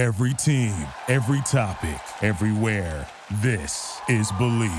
[0.00, 0.72] Every team,
[1.08, 3.06] every topic, everywhere.
[3.42, 4.70] This is Bleav.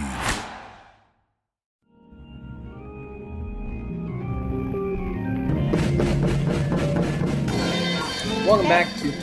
[8.47, 9.13] Welcome back to.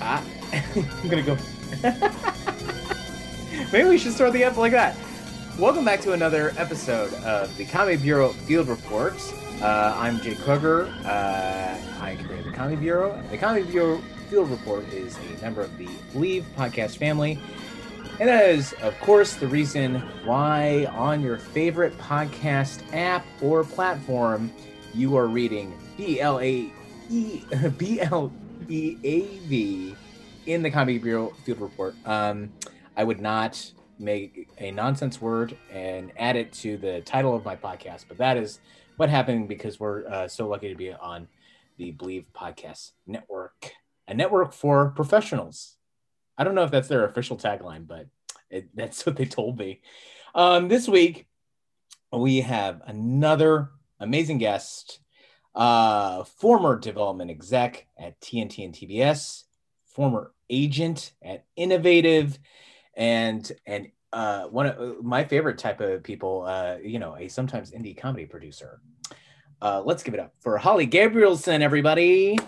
[0.00, 0.24] Ah,
[0.76, 1.36] I'm gonna go.
[3.72, 4.96] Maybe we should start the up like that.
[5.58, 9.14] Welcome back to another episode of the Comedy Bureau Field Report.
[9.60, 10.86] Uh, I'm Jake Kruger.
[11.04, 13.20] Uh, I create the Comedy Bureau.
[13.32, 14.00] The Comedy Bureau
[14.32, 17.38] Field Report is a member of the Bleav podcast family.
[18.18, 24.50] And that is, of course, the reason why on your favorite podcast app or platform
[24.94, 26.72] you are reading B L A
[27.10, 27.42] E
[27.76, 28.32] B L
[28.70, 29.94] E A V
[30.46, 31.94] in the Comedy Bureau Field Report.
[32.06, 32.50] Um,
[32.96, 37.54] I would not make a nonsense word and add it to the title of my
[37.54, 38.60] podcast, but that is
[38.96, 41.28] what happened because we're uh, so lucky to be on
[41.76, 43.72] the Bleav Podcast Network,
[44.08, 45.76] a network for professionals.
[46.36, 48.06] I don't know if that's their official tagline, but
[48.50, 49.80] it, that's what they told me.
[50.34, 51.26] Um, this week,
[52.12, 55.00] we have another amazing guest,
[55.54, 59.44] uh, former development exec at TNT and TBS,
[59.86, 62.38] former agent at Innovative,
[62.94, 67.70] and and uh, one of my favorite type of people, uh, you know, a sometimes
[67.70, 68.80] indie comedy producer.
[69.60, 72.38] Uh, let's give it up for Holly Gabrielson, everybody.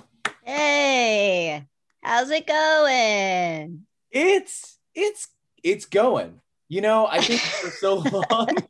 [0.45, 1.67] Hey,
[2.03, 3.87] how's it going?
[4.11, 5.29] It's it's
[5.63, 6.41] it's going.
[6.69, 8.67] You know, I think for so long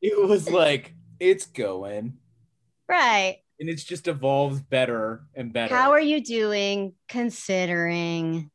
[0.00, 2.18] it was like it's going,
[2.88, 3.40] right.
[3.60, 5.74] and it's just evolved better and better.
[5.74, 8.50] How are you doing considering?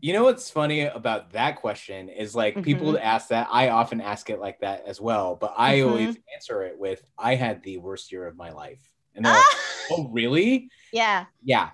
[0.00, 3.00] You know what's funny about that question is like people Mhm.
[3.00, 3.48] ask that.
[3.50, 5.80] I often ask it like that as well, but I Mhm.
[5.80, 8.80] always answer it with, "I had the worst year of my life."
[9.14, 9.48] And they're like!
[9.90, 11.26] "Oh, really?" yeah.
[11.42, 11.70] Yeah,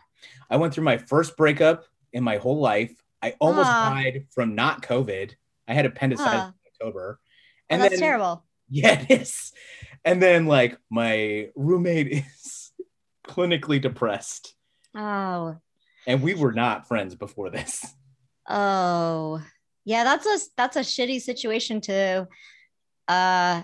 [0.53, 2.93] I went through my first breakup in my whole life.
[3.23, 3.95] I almost Ah.
[3.95, 5.33] died from not COVID.
[5.67, 6.49] I had appendicitis Ah.
[6.49, 7.19] in October,
[7.71, 8.45] Oh, that's terrible.
[8.69, 9.53] Yeah, it is.
[10.05, 12.73] And then like my roommate is
[13.27, 14.55] clinically depressed,
[14.95, 15.57] Oh,
[16.07, 17.87] and we were not friends before this.
[18.47, 19.43] oh,
[19.87, 20.05] yeah.
[20.05, 22.29] That's a that's a shitty situation to
[23.09, 23.63] uh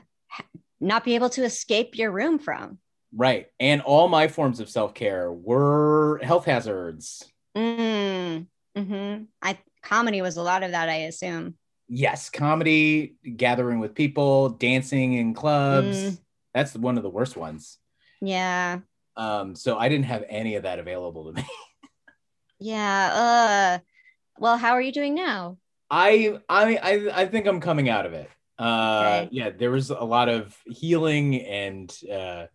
[0.81, 2.79] not be able to escape your room from.
[3.15, 3.47] Right.
[3.59, 7.25] And all my forms of self care were health hazards.
[7.57, 8.47] Mm,
[8.77, 10.89] hmm I comedy was a lot of that.
[10.89, 11.55] I assume.
[11.89, 15.97] Yes, comedy, gathering with people, dancing in clubs.
[15.97, 16.19] Mm.
[16.53, 17.79] That's one of the worst ones.
[18.21, 18.81] Yeah.
[19.17, 21.47] Um, so I didn't have any of that available to me.
[22.61, 23.13] Yeah.
[23.15, 23.79] Uh.
[24.41, 25.59] Well, how are you doing now?
[25.91, 28.29] I I I, I think I'm coming out of it.
[28.59, 29.29] Uh, Okay.
[29.31, 32.47] yeah, there was a lot of healing and uh,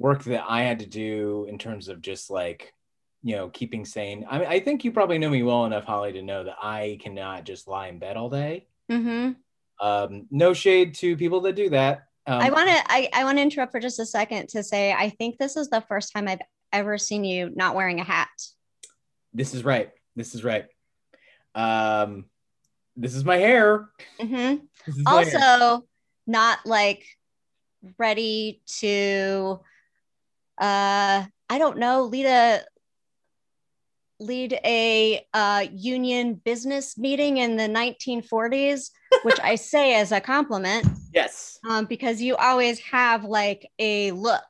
[0.00, 2.72] work that I had to do in terms of just like
[3.22, 4.26] you know keeping sane.
[4.28, 6.98] I mean, I think you probably know me well enough, Holly, to know that I
[7.02, 8.66] cannot just lie in bed all day.
[8.90, 9.32] Mm-hmm.
[9.86, 12.06] Um, no shade to people that do that.
[12.26, 14.92] Um, I want to I, I want to interrupt for just a second to say
[14.92, 16.40] I think this is the first time I've
[16.72, 18.28] ever seen you not wearing a hat.
[19.34, 19.90] This is right.
[20.16, 20.64] This is right.
[21.54, 22.24] Um,
[22.96, 23.88] this is my hair.
[24.18, 24.56] hmm
[24.86, 25.40] This is my hair.
[25.40, 25.86] Also,
[26.26, 27.04] not like
[27.98, 29.60] ready to
[30.60, 32.60] uh I don't know, lead a
[34.20, 38.90] lead a uh union business meeting in the 1940s,
[39.24, 44.42] which I say as a compliment, yes, um, because you always have like a look.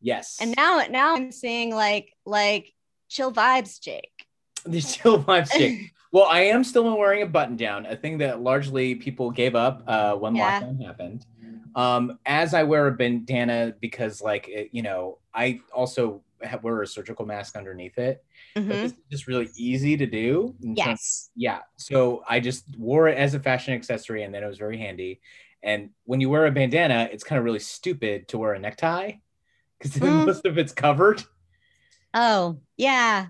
[0.00, 0.38] yes.
[0.40, 2.72] And now now I'm seeing like like
[3.08, 4.12] chill vibes, Jake.
[4.64, 5.92] the chill vibe stick.
[6.12, 9.82] Well, I am still wearing a button down, a thing that largely people gave up
[9.86, 10.60] uh, when Yeah.
[10.60, 11.26] lockdown happened.
[11.76, 16.80] Um, as I wear a bandana because, like, it, you know, I also have, wear
[16.82, 18.24] a surgical mask underneath it.
[18.54, 18.68] But Mhm.
[18.82, 20.54] this is just really easy to do.
[20.64, 21.30] terms- Yes.
[21.36, 21.60] yeah.
[21.76, 25.20] So I just wore it as a fashion accessory, and then it was very handy.
[25.62, 29.12] And when you wear a bandana, it's kind of really stupid to wear a necktie
[29.78, 30.24] because Mm.
[30.26, 31.22] most of it's covered.
[32.14, 33.26] Oh, yeah.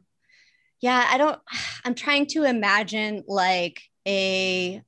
[0.80, 1.40] Yeah, I don't
[1.84, 4.82] I'm trying to imagine like a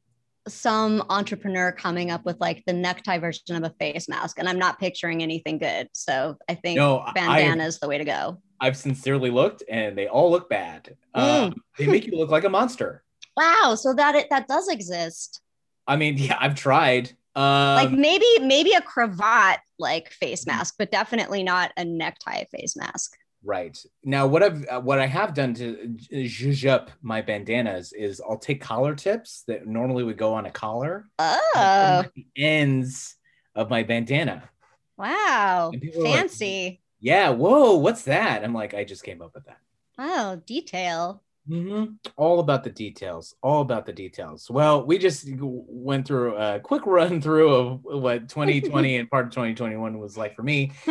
[0.48, 4.58] some entrepreneur coming up with like the necktie version of a face mask and I'm
[4.58, 5.88] not picturing anything good.
[5.92, 8.40] So I think No, bandana is the way to go.
[8.60, 10.96] I've sincerely looked, and they all look bad.
[11.16, 11.44] Mm.
[11.46, 13.04] Um, they make you look like a monster.
[13.36, 15.40] Wow, so that it that does exist.
[15.86, 17.12] I mean, yeah, I've tried.
[17.36, 22.76] Um, like maybe maybe a cravat like face mask, but definitely not a necktie face
[22.76, 23.16] mask.
[23.44, 28.20] Right now, what I've uh, what I have done to zhuzh up my bandanas is
[28.20, 33.16] I'll take collar tips that normally would go on a collar, Oh, the ends
[33.54, 34.48] of my bandana.
[34.96, 35.70] wow.
[35.74, 36.80] Are like, Fancy.
[37.00, 38.42] Yeah, whoa, what's that?
[38.42, 39.58] I'm like, I just came up with that.
[39.98, 41.22] Oh, detail.
[41.48, 41.94] Mm-hmm.
[42.16, 43.34] All about the details.
[43.42, 44.50] All about the details.
[44.50, 49.32] Well, we just went through a quick run through of what 2020 and part of
[49.32, 50.72] 2021 was like for me.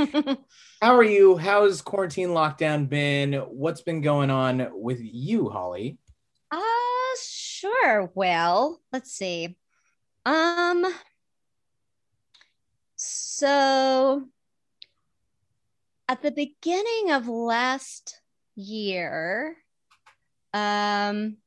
[0.82, 1.38] How are you?
[1.38, 3.34] How's quarantine lockdown been?
[3.34, 5.98] What's been going on with you, Holly?
[6.50, 6.62] Uh
[7.22, 8.12] sure.
[8.16, 9.58] Well, let's see.
[10.26, 10.86] Um
[12.96, 14.24] so
[16.10, 18.22] at the beginning of last
[18.56, 19.58] year,
[20.58, 21.38] um,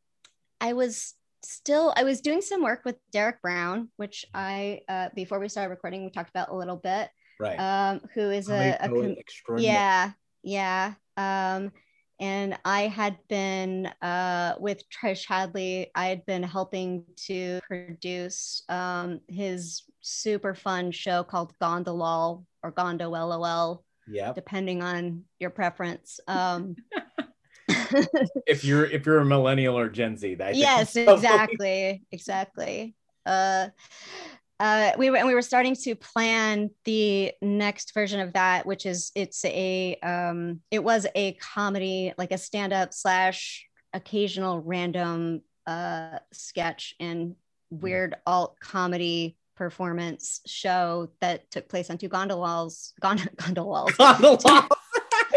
[0.61, 5.39] I was still I was doing some work with Derek Brown, which I uh, before
[5.39, 7.09] we started recording we talked about a little bit.
[7.39, 7.57] Right.
[7.57, 10.13] Um, who is a, a com- yeah
[10.43, 10.95] yeah.
[11.17, 11.73] Um,
[12.21, 15.91] and I had been uh, with Trish Hadley.
[15.95, 23.09] I had been helping to produce um, his super fun show called Gondolol or Gondo
[23.09, 23.85] LOL.
[24.07, 24.33] Yeah.
[24.35, 26.21] Depending on your preference.
[26.29, 26.77] Um,
[28.47, 32.95] if you're if you're a millennial or Gen Z, that yes, exactly, exactly.
[33.27, 33.69] Uh,
[34.59, 38.85] uh, we were and we were starting to plan the next version of that, which
[38.85, 45.41] is it's a um, it was a comedy like a stand up slash occasional random
[45.67, 47.37] uh, sketch and
[47.71, 52.93] weird alt comedy performance show that took place on two gondolas.
[53.01, 53.97] Gond- gondolas.
[53.97, 54.65] Gondolas.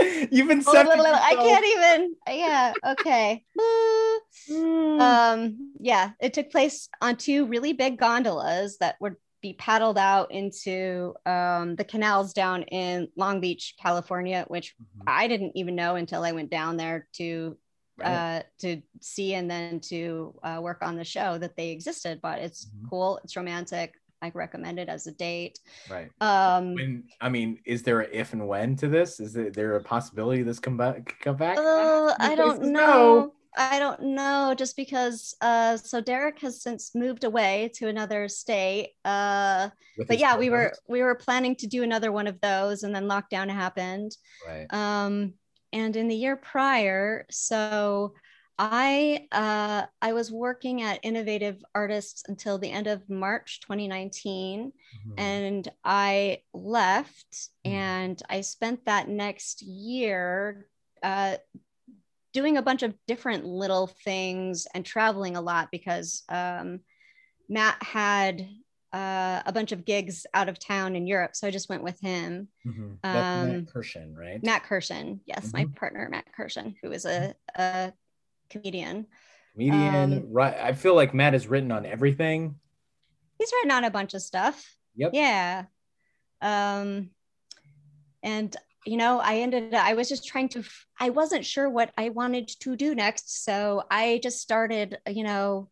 [0.31, 2.15] You've been oh, I can't even.
[2.27, 2.73] Yeah.
[2.85, 3.45] Okay.
[5.01, 5.73] um.
[5.79, 6.11] Yeah.
[6.19, 11.75] It took place on two really big gondolas that would be paddled out into um,
[11.75, 15.03] the canals down in Long Beach, California, which mm-hmm.
[15.05, 17.57] I didn't even know until I went down there to
[17.97, 18.07] right.
[18.07, 22.19] uh, to see and then to uh, work on the show that they existed.
[22.21, 22.87] But it's mm-hmm.
[22.89, 23.19] cool.
[23.23, 23.93] It's romantic.
[24.23, 25.59] I recommend it as a date.
[25.89, 26.09] Right.
[26.21, 29.19] Um, when, I mean, is there a if and when to this?
[29.19, 31.19] Is there a possibility this come back?
[31.19, 31.57] Come back?
[31.57, 33.33] Uh, I don't know.
[33.57, 34.55] I don't know.
[34.57, 35.35] Just because.
[35.41, 38.91] Uh, so Derek has since moved away to another state.
[39.03, 39.69] Uh,
[40.07, 43.09] but yeah, we were we were planning to do another one of those, and then
[43.09, 44.15] lockdown happened.
[44.47, 44.73] Right.
[44.73, 45.33] Um,
[45.73, 48.13] and in the year prior, so
[48.59, 55.19] I uh, I was working at Innovative Artists until the end of March 2019, mm-hmm.
[55.19, 57.71] and I left, mm-hmm.
[57.71, 60.67] and I spent that next year
[61.01, 61.37] uh,
[62.31, 66.81] doing a bunch of different little things and traveling a lot because um,
[67.49, 68.47] Matt had
[68.91, 71.99] uh, a bunch of gigs out of town in Europe, so I just went with
[71.99, 72.47] him.
[72.67, 72.83] Mm-hmm.
[73.03, 74.43] Um, Matt Kirshen, right?
[74.43, 75.57] Matt Kirshen, yes, mm-hmm.
[75.57, 77.91] my partner Matt Kirshen, who is a, a
[78.49, 79.07] comedian.
[79.53, 80.55] Comedian, um, right?
[80.55, 82.55] I feel like Matt has written on everything.
[83.37, 84.75] He's written on a bunch of stuff.
[84.95, 85.11] Yep.
[85.13, 85.65] Yeah.
[86.41, 87.09] Um,
[88.21, 88.55] and
[88.85, 89.73] you know, I ended.
[89.73, 90.63] I was just trying to.
[90.99, 94.97] I wasn't sure what I wanted to do next, so I just started.
[95.07, 95.69] You know,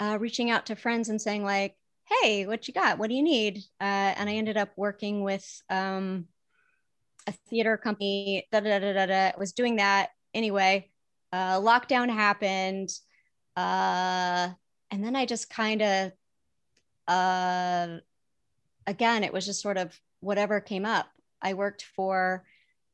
[0.00, 1.76] uh, reaching out to friends and saying like,
[2.08, 2.98] "Hey, what you got?
[2.98, 6.26] What do you need?" Uh, and I ended up working with um,
[7.26, 8.48] a theater company.
[8.50, 9.32] Da da da da da.
[9.38, 10.89] Was doing that anyway
[11.32, 12.90] uh, lockdown happened
[13.56, 14.48] uh,
[14.90, 16.12] and then i just kind of
[17.08, 17.98] uh,
[18.86, 21.08] again it was just sort of whatever came up.
[21.42, 22.44] I worked for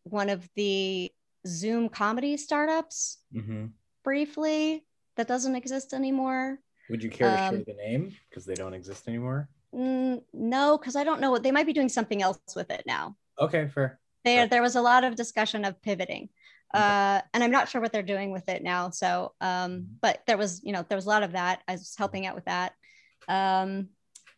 [0.05, 1.11] one of the
[1.47, 3.67] zoom comedy startups mm-hmm.
[4.05, 4.85] briefly
[5.17, 6.59] that doesn't exist anymore.
[6.89, 8.15] Would you care to um, share the name?
[8.31, 9.49] Because they don't exist anymore?
[9.75, 11.31] Mm, no because i don't know.
[11.31, 13.17] What they might be doing something else with it now.
[13.41, 13.99] Okay fair.
[14.25, 16.29] There, there was a lot of discussion of pivoting
[16.77, 18.91] uh, and I'm not sure what they're doing with it now.
[18.91, 19.83] So, um, mm-hmm.
[20.01, 21.63] but there was, you know, there was a lot of that.
[21.69, 22.73] I was helping out with that.
[23.29, 23.89] Um,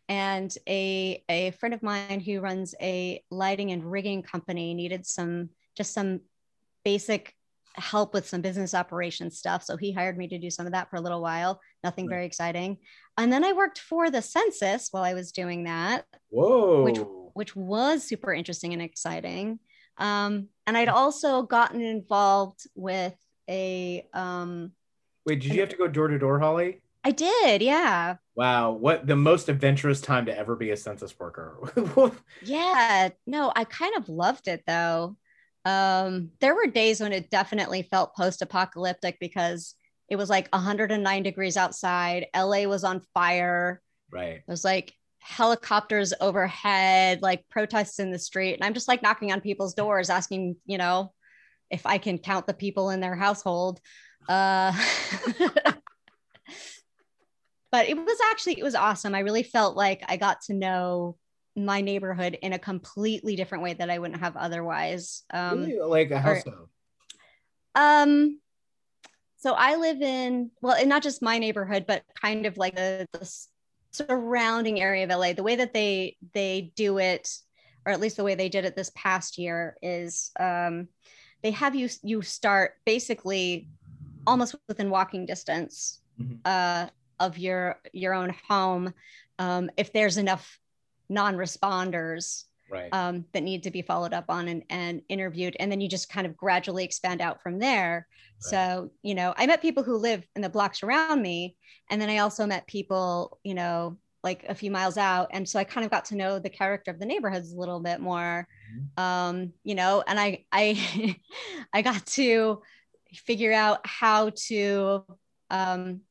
[0.07, 5.49] and a, a friend of mine who runs a lighting and rigging company needed some,
[5.77, 6.21] just some
[6.83, 7.33] basic
[7.75, 9.63] help with some business operations stuff.
[9.63, 11.61] So he hired me to do some of that for a little while.
[11.83, 12.15] Nothing right.
[12.15, 12.77] very exciting.
[13.17, 16.05] And then I worked for the census while I was doing that.
[16.29, 16.83] Whoa.
[16.83, 16.99] Which,
[17.33, 19.59] which was super interesting and exciting.
[19.97, 23.15] Um, and I'd also gotten involved with
[23.49, 24.07] a.
[24.13, 24.71] Um,
[25.25, 26.81] Wait, did you have to go door to door, Holly?
[27.03, 28.17] I did, yeah.
[28.35, 31.57] Wow, what the most adventurous time to ever be a census worker.
[32.43, 35.17] yeah, no, I kind of loved it though.
[35.65, 39.73] Um, there were days when it definitely felt post apocalyptic because
[40.07, 42.27] it was like 109 degrees outside.
[42.35, 43.81] LA was on fire.
[44.11, 44.35] Right.
[44.35, 48.55] It was like helicopters overhead, like protests in the street.
[48.55, 51.13] And I'm just like knocking on people's doors, asking, you know,
[51.69, 53.79] if I can count the people in their household.
[54.27, 54.73] Uh,
[57.71, 59.13] but it was actually, it was awesome.
[59.13, 61.17] I really felt like I got to know
[61.55, 65.23] my neighborhood in a completely different way that I wouldn't have otherwise.
[65.31, 65.79] Um, really?
[65.79, 66.43] Like a house?
[67.75, 68.39] um,
[69.37, 73.05] so I live in well, and not just my neighborhood, but kind of like the,
[73.13, 73.25] the
[73.91, 75.33] surrounding area of LA.
[75.33, 77.29] The way that they they do it,
[77.85, 80.87] or at least the way they did it this past year, is um,
[81.41, 83.67] they have you you start basically
[84.27, 86.35] almost within walking distance mm-hmm.
[86.45, 86.87] uh,
[87.19, 88.93] of your your own home.
[89.37, 90.59] Um, if there's enough
[91.07, 92.89] non-responders right.
[92.91, 95.55] um, that need to be followed up on and, and interviewed.
[95.59, 98.07] And then you just kind of gradually expand out from there.
[98.07, 98.43] Right.
[98.43, 101.55] So, you know, I met people who live in the blocks around me.
[101.89, 105.29] And then I also met people, you know, like a few miles out.
[105.31, 107.79] And so I kind of got to know the character of the neighborhoods a little
[107.79, 108.47] bit more.
[108.73, 109.03] Mm-hmm.
[109.03, 111.17] Um, you know, and I I
[111.73, 112.61] I got to
[113.13, 115.05] figure out how to
[115.49, 116.01] um,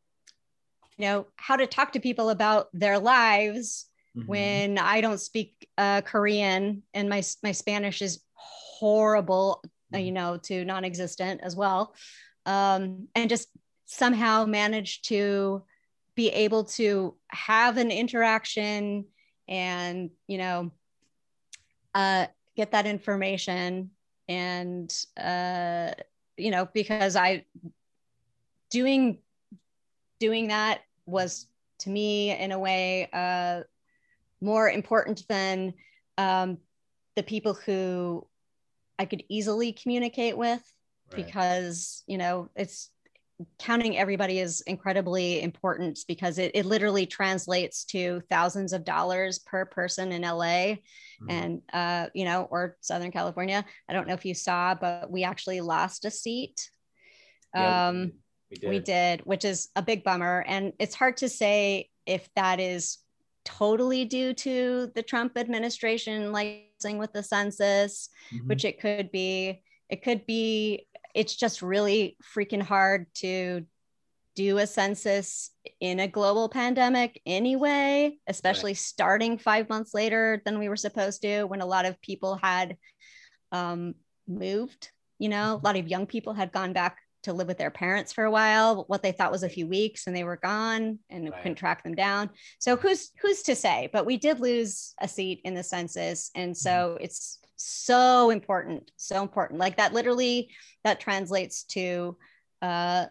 [0.96, 3.87] you know, how to talk to people about their lives
[4.18, 4.28] mm-hmm.
[4.28, 9.62] when I don't speak uh, Korean and my my Spanish is horrible,
[9.94, 10.14] uh, you mm-hmm.
[10.14, 11.94] know, to non-existent as well,
[12.46, 13.48] um, and just
[13.86, 15.62] somehow manage to
[16.14, 19.04] be able to have an interaction
[19.48, 20.70] and you know
[21.94, 23.90] uh, get that information
[24.28, 25.92] and uh,
[26.36, 27.44] you know because I
[28.70, 29.18] doing
[30.20, 31.46] doing that was
[31.78, 33.62] to me in a way uh,
[34.40, 35.74] more important than
[36.16, 36.58] um,
[37.16, 38.26] the people who
[38.98, 40.62] I could easily communicate with
[41.12, 41.24] right.
[41.24, 42.90] because, you know, it's
[43.58, 49.64] counting everybody is incredibly important because it, it literally translates to thousands of dollars per
[49.64, 51.30] person in LA mm-hmm.
[51.30, 53.64] and, uh, you know, or Southern California.
[53.88, 56.68] I don't know if you saw, but we actually lost a seat.
[57.54, 58.12] Yeah, um,
[58.50, 58.70] we, did.
[58.70, 60.44] we did, which is a big bummer.
[60.46, 62.98] And it's hard to say if that is
[63.48, 68.46] totally due to the Trump administration licensing with the census, mm-hmm.
[68.46, 69.62] which it could be.
[69.88, 73.64] It could be, it's just really freaking hard to
[74.36, 75.50] do a census
[75.80, 78.76] in a global pandemic anyway, especially right.
[78.76, 82.76] starting five months later than we were supposed to, when a lot of people had
[83.50, 83.94] um,
[84.28, 84.90] moved.
[85.18, 86.98] You know, a lot of young people had gone back
[87.28, 90.06] to live with their parents for a while what they thought was a few weeks
[90.06, 91.42] and they were gone and right.
[91.42, 95.40] couldn't track them down so who's who's to say but we did lose a seat
[95.44, 97.04] in the census and so mm-hmm.
[97.04, 100.48] it's so important so important like that literally
[100.84, 102.16] that translates to
[102.62, 103.04] uh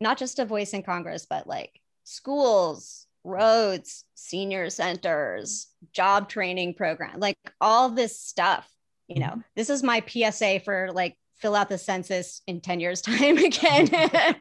[0.00, 7.18] not just a voice in congress but like schools roads senior centers job training program
[7.18, 8.70] like all this stuff
[9.08, 9.40] you know mm-hmm.
[9.56, 13.88] this is my psa for like fill out the census in 10 years time again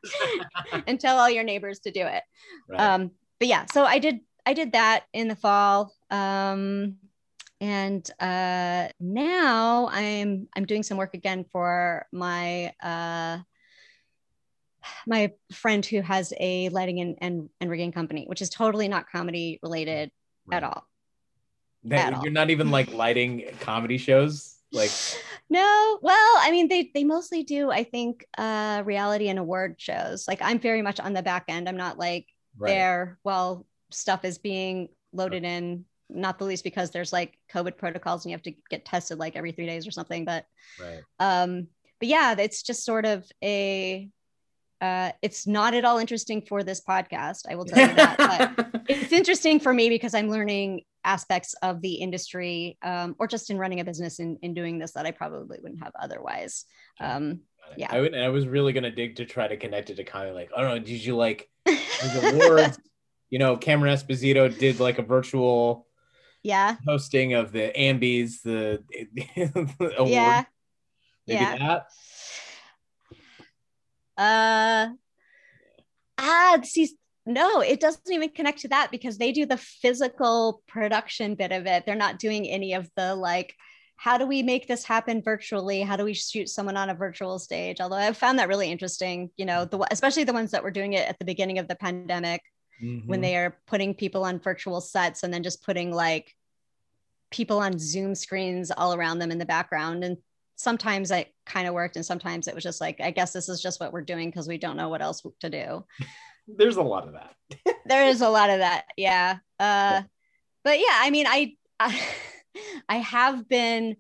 [0.88, 2.24] and tell all your neighbors to do it
[2.68, 2.80] right.
[2.80, 6.96] um, but yeah so i did i did that in the fall um,
[7.62, 13.38] and uh, now i'm i'm doing some work again for my uh,
[15.08, 19.10] my friend who has a lighting and, and, and rigging company which is totally not
[19.10, 20.12] comedy related
[20.46, 20.58] right.
[20.58, 20.88] at all
[21.86, 22.32] that, you're all.
[22.32, 24.92] not even like lighting comedy shows like
[25.50, 30.28] no well i mean they they mostly do i think uh reality and award shows
[30.28, 32.28] like i'm very much on the back end i'm not like
[32.58, 32.70] right.
[32.70, 38.26] there while stuff is being loaded in not the least because there's like covid protocols
[38.26, 40.46] and you have to get tested like every three days or something but
[40.80, 41.68] right um
[42.00, 44.10] but yeah it's just sort of a
[44.82, 47.44] uh, it's not at all interesting for this podcast.
[47.50, 48.18] I will tell you that.
[48.18, 53.50] but it's interesting for me because I'm learning aspects of the industry um, or just
[53.50, 56.66] in running a business in, in doing this that I probably wouldn't have otherwise.
[57.00, 57.42] Um,
[57.78, 57.88] yeah.
[57.90, 60.30] I, would, I was really going to dig to try to connect it to kind
[60.30, 62.80] of like, I don't know, did you like the awards?
[63.30, 65.88] you know, Cameron Esposito did like a virtual
[66.44, 68.84] yeah hosting of the Ambies, the,
[69.14, 70.12] the award.
[70.12, 70.44] Yeah.
[71.26, 71.58] Maybe yeah.
[71.58, 71.88] that.
[74.16, 74.94] Uh,
[76.18, 76.90] ah, see,
[77.26, 81.66] no, it doesn't even connect to that because they do the physical production bit of
[81.66, 81.86] it.
[81.86, 83.56] They're not doing any of the like,
[83.96, 85.82] how do we make this happen virtually?
[85.82, 87.80] How do we shoot someone on a virtual stage?
[87.80, 90.94] Although I found that really interesting, you know, the especially the ones that were doing
[90.94, 92.42] it at the beginning of the pandemic
[92.84, 93.08] mm-hmm.
[93.08, 96.36] when they are putting people on virtual sets and then just putting like
[97.32, 100.04] people on Zoom screens all around them in the background.
[100.04, 100.18] And
[100.56, 103.62] sometimes it kind of worked and sometimes it was just like, I guess this is
[103.62, 105.86] just what we're doing because we don't know what else to do.
[106.48, 107.76] There's a lot of that.
[107.86, 108.86] there is a lot of that.
[108.98, 109.38] Yeah.
[109.60, 109.64] Uh,
[110.02, 110.04] yeah.
[110.64, 112.02] But yeah, I mean, I, I,
[112.90, 113.98] I have been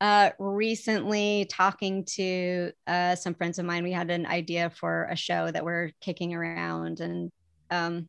[0.00, 3.84] uh, recently talking to uh, some friends of mine.
[3.84, 7.30] We had an idea for a show that we're kicking around, and
[7.70, 8.08] um,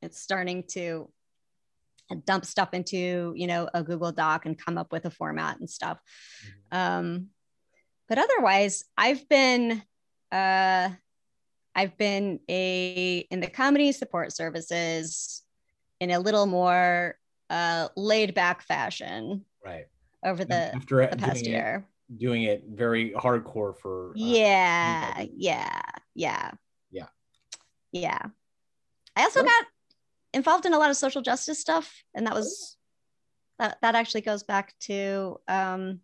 [0.00, 1.10] it's starting to
[2.26, 5.68] dump stuff into you know a Google Doc and come up with a format and
[5.68, 5.98] stuff.
[6.72, 6.78] Mm-hmm.
[6.78, 7.26] Um,
[8.08, 9.82] but otherwise, I've been
[10.30, 10.90] uh,
[11.74, 15.42] I've been a in the comedy support services
[16.00, 17.16] in a little more
[17.50, 19.86] uh, laid back fashion Right.
[20.24, 21.86] over the, After the past year.
[22.08, 24.10] It, doing it very hardcore for.
[24.10, 25.34] uh, yeah, anybody.
[25.38, 25.80] yeah,
[26.14, 26.50] yeah,
[26.90, 27.06] Yeah.
[27.92, 28.18] yeah.
[29.16, 29.64] I also got
[30.32, 32.76] involved in a lot of social justice stuff, and that was
[33.58, 33.78] that.
[33.82, 36.00] That actually goes back to um,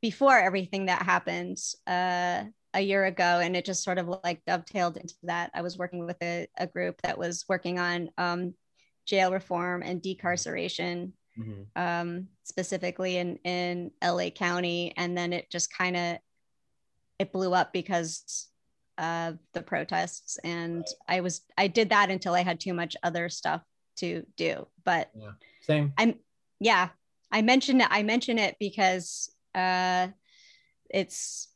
[0.00, 4.96] before everything that happened uh, a year ago, and it just sort of like dovetailed
[4.96, 5.50] into that.
[5.54, 8.54] I was working with a, a group that was working on um,
[9.06, 11.66] jail reform and decarceration mhm.
[11.76, 16.18] um, specifically in in LA County, and then it just kind of
[17.18, 18.48] it blew up because
[18.98, 23.28] of the protests, and I was I did that until I had too much other
[23.28, 23.62] stuff
[23.98, 24.66] to do.
[24.84, 25.10] But
[25.62, 25.92] Same.
[25.96, 26.16] I'm
[26.60, 26.88] yeah,
[27.30, 27.88] I mentioned it.
[27.90, 30.08] I mention it because uh,
[30.90, 31.48] it's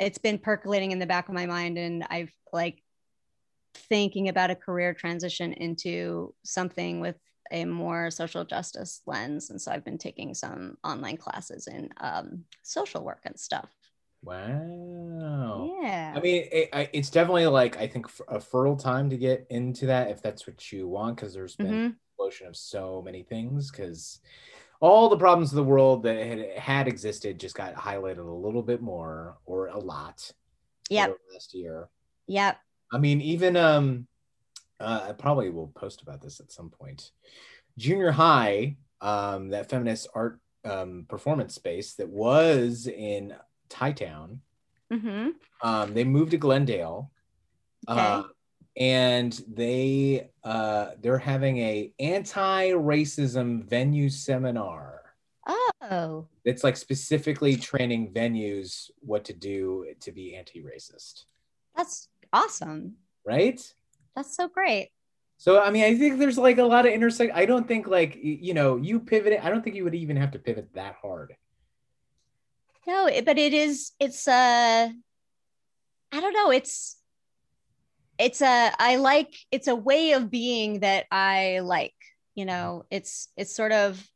[0.00, 2.82] it's been percolating in the back of my mind, and I've like
[3.74, 7.16] thinking about a career transition into something with
[7.52, 12.44] a more social justice lens, and so I've been taking some online classes in um,
[12.62, 13.70] social work and stuff.
[14.22, 15.76] Wow.
[15.82, 19.46] Yeah, I mean, it, I, it's definitely like I think a fertile time to get
[19.50, 21.84] into that if that's what you want, because there's been Mhm.
[21.86, 23.70] an explosion of so many things.
[23.70, 24.20] Because
[24.80, 28.62] all the problems of the world that had, had existed just got highlighted a little
[28.62, 30.32] bit more, or a lot.
[30.88, 31.16] Yep.
[31.32, 31.88] Last year.
[32.26, 32.58] yep,
[32.92, 34.08] I mean, even um,
[34.80, 37.10] uh, I probably will post about this at some point.
[37.78, 43.34] Junior high, um, that feminist art um, performance space that was in
[43.68, 44.40] Thai Town.
[44.90, 45.28] hmm
[45.62, 47.10] Um, they moved to Glendale.
[47.86, 48.24] Uh,
[48.76, 55.02] and they uh, they're having a anti-racism venue seminar.
[55.46, 61.24] oh, It's like specifically training venues what to do to be anti-racist,
[61.76, 62.96] that's awesome.
[63.24, 63.60] right?
[64.14, 64.90] That's so great.
[65.38, 67.32] So I mean, I think there's like a lot of intersect.
[67.34, 69.42] I don't think like you know you pivot.
[69.42, 71.34] I don't think you would even have to pivot that hard.
[72.86, 73.92] No, but it is.
[73.98, 74.88] It's uh,
[76.12, 76.50] I don't know.
[76.50, 76.96] It's
[78.20, 78.70] it's a.
[78.78, 79.34] I like.
[79.50, 81.94] It's a way of being that I like.
[82.34, 84.06] You know, it's it's sort of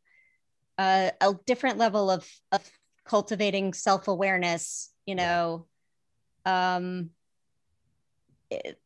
[0.79, 2.63] a, a different level of of
[3.05, 4.91] cultivating self awareness.
[5.07, 5.67] You know,
[6.45, 7.11] um,
[8.51, 8.79] it-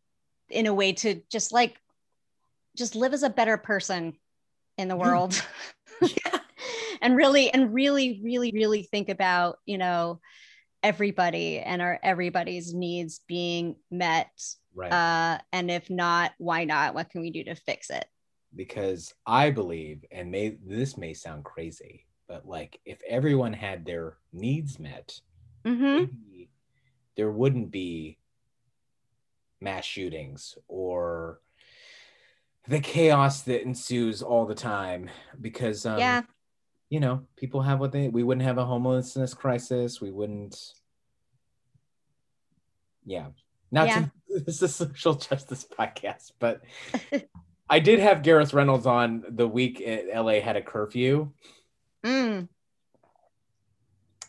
[0.49, 1.77] in a way to just like
[2.75, 4.15] just live as a better person
[4.79, 5.01] in the Yeah.
[5.01, 5.45] world.
[7.03, 10.21] and really and really really really think about you know
[10.83, 14.31] everybody and our everybody's needs being met
[14.75, 14.93] Right.
[14.93, 18.07] uh and if not why not what can we do to fix it
[18.55, 24.17] because I believe, and may this may sound crazy, but like if everyone had their
[24.33, 25.21] needs met,
[25.65, 26.13] mm-hmm.
[27.17, 28.19] there wouldn't be
[29.61, 31.41] mass shootings or
[32.69, 36.23] the chaos that ensues all the time because um, yeah
[36.91, 40.75] you know people have what they we wouldn't have a homelessness crisis we wouldn't
[43.05, 43.27] yeah
[43.73, 44.03] not Yeah.
[44.03, 44.13] to
[44.47, 46.63] this is a social justice podcast but
[47.69, 51.31] i did have gareth reynolds on the week at la had a curfew.
[52.05, 52.49] Mm.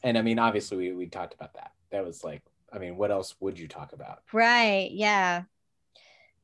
[0.03, 1.71] and i mean obviously we, we talked about that.
[1.91, 2.41] That was like
[2.73, 4.19] i mean what else would you talk about?
[4.33, 4.89] Right.
[4.91, 5.43] Yeah.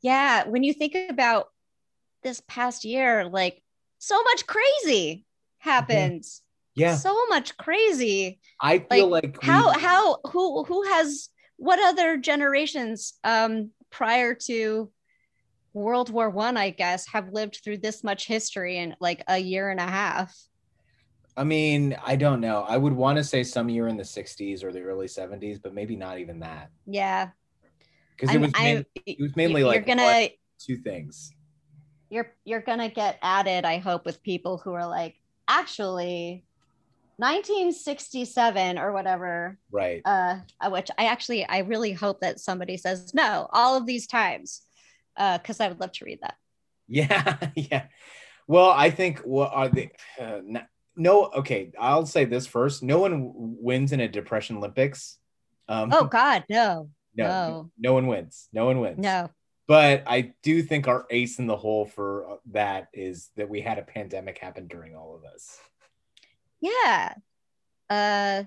[0.02, 0.48] Yeah.
[0.48, 1.48] When you think about
[2.24, 3.62] this past year like
[3.98, 5.26] so much crazy
[5.60, 6.26] happened.
[6.76, 6.96] Yeah.
[6.96, 8.40] So much crazy.
[8.62, 14.92] I feel like, we- how how who who has what other generations um prior to
[15.74, 19.70] world war one i guess have lived through this much history in like a year
[19.70, 20.36] and a half
[21.38, 22.62] I mean, I don't know.
[22.66, 25.74] I would want to say some year in the 60s or the early 70s, but
[25.74, 26.70] maybe not even that.
[26.86, 27.32] yeah
[28.16, 31.34] Because it was main, I'm- it was mainly you're like gonna one, two things.
[32.10, 35.16] you're you're gonna get added i hope with people who are like
[35.50, 36.45] actually
[37.18, 40.02] 1967 or whatever Right.
[40.06, 44.62] uh which i actually i really hope that somebody says no all of these times
[45.18, 46.36] uh because i would love to read that
[46.88, 47.38] Yeah.
[47.56, 47.86] Yeah.
[48.48, 49.90] Well, I think what are the
[50.22, 50.42] uh,
[50.96, 52.84] no, okay, I'll say this first.
[52.84, 55.18] No one wins in a depression Olympics.
[55.68, 57.72] Um oh god no no, no.
[57.80, 58.50] no one wins.
[58.54, 59.00] No one wins.
[59.00, 59.30] no
[59.68, 63.62] But I do think our ace in the hole for uh, that is that we
[63.62, 65.58] had a pandemic happen during all of this.
[66.66, 67.14] Yeah.
[67.90, 68.44] Uh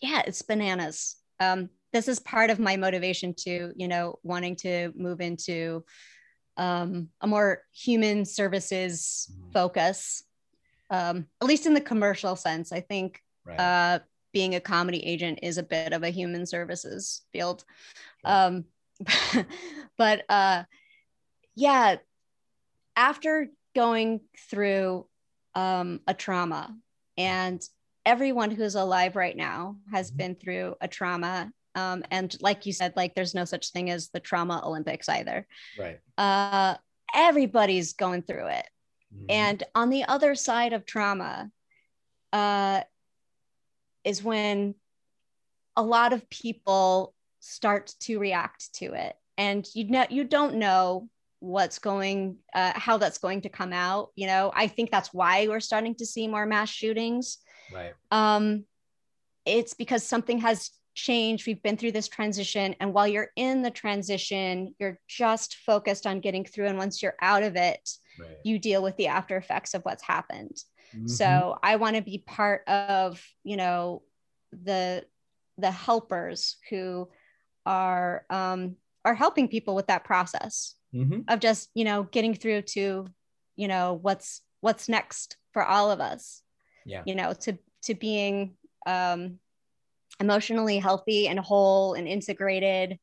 [0.00, 1.16] yeah it's bananas.
[1.40, 5.84] Um this is part of my motivation to you know wanting to move into
[6.56, 9.52] um a more human services Mhm.
[9.52, 10.22] focus
[10.90, 12.72] um at least in the commercial sense.
[12.72, 13.60] I think Right.
[13.60, 13.98] uh
[14.32, 17.64] being a comedy agent is a bit of a human services field.
[18.24, 18.64] Um
[19.98, 20.64] but uh
[21.54, 21.96] yeah
[22.96, 25.06] after going through
[25.54, 26.74] um a trauma
[27.16, 27.62] and
[28.04, 30.16] everyone who's alive right now has Mhm.
[30.16, 34.10] been through a trauma um and like you said like there's no such thing as
[34.10, 35.46] the trauma olympics either
[35.78, 36.00] Right.
[36.18, 36.76] uh
[37.14, 38.68] everybody's going through it
[39.14, 39.24] Mhm.
[39.30, 41.50] and on the other side of trauma
[42.32, 42.82] uh,
[44.02, 44.74] is when
[45.76, 49.16] a lot of people start to react to it.
[49.38, 51.08] And you know, you don't know
[51.44, 54.10] what's going, uh, how that's going to come out.
[54.16, 57.38] You know, I think that's why we're starting to see more mass shootings.
[57.72, 57.92] right.
[58.10, 58.64] Um,
[59.44, 61.46] it's because something has changed.
[61.46, 62.74] We've been through this transition.
[62.80, 66.66] And while you're in the transition, you're just focused on getting through.
[66.66, 68.36] And once you're out of it, Right.
[68.44, 70.56] you deal with the after effects of what's happened.
[70.94, 71.10] Mhm.
[71.10, 74.02] So I want to be part of, you know,
[74.52, 75.04] the
[75.58, 77.08] the helpers who
[77.66, 81.24] are um, are helping people with that process Mhm.
[81.28, 83.06] of just, you know, getting through to,
[83.56, 86.42] you know, what's what's next for all of us.
[86.86, 87.02] Yeah.
[87.06, 89.38] You know, to to being um,
[90.20, 92.98] emotionally healthy and whole and integrated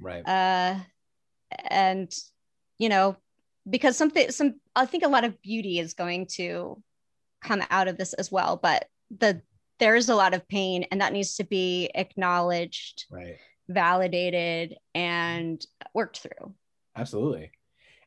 [0.00, 0.26] Right.
[0.26, 0.80] uh,
[1.70, 2.12] and
[2.78, 3.16] you know
[3.68, 6.82] because something some i think a lot of beauty is going to
[7.42, 9.40] come out of this as well but the
[9.78, 13.36] there is a lot of pain and that needs to be acknowledged right.
[13.68, 16.54] validated and worked through
[16.96, 17.50] Absolutely.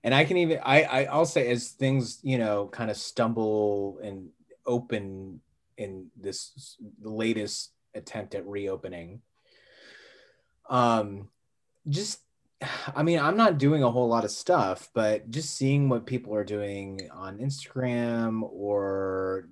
[0.04, 4.30] And I can even I, I'll say as things, you know, kind of stumble and
[4.66, 5.42] open
[5.78, 9.22] in this the latest attempt at reopening.
[10.70, 11.30] Um
[11.88, 12.20] just
[12.94, 16.36] I mean, I'm not doing a whole lot of stuff, but just seeing what people
[16.36, 19.48] are doing on Instagram or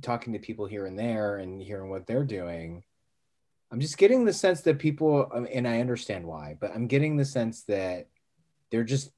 [0.00, 2.84] talking to people here and there and hearing what they're doing,
[3.72, 7.24] I'm just getting the sense that people, and I understand why, but I'm getting the
[7.24, 8.08] sense that
[8.72, 9.10] they're just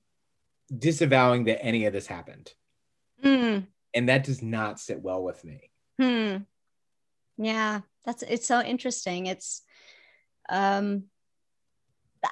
[0.76, 2.52] disavowing that any of this happened.
[3.22, 3.60] Hmm.
[3.94, 5.70] And that does not sit well with me.
[5.98, 6.38] Hmm.
[7.38, 9.26] Yeah, that's it's so interesting.
[9.26, 9.62] It's
[10.50, 11.04] um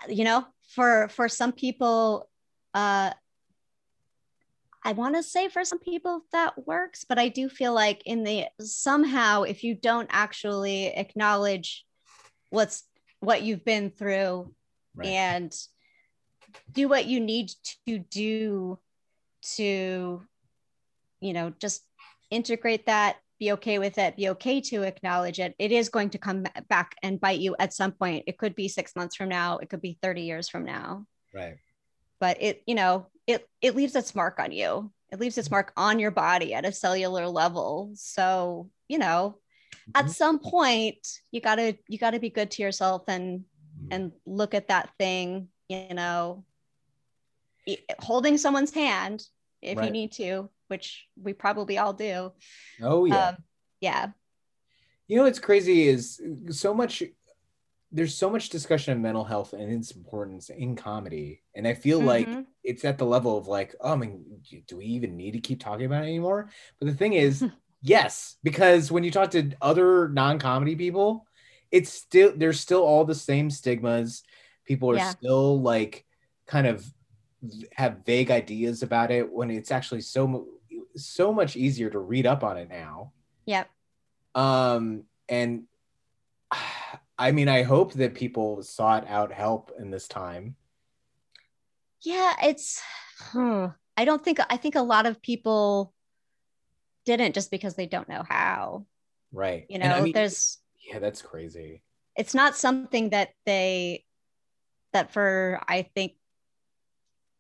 [0.08, 2.28] you know, for for some people
[2.74, 3.12] uh
[4.84, 8.24] I want to say for some people that works, but I do feel like in
[8.24, 11.86] the somehow if you don't actually acknowledge
[12.50, 12.82] what's
[13.20, 14.52] what you've been through
[14.94, 15.06] Right.
[15.08, 15.56] and
[16.72, 17.50] do what you need
[17.86, 18.78] to do
[19.56, 20.22] to
[21.20, 21.82] you know just
[22.30, 25.54] integrate that be okay with it be okay to acknowledge it.
[25.58, 28.24] It is going to come back and bite you at some point.
[28.28, 29.58] It could be six months from now.
[29.58, 31.06] It could be 30 years from now.
[31.34, 31.56] Right.
[32.20, 34.92] but it you know it it leaves its mark on you.
[35.10, 37.90] It leaves its mark on your body at a cellular level.
[37.94, 39.38] So you know
[39.94, 40.10] at Mhm.
[40.10, 43.88] some point you gotta you gotta be good to yourself and Mhm.
[43.90, 46.44] and look at that thing you know
[47.98, 49.26] holding someone's hand
[49.60, 52.32] if you need to which we probably all do
[52.82, 53.28] oh, yeah.
[53.28, 53.36] um,
[53.80, 54.06] yeah
[55.06, 57.02] You know what's crazy is so much
[57.94, 61.42] there's so much discussion of mental health and its importance in comedy.
[61.54, 62.46] And I feel like Mhm.
[62.64, 64.24] it's at the level of like, oh, I mean,
[64.66, 66.48] do we even need to keep talking about it anymore?
[66.78, 67.44] But the thing is,
[67.82, 71.26] yes, because when you talk to other non-comedy people,
[71.70, 74.22] it's still there's still all the same stigmas.
[74.64, 75.10] People are Yeah.
[75.10, 76.04] still like
[76.46, 76.84] kind of
[77.72, 80.46] have vague ideas about it when it's actually so
[80.96, 83.12] so much easier to read up on it now.
[83.46, 83.68] Yep.
[84.34, 85.64] Um and
[87.18, 90.56] i mean i hope that people sought out help in this time.
[92.02, 92.82] Yeah it's
[93.32, 95.92] hmm, i don't think i think a lot of people
[97.04, 98.86] didn't just because they don't know how.
[99.32, 99.66] Right.
[99.68, 100.58] You know I mean, there's
[100.90, 101.82] yeah that's crazy.
[102.16, 104.04] it's not something that they
[104.92, 106.12] that for i think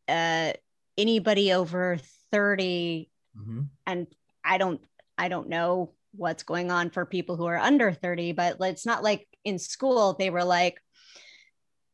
[0.08, 0.52] uh
[0.98, 1.98] anybody over
[2.32, 3.68] 30 Mhm.
[3.86, 4.06] and
[4.44, 4.80] i don't
[5.16, 9.02] i don't know what's going on for people who are under 30 but it's not
[9.02, 10.78] like in school they were like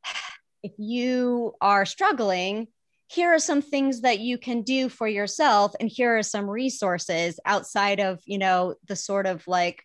[0.62, 2.68] if you are struggling
[3.06, 7.38] here are some things that you can do for yourself and here are some resources
[7.46, 9.82] outside of you know the sort of like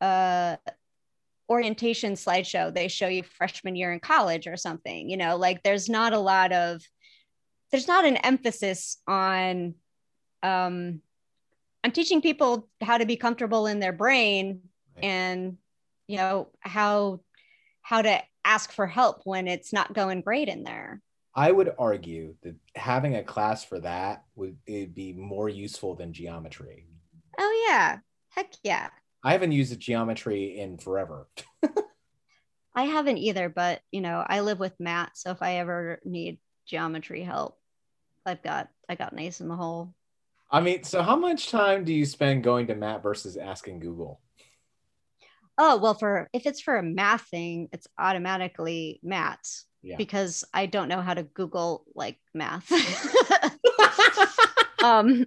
[0.00, 0.56] uh
[1.52, 5.88] orientation slideshow they show you freshman year in college or something you know like there's
[5.88, 6.80] not a lot of
[7.70, 9.74] there's not an emphasis on
[10.42, 11.00] um
[11.84, 14.60] i'm teaching people how to be comfortable in their brain
[14.96, 15.04] Right.
[15.04, 15.56] and
[16.06, 17.20] you know how
[17.80, 21.00] how to ask for help when it's not going great in there.
[21.34, 26.12] I would argue that having a class for that would it'd be more useful than
[26.12, 26.86] geometry.
[27.38, 27.98] Oh yeah.
[28.30, 28.90] Heck yeah
[29.22, 31.28] i haven't used geometry in forever
[32.74, 36.38] I haven't either, but you know, I live with Matt, so if I ever need
[36.66, 37.58] geometry help,
[38.24, 39.92] I've got I got an ace in the hole.
[40.50, 44.22] I mean, so how much time do you spend going to Matt versus asking Google?
[45.58, 49.46] Oh, well, for if it's for a math thing, it's automatically Matt
[49.82, 49.96] Yeah.
[49.98, 52.72] because I don't know how to Google like math.
[54.82, 55.26] um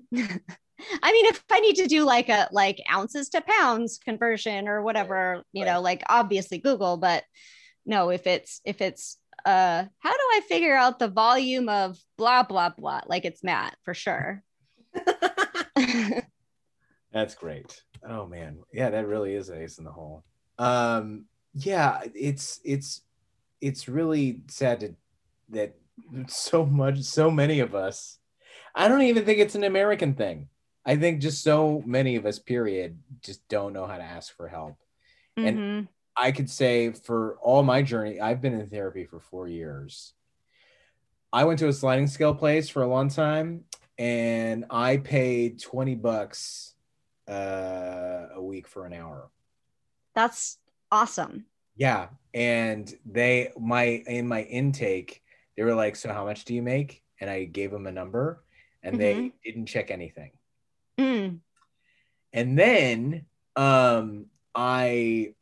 [1.01, 4.81] I mean, if I need to do like a like ounces to pounds conversion or
[4.81, 7.23] whatever, you know, like obviously Google, but
[7.85, 12.43] no, if it's if it's uh how do I figure out the volume of blah
[12.43, 14.43] blah blah, like it's Matt for sure.
[17.11, 17.81] That's great.
[18.07, 20.23] Oh man, yeah, that really is an ace in the hole.
[20.57, 23.01] Um, yeah, it's it's
[23.61, 24.95] it's really sad to,
[25.49, 25.75] that
[26.27, 28.19] so much, so many of us.
[28.75, 30.49] I don't even think it's an American thing.
[30.85, 34.47] I think just so many of us, period, just don't know how to ask for
[34.47, 34.77] help.
[35.37, 35.87] And- Mhm.
[36.17, 40.13] I could say for all my journey, I've been in therapy for four years.
[41.33, 43.65] I went to a sliding scale place for a long time,
[43.97, 46.71] and I paid twenty bucks
[47.27, 49.29] uh, a week for an hour.
[50.13, 50.59] That's
[50.91, 51.47] awesome.
[51.75, 55.21] Yeah, and they my in my intake,
[55.57, 58.45] they were like, "So how much do you make?" And I gave them a number,
[58.83, 60.31] and they didn't check anything.
[60.97, 61.39] Mm.
[62.33, 65.33] and then um i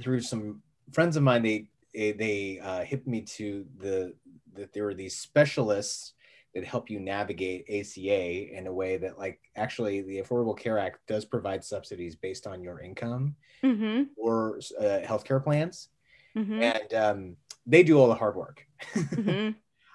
[0.00, 4.14] through some friends of mine they they, they uh, hit me to the
[4.54, 6.12] that there were these specialists
[6.54, 11.00] that help you navigate aca in a way that like actually the affordable care act
[11.06, 15.88] does provide subsidies based on your income hmm or uh, healthcare plans.
[16.34, 18.66] Hmm and um, they do all the hard work.
[19.14, 19.50] Hmm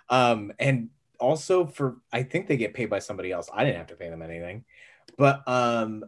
[0.09, 0.89] um and
[1.21, 3.49] also for i think they get paid by somebody else.
[3.53, 4.65] I didn't have to pay them anything.
[5.17, 6.03] But um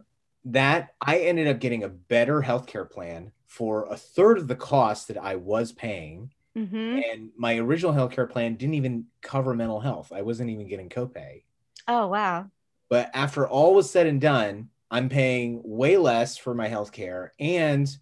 [0.46, 5.08] that i ended up getting a better healthcare plan for a third of the cost
[5.08, 6.30] that i was paying.
[6.56, 10.12] Hmm and my original healthcare plan didn't even cover mental health.
[10.12, 11.42] I wasn't even getting copay.
[11.88, 12.50] Oh wow.
[12.88, 17.96] but after all was said and done i'm paying way less for my healthcare and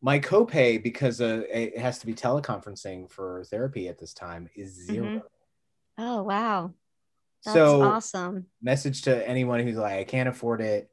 [0.00, 4.70] my copay because uh, it has to be teleconferencing for therapy at this time is
[4.72, 5.22] 0 Mhm.
[6.02, 6.72] Oh wow.
[7.44, 8.46] That's so awesome.
[8.62, 10.90] message to anyone who's like i can't afford it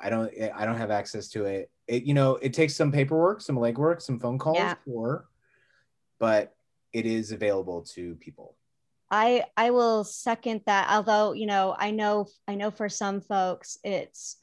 [0.00, 3.42] i don't i don't have access to it it you know it takes some paperwork
[3.42, 4.74] some legwork some phone calls Yeah.
[4.86, 5.28] for
[6.18, 6.54] but
[6.94, 8.56] it is available to people
[9.10, 10.88] I I will second that.
[10.90, 14.36] Although you know, I know I know for some folks, it's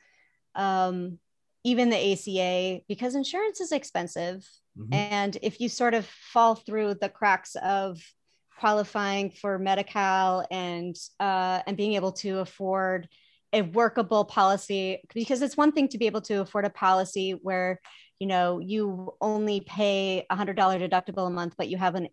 [0.56, 1.20] um,
[1.64, 4.88] even the ACA because insurance is expensive, Mhm.
[4.92, 8.02] and if you sort of fall through the cracks of
[8.60, 13.08] qualifying for Medi-Cal and uh, and being able to afford
[13.54, 17.80] a workable policy, because it's one thing to be able to afford a policy where
[18.20, 22.08] you know you only pay a hundred dollar deductible a month but you have an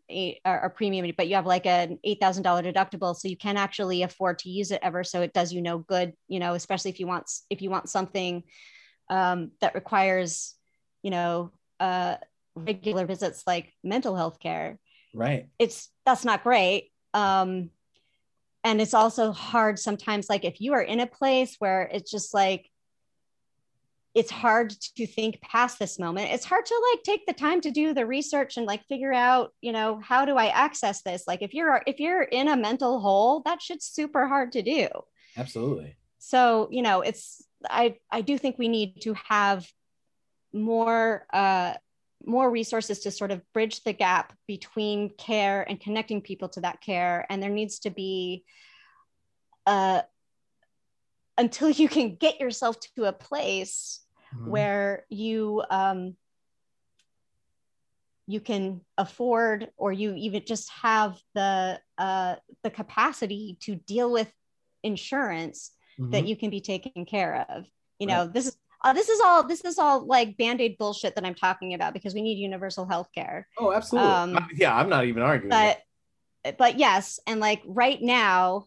[0.44, 3.56] or a premium but you have like an eight thousand dollar deductible so you can
[3.56, 6.90] actually afford to use it ever so it does you no good you know especially
[6.90, 8.42] if you want if you want something
[9.10, 10.54] um, that requires
[11.02, 12.16] you know uh,
[12.56, 14.78] regular visits like mental health care
[15.12, 15.48] right.
[15.58, 16.90] It's that's not great.
[17.14, 17.70] Um
[18.64, 22.32] and it's also hard sometimes like if you are in a place where it's just
[22.32, 22.68] like
[24.14, 26.30] it's hard to think past this moment.
[26.32, 29.54] It's hard to like take the time to do the research and like figure out
[29.62, 31.24] you know how do i access this?
[31.26, 34.88] Like if you're if you're in a mental hole that shit's super hard to do.
[35.36, 35.96] Absolutely.
[36.18, 39.66] So you know it's i i do think we need to have
[40.52, 41.74] more uh
[42.26, 46.80] more resources to sort of bridge the gap between care and connecting people to that
[46.80, 48.44] care and there needs to be
[49.66, 50.02] uh
[51.38, 54.00] until you can get yourself to a place
[54.34, 54.50] Mhm.
[54.50, 56.16] where you um
[58.26, 64.32] you can afford or you even just have the uh the capacity to deal with
[64.82, 66.28] insurance that Mhm.
[66.28, 67.64] you can be taken care of
[67.98, 68.14] you Right.
[68.14, 71.34] know this is uh, this is all this is all like band-aid bullshit that i'm
[71.34, 74.10] talking about because we need universal health care oh absolutely.
[74.10, 75.80] Um, yeah i'm not even arguing but
[76.58, 78.64] but yes and like right now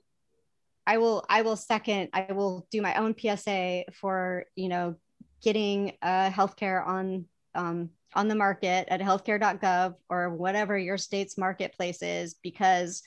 [0.88, 4.95] i will i will second i will do my own psa for you know
[5.43, 12.01] getting uh, healthcare on um, on the market at healthcare.gov or whatever your state's marketplace
[12.01, 13.04] is because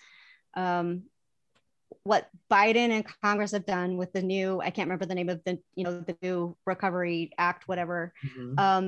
[0.55, 1.03] um,
[2.09, 5.41] what biden and congress have done with the new i can't remember the name of
[5.45, 8.59] the you know the new recovery act whatever Mhm.
[8.59, 8.85] um,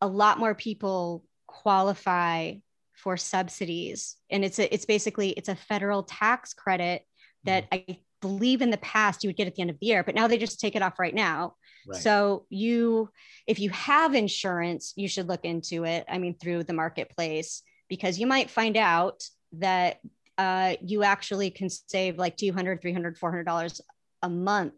[0.00, 2.54] a lot more people qualify
[3.02, 7.02] for subsidies and it's a, it's basically it's a federal tax credit
[7.44, 10.02] that i believe in the past you would get at the end of the year
[10.04, 11.54] but now they just take it off right now
[11.84, 12.00] Right.
[12.00, 13.10] So you,
[13.48, 16.04] if you have insurance, you should look into it.
[16.08, 19.24] I mean, through the marketplace, because you might find out
[19.58, 19.98] that
[20.38, 23.80] uh, you actually can save like 200 300 400 dollars
[24.22, 24.74] a month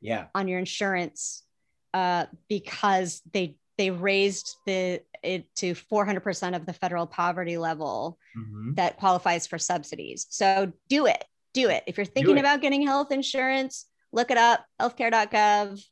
[0.00, 0.26] yeah.
[0.34, 1.44] on your insurance
[1.92, 8.76] uh, because they they raised the it to 400% of the federal poverty level Mhm.
[8.76, 10.26] that qualifies for subsidies.
[10.28, 11.24] So do it.
[11.54, 11.82] Do it.
[11.86, 15.82] If you're thinking about getting health insurance, look it up, healthcare.gov.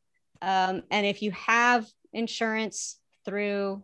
[0.43, 3.83] Um, and if you have insurance through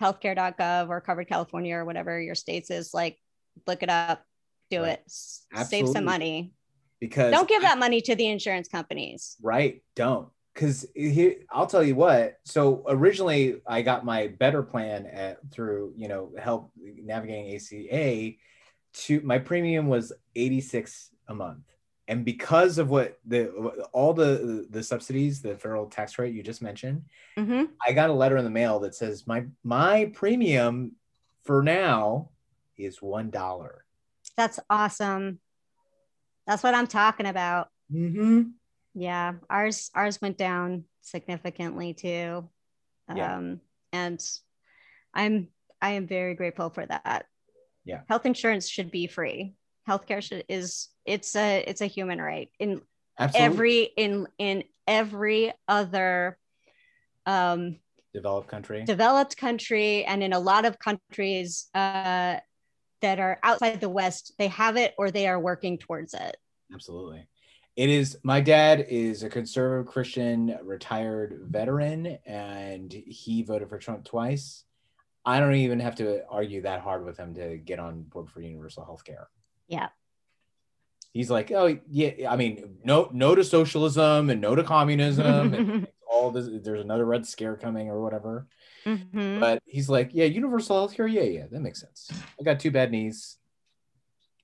[0.00, 3.18] healthcare.gov or covered California or whatever your states is, like
[3.66, 4.24] look it up,
[4.72, 4.92] do Right.
[4.92, 6.52] it, S- save some money.
[7.00, 9.36] Because Don't give I- that money to the insurance companies.
[9.42, 9.82] Right.
[9.96, 10.28] Don't.
[10.54, 12.38] Because here, I'll tell you what.
[12.44, 18.36] So originally, I got my better plan at through you know help navigating ACA.
[19.06, 21.64] To my premium was eighty six a month,
[22.06, 23.48] and because of what the
[23.92, 27.06] all the the subsidies, the federal tax rate you just mentioned,
[27.38, 27.70] Mhm.
[27.84, 30.92] I got a letter in the mail that says my my premium
[31.44, 32.28] for now
[32.76, 33.81] is one dollar.
[34.36, 35.40] That's awesome.
[36.46, 37.68] That's what I'm talking about.
[37.92, 38.42] Mm-hmm.
[38.94, 42.48] Yeah, ours ours went down significantly too.
[43.14, 43.36] Yeah.
[43.36, 43.60] Um,
[43.92, 44.22] and
[45.14, 45.48] I'm
[45.80, 47.26] I am very grateful for that.
[47.84, 48.02] Yeah.
[48.08, 49.54] Health insurance should be free.
[49.88, 52.80] Healthcare should is it's a it's a human right in
[53.18, 53.46] Absolutely.
[53.46, 56.38] every in in every other
[57.26, 57.78] um
[58.14, 58.84] developed country.
[58.84, 62.36] developed country and in a lot of countries uh
[63.02, 66.36] that are outside the west they have it or they are working towards it
[66.72, 67.26] Absolutely.
[67.76, 74.04] It is my dad is a conservative Christian retired veteran and he voted for Trump
[74.04, 74.64] twice.
[75.24, 78.40] I don't even have to argue that hard with him to get on board for
[78.40, 79.28] universal health care.
[79.68, 79.88] yeah
[81.14, 85.86] He's like, "Oh, yeah, I mean, no no to socialism and no to communism and
[86.22, 88.46] all this there's another red scare coming or whatever."
[88.86, 89.40] Mhm.
[89.40, 91.06] But he's like, "Yeah, universal health care.
[91.06, 92.10] Yeah, yeah, that makes sense.
[92.38, 93.38] I got two bad knees.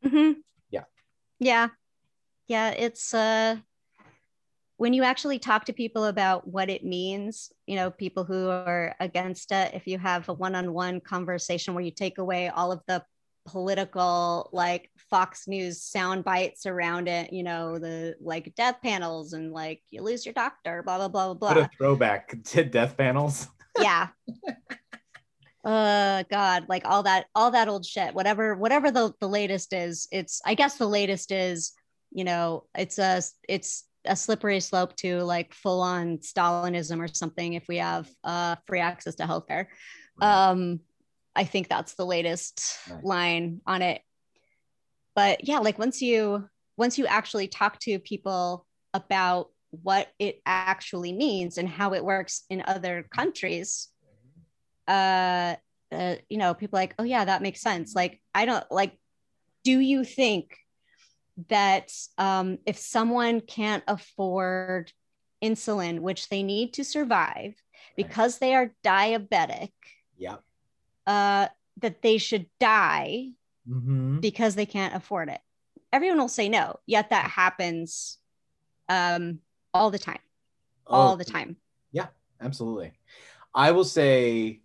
[0.02, 0.32] hmm
[0.70, 0.84] Yeah.
[1.40, 1.68] Yeah.
[2.46, 2.70] Yeah.
[2.70, 3.56] It's uh
[4.76, 8.94] when you actually talk to people about what it means, you know, people who are
[9.00, 13.02] against it, if you have a one-on-one conversation where you take away all of the
[13.48, 19.52] political like Fox News sound bites around it, you know, the like death panels and
[19.52, 21.64] like you lose your doctor, blah blah blah blah What blah.
[21.64, 23.48] a throwback to death panels."
[23.80, 24.08] yeah
[25.64, 30.08] uh god like all that all that old shit whatever whatever the, the latest is
[30.12, 31.72] it's i guess the latest is
[32.11, 37.54] you know it's a it's a slippery slope to like full on stalinism or something
[37.54, 39.66] if we have uh free access to healthcare
[40.22, 40.80] um
[41.38, 44.03] i think that's the latest line on it.
[45.14, 51.12] But yeah like once you once you actually talk to people about what it actually
[51.12, 53.88] means and how it works in other countries
[54.88, 55.55] uh,
[55.92, 57.94] uh you know people are like oh yeah that makes sense.
[57.94, 58.98] Like i don't like
[59.64, 60.57] do you think
[61.48, 64.92] that um if someone can't afford
[65.42, 67.55] insulin which they need to survive
[67.96, 69.70] because they are diabetic
[70.18, 70.42] Yep.
[71.09, 73.31] Uh that they should die
[73.68, 74.21] Mm-hmm.
[74.21, 75.40] because they can't afford it
[75.92, 78.16] everyone will say no yet that happens
[78.88, 79.40] um
[79.75, 80.21] all the time
[80.87, 81.57] all the time
[81.92, 82.07] Yeah,
[82.40, 82.92] Absolutely.
[83.55, 84.61] I will say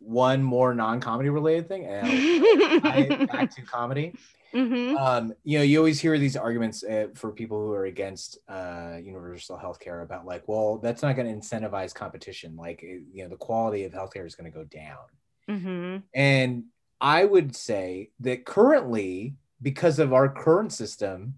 [0.00, 4.14] one more non-comedy related thing, and back to comedy.
[4.54, 4.96] Mhm.
[4.98, 8.96] Um, you know, you always hear these arguments uh, for people who are against uh,
[9.02, 12.56] universal healthcare about like, well, that's not going to incentivize competition.
[12.56, 15.04] Like, you know, the quality of healthcare is going to go down.
[15.48, 16.02] Mhm.
[16.14, 16.64] And
[17.00, 21.34] I would say that currently, because of our current system,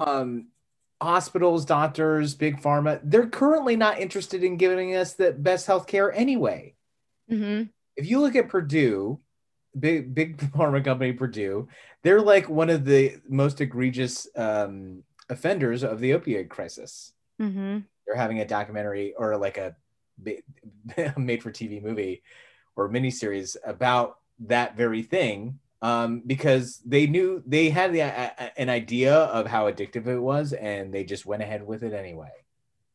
[0.00, 0.48] um,
[1.00, 6.74] hospitals, doctors, big pharma, they're currently not interested in giving us the best healthcare anyway.
[7.30, 7.70] Mhm.
[7.96, 9.18] If you look at Purdue,
[9.78, 11.68] big big pharma company Purdue,
[12.02, 17.12] they're like one of the most egregious um, offenders of the opioid crisis.
[17.40, 17.84] Mhm.
[18.06, 19.74] They're having a documentary or like a
[21.16, 22.22] made for TV movie
[22.76, 28.68] or miniseries about that very thing um, because they knew they had the, a, an
[28.68, 32.30] idea of how addictive it was and they just went ahead with it anyway.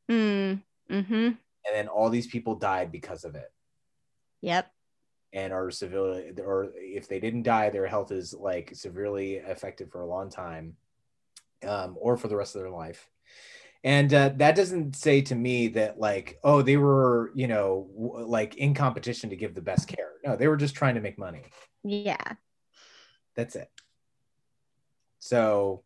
[0.10, 0.62] Mm.
[0.90, 1.38] Mhm.
[1.68, 3.52] And then all these people died because of it
[4.42, 4.72] Yep.
[5.34, 10.02] and are severely, or if they didn't die, their health is like severely affected for
[10.02, 10.78] a long time
[11.68, 13.10] um, or for the rest of their life.
[13.84, 18.26] And uh, that doesn't say to me that like, oh, they were, you know, w-
[18.26, 20.12] like in competition to give the best care.
[20.26, 21.44] No, they were just trying to make money.
[21.84, 22.34] Yeah.
[23.36, 23.70] That's it.
[25.20, 25.84] So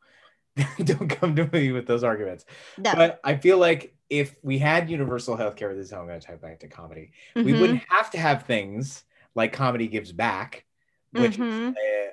[0.83, 2.45] don't come to me with those arguments.
[2.77, 2.93] No.
[2.95, 6.25] But I feel like if we had universal healthcare, this is how I'm going to
[6.27, 7.11] tie back to comedy.
[7.35, 7.59] We Mhm.
[7.59, 9.03] wouldn't have to have things
[9.35, 10.65] like Comedy Gives Back,
[11.11, 11.69] which Mhm.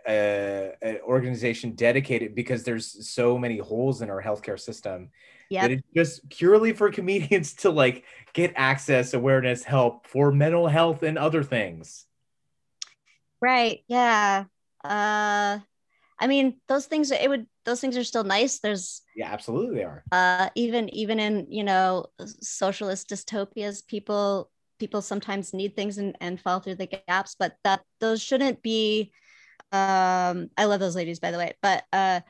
[0.07, 5.11] is an organization dedicated because there's so many holes in our healthcare system
[5.51, 5.63] Yep.
[5.63, 11.03] that it's just purely for comedians to like get access, awareness, help for mental health
[11.03, 12.07] and other things.
[13.41, 13.85] Right.
[13.89, 14.45] Yeah.
[14.85, 15.59] Uh
[16.21, 18.61] I mean, those things it would those things are still nice.
[18.61, 20.05] There's Yeah, absolutely they are.
[20.13, 22.07] uh even even in, you know,
[22.41, 27.83] socialist dystopias, people people sometimes need things and, and fall through the gaps, but that
[28.01, 29.13] those shouldn't be
[29.73, 32.21] um I love those ladies by the way, but uh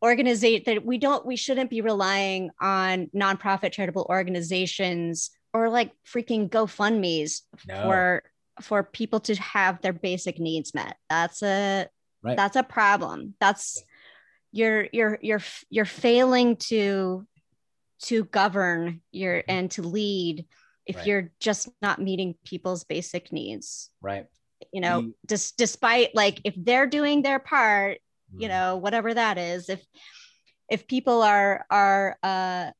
[0.00, 6.48] organizate that we don't we shouldn't be relying on nonprofit charitable organizations or like freaking
[6.50, 7.82] GoFundMe's No.
[7.82, 8.22] for
[8.60, 10.96] for people to have their basic needs met.
[11.08, 11.88] That's a
[12.22, 12.36] Right.
[12.36, 13.34] that's a problem.
[13.40, 13.82] That's
[14.52, 17.26] you're you're you're you're failing to
[18.02, 19.50] to govern your mm-hmm.
[19.50, 20.46] and to lead
[20.86, 21.06] if Right.
[21.06, 23.90] you're just not meeting people's basic needs.
[24.00, 24.26] Right.
[24.72, 27.98] You know, dis- despite like if they're doing their part,
[28.32, 28.50] you Mhm.
[28.50, 29.84] know whatever that is if
[30.68, 32.70] if people are are uh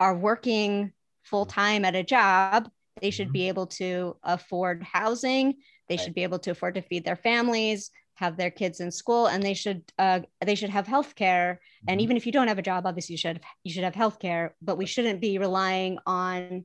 [0.00, 0.92] are working
[1.22, 3.32] full time at a job they should Mhm.
[3.32, 5.54] be able to afford housing
[5.88, 9.26] they should be able to afford to feed their families have their kids in school
[9.26, 12.04] and they should uh they should have health care and Mhm.
[12.04, 14.54] even if you don't have a job obviously you should you should have health care
[14.62, 16.64] but we shouldn't be relying on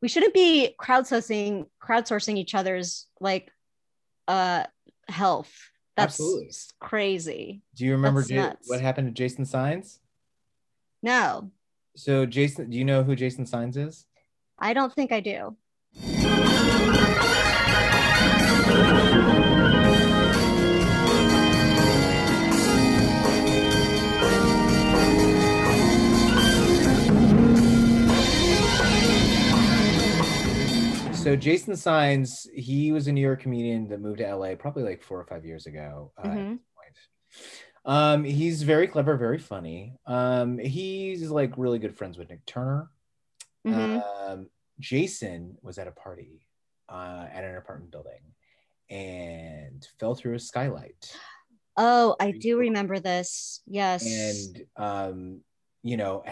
[0.00, 3.50] we shouldn't be crowdsourcing crowdsourcing each other's like
[4.28, 4.64] uh
[5.08, 5.52] health
[6.00, 6.50] that's Absolutely.
[6.80, 8.24] crazy Do you remember
[8.66, 10.00] what happened to Jason Signs?
[11.02, 11.50] no
[11.96, 14.06] So Jason, do you know who Jason Signs is?
[14.58, 15.56] i don't think i do
[31.22, 35.02] So Jason Signs, he was a New York comedian that moved to LA probably like
[35.02, 36.12] four or five years ago.
[36.16, 36.58] uh, at Mhm.
[36.58, 36.96] this point.
[37.84, 39.98] Um, he's very clever, very funny.
[40.06, 42.90] Um, he's like really good friends with Nick Turner.
[43.66, 44.02] Mhm.
[44.02, 46.46] Um, Jason was at a party
[46.88, 48.34] uh, at an apartment building
[48.88, 51.14] and fell through a skylight.
[51.76, 55.44] oh i do remember this yes and um,
[55.84, 56.24] you know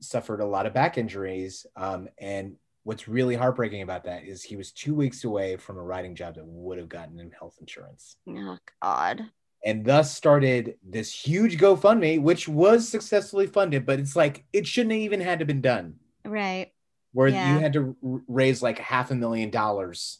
[0.00, 1.66] suffered a lot of back injuries.
[1.76, 5.82] Um, and what's really heartbreaking about that is he was two weeks away from a
[5.82, 9.22] writing job that would have gotten him health insurance, oh god
[9.64, 13.86] and thus started this huge GoFundMe, which was successfully funded.
[13.86, 16.72] But it's like it shouldn't have even had to been done, right
[17.12, 17.54] where Yeah.
[17.54, 20.18] you had to raise like half a million dollars.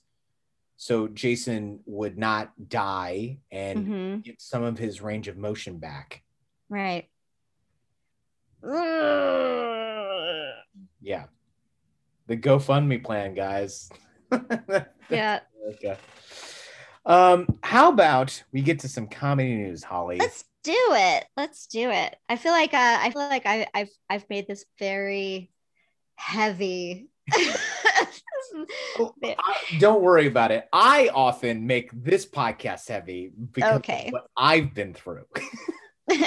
[0.76, 6.22] So Jason would not die and hmm get some of his range of motion back.
[6.68, 7.08] right
[11.00, 11.24] Yeah.
[12.27, 13.91] The GoFundMe plan, guys.
[15.11, 15.97] yeah okay.
[17.05, 20.18] Um, how about we get to some comedy news, Holly?
[20.18, 23.91] let's do it let's do it i feel like uh, i feel like I, i've
[24.09, 25.51] i've made this very
[26.14, 27.09] heavy
[28.99, 29.14] Oh,
[29.79, 30.68] don't worry about it.
[30.73, 34.07] I often make this podcast heavy because Okay.
[34.07, 35.25] of what I've been through.
[36.11, 36.20] okay,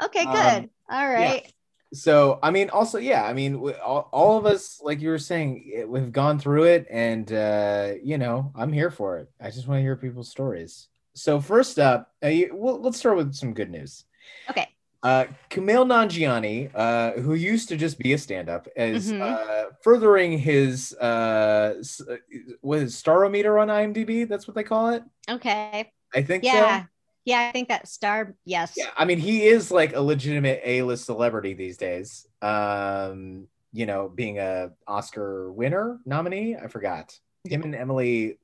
[0.00, 0.26] good.
[0.26, 1.50] Um, All right.
[1.92, 5.18] So, I mean, also, yeah, I mean, we, all, all of us, like you were
[5.18, 9.28] saying, it- we've gone through it, and uh, you know, I'm here for it.
[9.40, 10.88] I just want to hear people's stories.
[11.14, 14.04] So, first up, uh, you, well, let's start with some good news.
[14.48, 14.68] Okay.
[15.02, 19.22] Uh, Kumail Nanjiani, uh, who used to just be a stand-up, is Mhm.
[19.22, 22.18] uh, furthering his uh, s- uh,
[22.60, 24.28] what is starometer on IMDb?
[24.28, 25.02] That's what they call it.
[25.28, 25.90] Okay.
[26.14, 26.44] I think.
[26.44, 26.82] Yeah.
[26.82, 26.86] So.
[27.24, 28.74] Yeah, I think that star, yes.
[28.76, 28.90] Yeah.
[28.96, 32.26] I mean, he is like a legitimate A-list celebrity these days.
[32.40, 36.56] Um, you know, being a Oscar winner nominee.
[36.56, 37.18] I forgot.
[37.44, 38.38] Him and Emily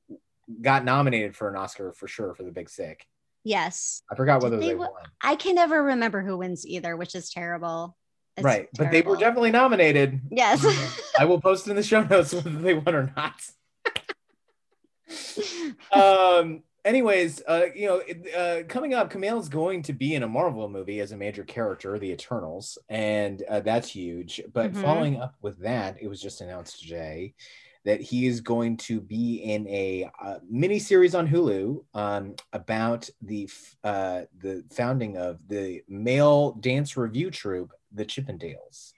[0.61, 3.05] got nominated for an Oscar for sure for The Big Sick.
[3.43, 4.03] Yes.
[4.11, 4.89] I forgot whether they they won.
[5.21, 7.95] I can never remember who wins either, which is terrible.
[8.35, 10.21] It's right, but they were definitely nominated.
[10.29, 10.63] Yes.
[11.19, 13.33] I will post in the show notes whether they won or not.
[15.91, 16.63] um.
[16.87, 18.01] Anyways, uh, you know,
[18.33, 21.99] uh, coming up, Kumail's going to be in a Marvel movie as a major character,
[21.99, 24.41] The Eternals, and uh, that's huge.
[24.53, 24.75] But Mhm.
[24.77, 27.33] following up with that, it was just announced today
[27.83, 33.09] that he is going to be in a uh, mini series on Hulu um, about
[33.21, 38.93] the f- uh, the founding of the male dance revue troupe, the Chippendales.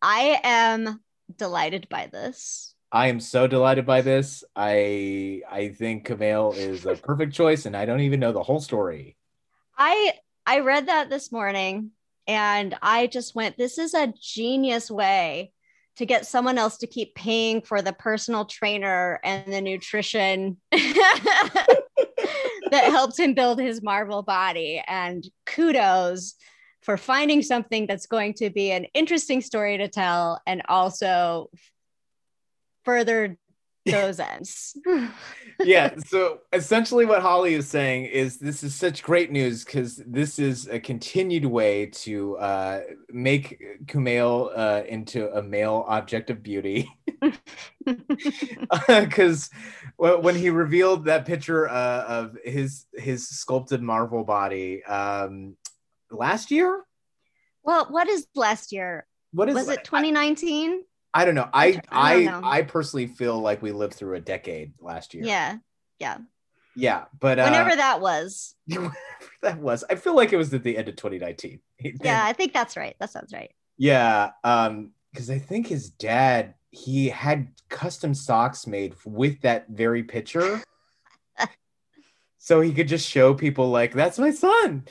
[0.00, 1.02] I am
[1.36, 2.76] delighted by this.
[2.92, 4.42] I am so delighted by this.
[4.56, 8.60] I I think Kumail is a perfect choice, and I don't even know the whole
[8.60, 9.16] story.
[9.78, 10.14] I
[10.46, 11.92] I read that this morning
[12.26, 15.52] and I just went, this is a genius way
[15.96, 21.66] to get someone else to keep paying for the personal trainer and the nutrition that
[22.70, 24.82] helped him build his Marvel body.
[24.86, 26.36] And kudos
[26.82, 31.50] for finding something that's going to be an interesting story to tell and also
[32.90, 33.36] further
[33.86, 34.76] those ends.
[35.60, 35.94] yeah.
[36.06, 40.68] So essentially, what Holly is saying is this is such great news because this is
[40.68, 46.90] a continued way to uh, make Kumail uh, into a male object of beauty.
[48.86, 49.50] Because
[49.96, 55.56] when he revealed that picture uh, of his his sculpted Marvel body um,
[56.10, 56.84] last year.
[57.62, 59.06] Well, what is last year?
[59.32, 60.82] What is was it 2019?
[61.12, 61.48] I don't know.
[61.52, 62.40] I I I, know.
[62.44, 65.24] I personally feel like we lived through a decade last year.
[65.24, 65.56] Yeah.
[65.98, 66.18] Yeah.
[66.76, 68.54] Yeah, but uh, Whenever that was.
[68.66, 68.94] whenever
[69.42, 71.60] that was, I feel like it was at the end of 2019.
[72.02, 72.94] Yeah, I think that's right.
[73.00, 73.50] That sounds right.
[73.76, 80.04] Yeah, um, because I think his dad he had custom socks made with that very
[80.04, 80.62] picture,
[82.38, 84.86] so he could just show people like that's my son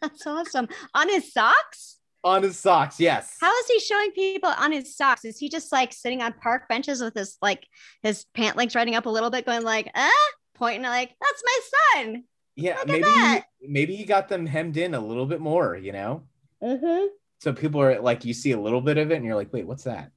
[0.00, 0.68] That's awesome.
[0.94, 1.97] On his socks?
[2.24, 2.98] On his socks.
[3.00, 3.36] Yes.
[3.40, 5.24] How is he showing people on his socks?
[5.24, 7.66] Is he just like sitting on park benches with his like
[8.02, 10.10] his pant legs riding up a little bit, going like, ah,
[10.54, 11.60] pointing like, that's my
[12.04, 12.24] son.
[12.56, 13.44] yeah, look maybe that.
[13.62, 15.76] maybe he got them hemmed in a little bit more.
[15.76, 16.22] You know,
[16.62, 17.06] Mm-hmm.
[17.38, 19.66] so people are like, you see a little bit of it, and you're like, wait,
[19.66, 20.10] what's that?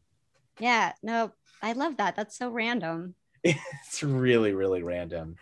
[0.60, 1.32] Yeah, no,
[1.62, 2.16] I love that.
[2.16, 3.14] That's so random.
[3.44, 5.36] it's really really random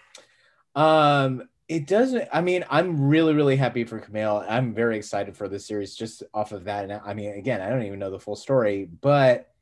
[0.76, 4.44] um it doesn't i mean i'm really really happy for Kumail.
[4.50, 7.70] i'm very excited for this series just off of that and i mean again i
[7.70, 9.54] don't even know the full story but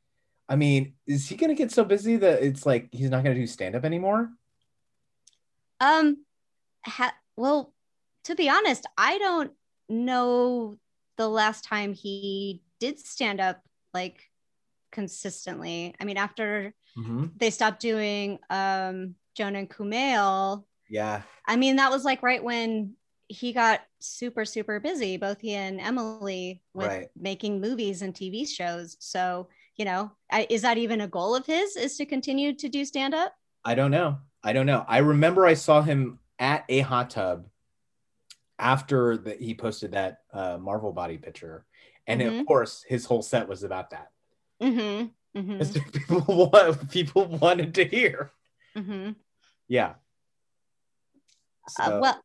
[0.48, 3.46] i mean is he gonna get so busy that it's like he's not gonna do
[3.46, 4.30] stand-up anymore
[5.80, 6.24] Um,
[6.84, 7.72] ha- well,
[8.24, 9.52] to be honest, I don't
[9.88, 10.76] know
[11.16, 13.62] the last time he did stand up
[13.94, 14.28] like
[14.90, 15.94] consistently.
[16.00, 16.74] I mean, after
[17.36, 22.94] they stopped doing um Joan and Kumail, yeah I mean, that was like right when
[23.28, 27.08] he got super, super busy, both he and Emily, with Right.
[27.16, 28.96] making movies and TV shows.
[29.00, 31.76] So, you know, I, is that even a goal of his?
[31.76, 33.32] Is to continue to do stand up?
[33.64, 37.46] i don't know i don't know i remember i saw him at a hot tub
[38.58, 41.64] after that he posted that uh, marvel body picture
[42.06, 42.40] and Mhm.
[42.40, 44.10] of course his whole set was about that
[44.62, 45.38] Mm-hmm.
[45.38, 45.90] Mm-hmm.
[45.92, 48.32] People want, people wanted to hear
[48.76, 49.10] mm-hmm.
[51.78, 51.86] Yeah.
[51.86, 52.20] Uh, well,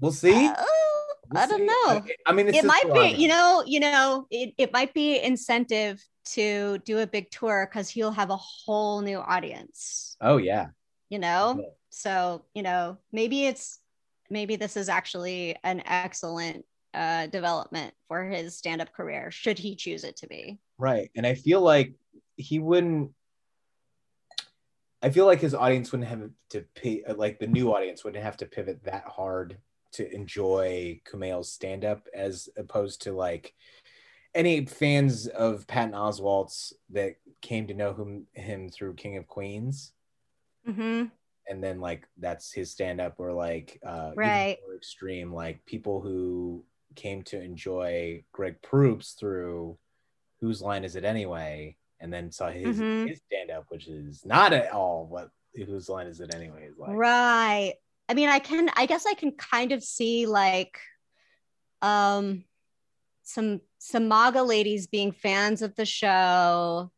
[0.00, 0.46] we'll see.
[0.46, 0.54] uh,
[1.30, 1.66] We'll I don't see.
[1.66, 2.02] know.
[2.26, 6.02] I mean, it's it might be, you know, you know, it, it might be incentive
[6.30, 10.68] to do a big tour because he'll have a whole new audience, Oh yeah.
[11.10, 11.56] you know?
[11.60, 11.66] Yeah.
[11.90, 13.78] So, you know, maybe it's
[14.30, 20.04] maybe this is actually an excellent uh development for his stand-up career, should he choose
[20.04, 20.58] it to be.
[20.78, 21.10] Right.
[21.14, 21.92] And I feel like
[22.36, 23.10] he wouldn't.
[25.02, 28.36] I feel like his audience wouldn't have to pay, like the new audience wouldn't have
[28.38, 29.58] to pivot that hard
[29.92, 33.54] to enjoy Kumail's stand up as opposed to like
[34.34, 39.92] any fans of Patton Oswalt's that came to know him, him through King of Queens.
[40.68, 41.04] Mm-hmm.
[41.48, 44.58] and then like that's his stand up or like uh Right.
[44.76, 46.62] extreme like people who
[46.94, 49.78] came to enjoy Greg Proops through
[50.42, 53.08] whose line is it anyway and then saw his Mhm.
[53.08, 56.78] his stand up which is not at all what whose line is it anyway is
[56.78, 57.74] like Right.
[58.08, 60.78] I mean, I can I guess I can kind of see like
[61.82, 62.44] um
[63.22, 66.90] some some MAGA ladies being fans of the show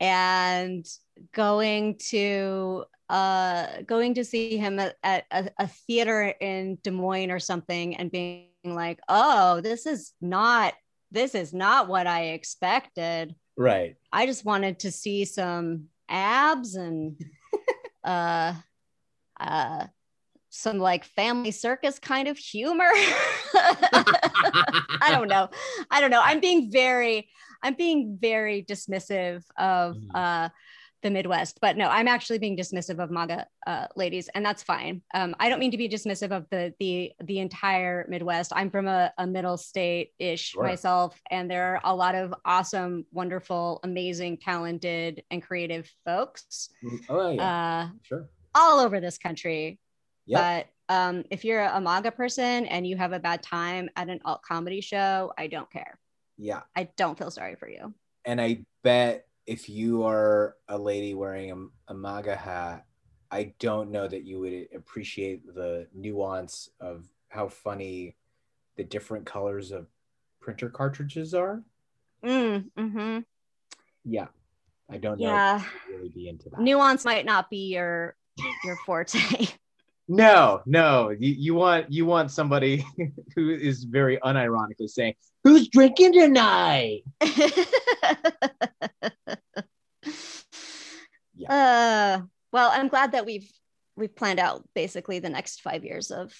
[0.00, 0.86] and
[1.32, 7.30] going to uh going to see him at, at a, a theater in Des Moines
[7.30, 10.74] or something and being like, oh, this is not
[11.10, 13.34] this is not what I expected.
[13.56, 17.18] Right I just wanted to see some abs and
[18.04, 18.54] uh
[19.40, 19.86] uh
[20.50, 22.90] some like family circus kind of humor.
[23.54, 25.48] I don't know.
[25.90, 26.20] I don't know.
[26.22, 27.30] I'm being very
[27.62, 30.14] I'm being very dismissive of Mhm.
[30.14, 30.48] uh
[31.02, 35.02] the Midwest, but no, I'm actually being dismissive of MAGA uh, ladies, and that's fine.
[35.14, 38.52] Um, I don't mean to be dismissive of the the the entire Midwest.
[38.54, 40.62] I'm from a, a middle state ish Sure.
[40.64, 46.68] myself, and there are a lot of awesome, wonderful, amazing, talented, and creative folks
[47.08, 49.78] oh yeah uh, sure all over this country.
[50.26, 54.08] yeah But um, if you're a MAGA person and you have a bad time at
[54.08, 55.98] an alt comedy show, I don't care.
[56.38, 57.94] yeah I don't feel sorry for you.
[58.24, 62.84] and I bet if you are a lady wearing a, a MAGA hat,
[63.30, 68.16] I don't know that you would appreciate the nuance of how funny
[68.76, 69.86] the different colors of
[70.40, 71.62] printer cartridges are.
[72.24, 73.18] Mm, hmm
[74.04, 74.28] Yeah,
[74.90, 75.28] I don't know.
[75.28, 75.62] Yeah.
[75.64, 76.60] I'd really be into that.
[76.60, 78.16] Nuance might not be your
[78.64, 79.18] your forte.
[80.08, 81.10] No, no.
[81.10, 82.84] You, you want you want somebody
[83.36, 85.14] who is very unironically saying,
[85.44, 87.04] "Who's drinking tonight?"
[91.50, 92.22] Uh,
[92.52, 93.50] well, I'm glad that we've
[93.96, 96.34] we've planned out basically the next five years of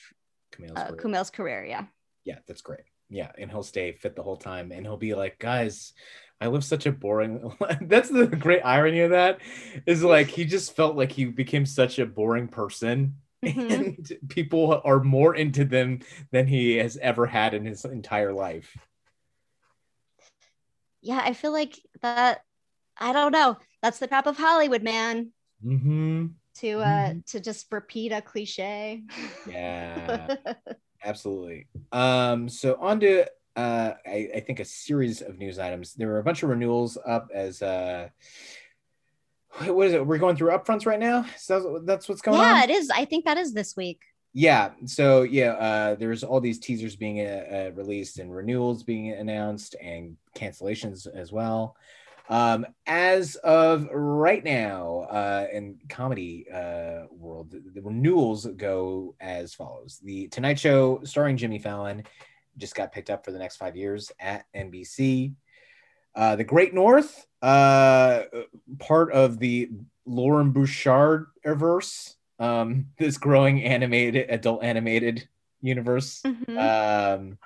[0.54, 1.00] Kumail's uh, career.
[1.02, 1.64] Kumail's career.
[1.64, 1.86] Yeah.
[2.24, 2.84] Yeah, that's great.
[3.08, 5.92] Yeah, and he'll stay fit the whole time, and he'll be like, "Guys,
[6.40, 9.40] I live such a boring." that's the great irony of that
[9.86, 13.16] is like he just felt like he became such a boring person.
[13.42, 13.72] Mhm.
[13.72, 15.98] And people are more into them
[16.30, 18.72] than he has ever had in his entire life.
[21.00, 22.44] Yeah, I feel like that.
[22.96, 23.58] I don't know.
[23.82, 25.32] That's the trap of Hollywood, man.
[25.64, 26.26] Mm-hmm.
[26.56, 29.02] To uh, to just repeat a cliche.
[29.48, 30.36] Yeah.
[31.04, 31.66] Absolutely.
[31.90, 33.26] Um, so on to
[33.56, 35.94] uh, I, I think a series of news items.
[35.94, 38.08] There were a bunch of renewals up as uh,
[39.66, 40.06] what is it?
[40.06, 41.26] We're going through upfronts right now.
[41.38, 42.56] So that's what's going yeah, on.
[42.56, 42.90] Yeah, it is.
[42.90, 44.00] I think that is this week.
[44.32, 44.70] Yeah.
[44.86, 50.16] So yeah, uh, there's all these teasers being uh, released and renewals being announced and
[50.34, 51.76] cancellations as well.
[52.28, 59.54] Um, as of right now, uh, in comedy uh, world, the, the renewals go as
[59.54, 62.04] follows: The Tonight Show, starring Jimmy Fallon,
[62.58, 65.34] just got picked up for the next five years at NBC.
[66.14, 68.22] Uh, the Great North, uh,
[68.78, 69.70] part of the
[70.04, 75.26] Loren Bouchard verse, um, this growing animated adult animated
[75.60, 76.58] universe Mhm.
[77.18, 77.38] um,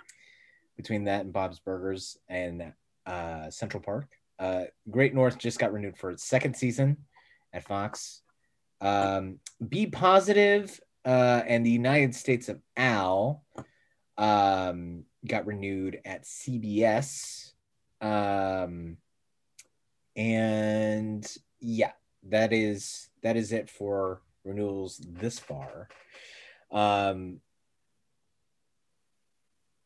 [0.76, 2.72] between that and Bob's Burgers and
[3.06, 4.08] uh, Central Park.
[4.38, 6.98] Uh, Great North just got renewed for its second season
[7.52, 8.22] at Fox.
[8.80, 13.42] Um, B Positive uh, and the United States of Al
[14.18, 17.52] um, got renewed at CBS.
[18.00, 18.98] Um,
[20.14, 21.26] and
[21.60, 21.92] yeah,
[22.28, 25.88] that is that is it for renewals this far.
[26.70, 27.40] Um,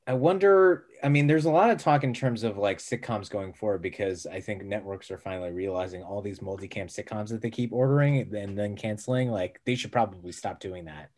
[0.06, 0.86] I wonder.
[1.02, 4.26] I mean, there's a lot of talk in terms of like sitcoms going forward because
[4.26, 8.58] I think networks are finally realizing all these multicam sitcoms that they keep ordering and
[8.58, 9.30] then canceling.
[9.30, 11.10] Like, they should probably stop doing that.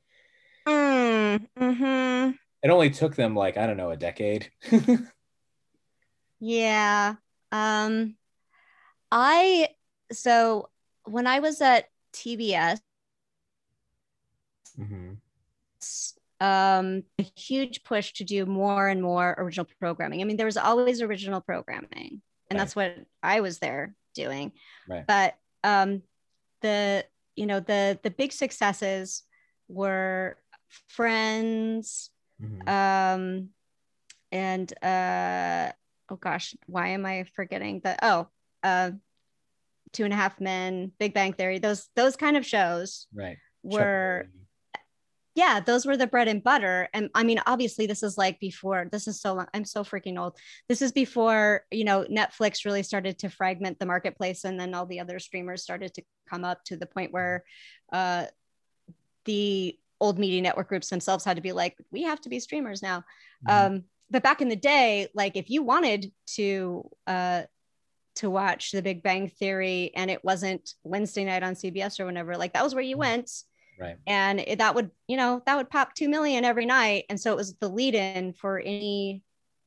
[0.66, 2.39] Mm, mhm.
[2.62, 4.51] It only took them like I don't know a decade.
[6.45, 7.14] Yeah.
[7.53, 8.16] Um
[9.12, 9.68] I
[10.11, 10.70] so
[11.05, 12.80] when I was at TBS
[14.76, 15.18] Mhm.
[16.43, 20.20] Um a huge push to do more and more original programming.
[20.20, 22.20] I mean there was always original programming
[22.51, 22.59] and Right.
[22.59, 24.53] that's what I was there doing.
[24.88, 25.07] Right.
[25.07, 26.03] But um
[26.62, 27.05] the
[27.36, 29.22] you know the the big successes
[29.68, 30.36] were
[30.88, 32.11] Friends
[32.43, 32.68] Mhm.
[32.68, 33.49] um
[34.32, 35.70] and uh
[36.09, 38.26] oh gosh why am i forgetting the oh
[38.64, 38.90] uh
[39.93, 43.36] two and a half men big bang theory those those kind of shows right.
[43.62, 44.26] were
[45.35, 48.89] yeah those were the bread and butter and i mean obviously this is like before
[48.93, 50.37] this is so long i'm so freaking old.
[50.68, 54.87] This is before you know netflix really started to fragment the marketplace and then all
[54.87, 57.45] the other streamers started to come up to the point where
[57.93, 58.26] uh
[59.24, 62.83] the old media network groups themselves had to be like we have to be streamers
[62.83, 63.05] now.
[63.49, 63.66] Mhm.
[63.66, 67.43] um but back in the day like if you wanted to uh
[68.16, 72.37] to watch the big bang theory and it wasn't wednesday night on cbs or whenever
[72.37, 73.30] like that was where you went
[73.79, 73.97] right.
[74.07, 77.33] and it, that would you know that would pop 2 million every night and so
[77.33, 79.23] it was the lead in for any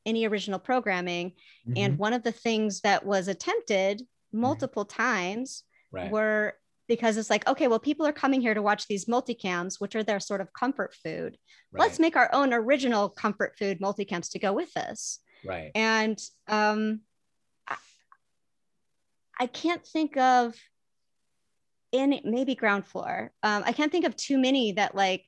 [0.06, 1.34] any original programming
[1.76, 1.98] and Mhm.
[1.98, 4.02] one of the things that was attempted
[4.32, 6.12] multiple times right.
[6.12, 6.54] were
[6.88, 10.04] because it's like okay well people are coming here to watch these multicams which are
[10.04, 11.38] their sort of comfort food
[11.74, 15.72] let's make our own original comfort food multicams to go with this right.
[15.74, 17.02] and um
[17.68, 17.76] I,
[19.40, 20.54] I can't think of
[21.96, 25.24] in maybe ground floor um i can't think of too many that like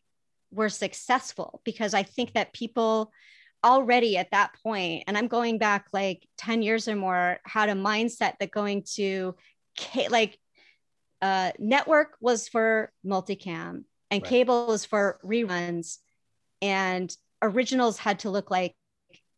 [0.52, 3.12] were successful because i think that people
[3.64, 7.74] already at that point and i'm going back like 10 years or more had a
[7.74, 9.36] mindset that going to
[10.10, 10.38] like
[11.22, 14.30] uh network was for multicam and Right.
[14.30, 15.98] cable was for reruns
[16.62, 18.76] and originals had to look like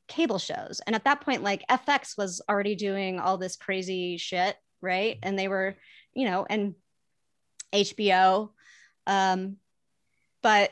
[0.10, 0.82] cable shows.
[0.86, 5.18] And at that point, like FX was already doing all this crazy shit, right?
[5.24, 5.78] And they were,
[6.14, 6.76] you know, and
[7.74, 8.52] HBO.
[9.08, 9.58] Um,
[10.42, 10.72] but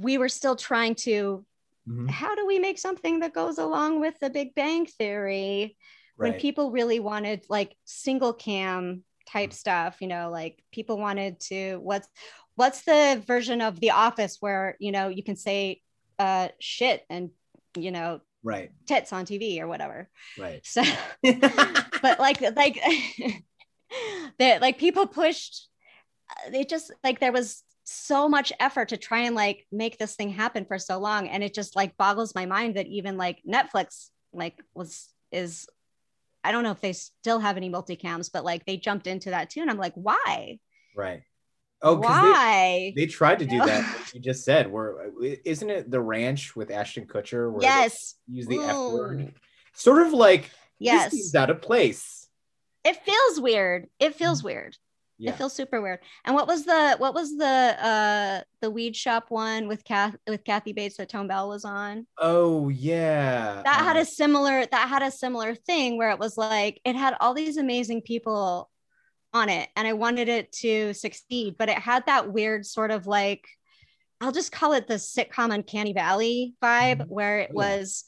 [0.00, 1.44] we were still trying to,
[1.88, 2.10] Mhm.
[2.10, 5.76] how do we make something that goes along with the Big Bang Theory?
[6.16, 11.76] when people really wanted like single cam type stuff you know like people wanted to
[11.76, 12.08] what's
[12.56, 15.80] what's the version of the office where you know you can say
[16.18, 17.30] uh shit and
[17.76, 20.82] you know right tits on tv or whatever right so
[21.22, 22.80] but like like
[24.38, 25.68] that like people pushed
[26.30, 30.14] uh, it just like there was so much effort to try and like make this
[30.14, 31.26] thing happen for so long.
[31.26, 35.66] And it just like boggles my mind that even like netflix like was is
[36.44, 39.50] i don't know if they still have any multicams but like they jumped into that
[39.50, 39.60] too.
[39.60, 40.58] And i'm like why?
[40.94, 41.22] Right.
[41.80, 45.90] Oh why they, they, tried to do that like you just said where isn't it
[45.90, 48.16] the ranch with ashton kutcher where yes.
[48.26, 48.64] use the Ooh.
[48.64, 49.34] f word?
[49.74, 51.12] Sort of like yes.
[51.12, 52.17] this out of place
[52.88, 54.76] it feels weird it feels weird
[55.20, 55.32] yeah.
[55.32, 55.98] It feels super weird.
[56.24, 60.44] And what was the what was the uh the weed shop one with Kath with
[60.44, 62.06] Kathy Bates that Tone Bell was on?
[62.18, 63.62] Oh yeah.
[63.64, 66.94] That um, had a similar that had a similar thing where it was like it
[66.94, 68.70] had all these amazing people
[69.34, 73.08] on it and I wanted it to succeed, but it had that weird sort of
[73.08, 73.44] like
[74.20, 77.12] I'll just call it the sitcom Uncanny Valley vibe mm-hmm.
[77.12, 78.04] where it oh, was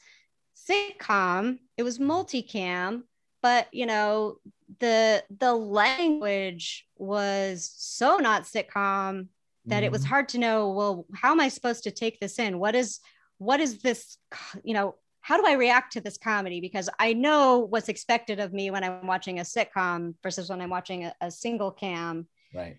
[0.57, 3.03] sitcom, it was multicam,
[3.43, 4.37] but you know
[4.79, 9.27] the the language was so not sitcom
[9.67, 9.85] that mm-hmm.
[9.85, 10.09] it was mm-hmm.
[10.11, 12.59] hard to know well how am i supposed to take this in?
[12.59, 13.01] What is
[13.39, 14.17] what is this
[14.63, 16.61] you know how do i react to this comedy?
[16.61, 20.71] Because i know what's expected of me when i'm watching a sitcom versus when i'm
[20.71, 22.27] watching a, a single cam.
[22.55, 22.79] Right.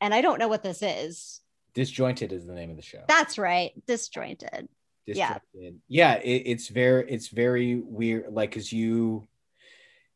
[0.00, 1.40] And i don't know what this is.
[1.74, 3.04] Disjointed is the name of the show.
[3.06, 3.70] That's right.
[3.86, 4.68] Disjointed,
[5.06, 5.40] disjointed.
[5.54, 9.26] yeah yeah it, it's very it's very weird like because you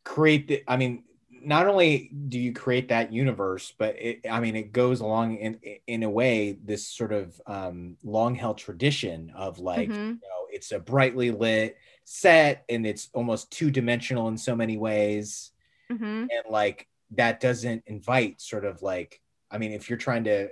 [0.05, 1.03] create the i mean
[1.45, 5.59] not only do you create that universe, but it, I mean, it goes along in
[5.87, 10.03] in a way this sort of um, long held tradition of like, mm-hmm.
[10.03, 14.77] you know, it's a brightly lit set and it's almost two dimensional in so many
[14.77, 15.53] ways,
[15.91, 16.05] mm-hmm.
[16.05, 19.21] and like that doesn't invite sort of like,
[19.51, 20.49] I mean, if you're trying to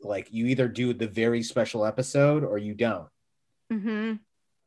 [0.00, 3.08] like, you either do the very special episode or you don't,
[3.72, 4.14] mm-hmm.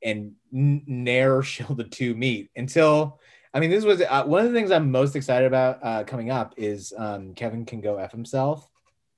[0.03, 3.19] and n- ne'er shall the two meet until
[3.55, 6.29] I mean, this was uh, one of the things I'm most excited about uh, coming
[6.29, 8.69] up is um, Kevin can go f himself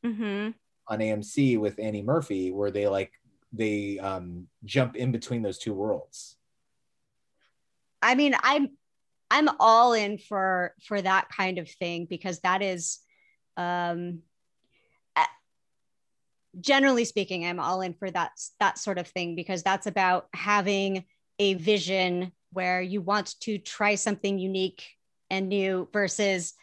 [0.06, 0.52] mm-hmm.
[0.88, 3.12] on AMC with Annie Murphy, where they like
[3.52, 6.36] they um, jump in between those two worlds.
[8.00, 8.78] I mean, I'm
[9.32, 13.00] I'm all in for for that kind of thing because that is,
[13.58, 14.20] um,
[16.60, 21.06] generally speaking, I'm all in for that that sort of thing because that's about having
[21.40, 24.84] a vision where you want to try something unique
[25.30, 26.56] and new versus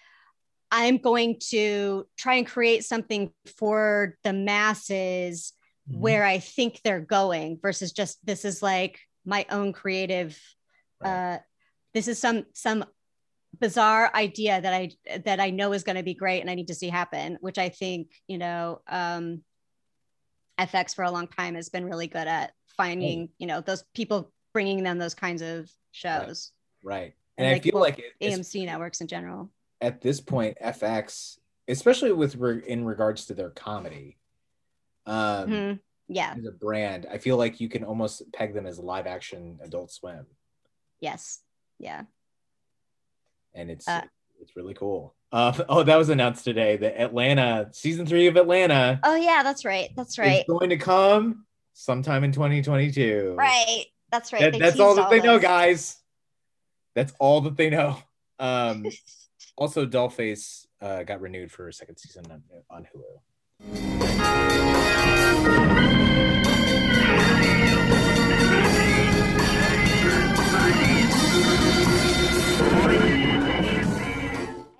[0.72, 5.52] I'm going to try and create something for the masses
[5.88, 6.00] mm-hmm.
[6.00, 10.36] where I think they're going versus just this is like my own creative
[11.00, 11.36] right.
[11.36, 11.38] uh
[11.94, 12.84] this is some some
[13.60, 14.90] bizarre idea that I
[15.26, 17.56] that I know is going to be great and I need to see happen which
[17.56, 19.42] I think you know um
[20.58, 24.32] FX for a long time has been really good at finding you know those people
[24.54, 26.52] bringing them those kinds of shows.
[26.82, 26.94] Right.
[26.94, 27.14] right.
[27.36, 29.50] And, and, I feel like it, AMC networks in general.
[29.82, 31.38] At this point, FX,
[31.68, 34.16] especially with re- in regards to their comedy,
[35.04, 35.16] um,
[35.50, 35.74] mm-hmm.
[36.08, 39.58] yeah, as a brand, I feel like you can almost peg them as live action
[39.62, 40.24] Adult Swim.
[41.00, 41.40] Yes.
[41.78, 42.04] Yeah.
[43.52, 44.02] And it's uh,
[44.40, 45.14] it's really cool.
[45.32, 46.76] Uh, oh, that was announced today.
[46.76, 49.00] The Atlanta season three of Atlanta.
[49.02, 49.90] Oh yeah, that's right.
[49.96, 50.40] That's right.
[50.40, 53.34] Is going to come sometime in 2022.
[53.36, 53.86] Right.
[54.14, 54.52] That's right.
[54.52, 55.96] That, that's all that they know, guys.
[56.94, 57.98] That's all that they know.
[58.38, 58.86] Um,
[59.56, 63.18] also, Dollface uh, got renewed for a second season on, on Hulu.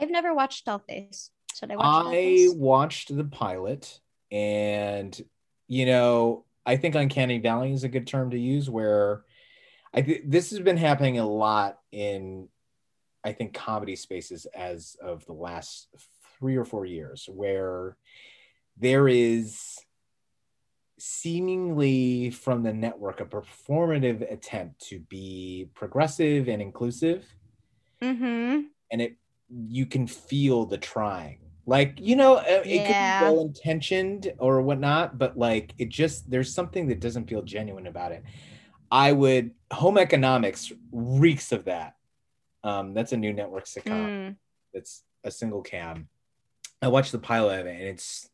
[0.01, 1.31] I've never watched Dollface.
[1.57, 2.57] Should I watch I Dollface?
[2.57, 3.99] watched the pilot,
[4.31, 5.21] and
[5.67, 9.25] you know, I think uncanny valley is a good term to use where
[9.93, 12.49] I th- this has been happening a lot in
[13.23, 15.89] I think comedy spaces as of the last
[16.39, 17.97] 3 or 4 years where
[18.77, 19.79] there is
[20.99, 27.27] seemingly from the network a performative attempt to be progressive and inclusive.
[28.03, 28.63] Mm-hmm.
[28.91, 29.17] And it
[29.51, 33.21] you can feel the trying like you know uh, it yeah.
[33.21, 37.43] could be well intentioned or whatnot but like it just there's something that doesn't feel
[37.43, 38.23] genuine about it.
[38.91, 41.97] I would home economics reeks of that.
[42.63, 44.07] Um that's a new network sitcom.
[44.07, 44.37] Mm.
[44.73, 46.09] that's a single cam.
[46.83, 48.29] I watched the pilot of it and it's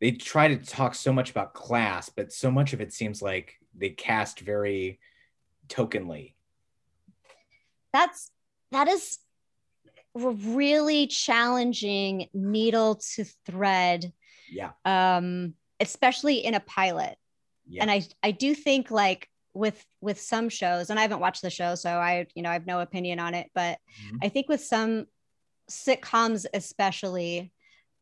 [0.00, 3.58] they try to talk so much about class but so much of it seems like
[3.74, 4.98] they cast very
[5.68, 6.34] tokenly.
[7.92, 8.32] That's
[8.72, 9.18] that is
[10.24, 14.12] really challenging needle to thread.
[14.50, 14.70] Yeah.
[14.84, 17.16] Um, especially in a pilot.
[17.66, 17.82] Yeah.
[17.82, 21.50] And I I do think like with with some shows, and I haven't watched the
[21.50, 24.18] show, so I you know I have no opinion on it, but Mhm.
[24.22, 25.06] I think with some
[25.70, 27.52] sitcoms especially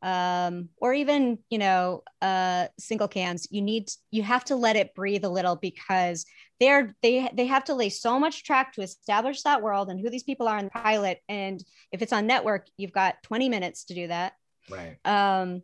[0.07, 4.95] um or even you know uh single cams you need you have to let it
[4.95, 6.25] breathe a little because
[6.61, 10.09] they're they they have to lay so much track to establish that world and who
[10.09, 13.85] these people are in the pilot and if it's on network you've got 20 minutes
[13.85, 14.35] to do that
[14.71, 14.97] Right.
[15.05, 15.63] um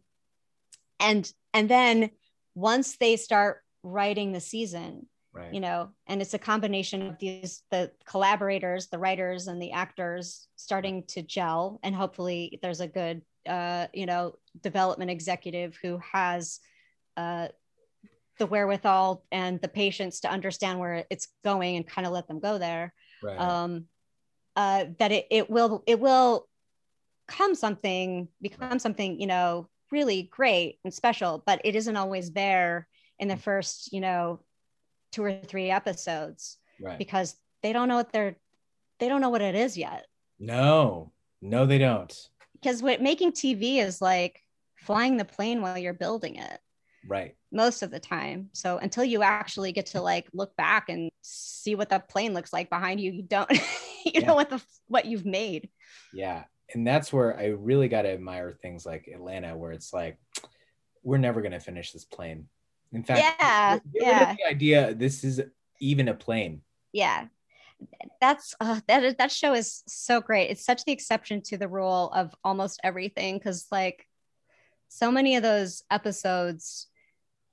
[0.99, 2.11] and and then
[2.57, 5.55] once they start writing the season Right.
[5.55, 10.47] you know and it's a combination of these the collaborators the writers and the actors
[10.57, 16.61] starting to gel and hopefully there's a good uh you know development executive who has
[17.17, 17.49] uh
[18.39, 22.41] the wherewithal and the patience to understand where it's going and kind of let them
[22.41, 23.39] go there right.
[23.39, 23.87] um
[24.57, 26.49] uh that it, it will it will
[27.29, 32.89] come something become something you know really great and special but it isn't always there
[33.19, 34.41] in the first you know
[35.13, 36.99] two or three episodes right.
[36.99, 38.37] because they don't know what they're
[38.99, 40.07] they don't know what it is yet
[40.43, 41.13] no.
[41.41, 42.29] No, they don't.
[42.63, 44.41] Because what making tv is like
[44.77, 46.59] flying the plane while you're building it
[47.07, 47.35] Right.
[47.51, 51.75] most of the time so until you actually get to like look back and see
[51.75, 53.51] what the plane looks like behind you you don't
[54.05, 54.27] you Yeah.
[54.27, 55.69] know what the what you've made
[56.13, 56.45] Yeah.
[56.75, 60.17] And that's where I really got to admire things like Atlanta, where it's like,
[61.03, 62.49] we're never going to finish this plane.
[62.93, 64.37] In fact, Yeah, get rid of yeah.
[64.39, 65.43] the idea this is
[65.81, 66.63] even a plane.
[66.93, 67.27] yeah
[68.21, 71.69] that's uh, that is- that show is so great it's such the exception to the
[71.69, 74.07] rule of almost everything because like
[74.89, 76.89] so many of those episodes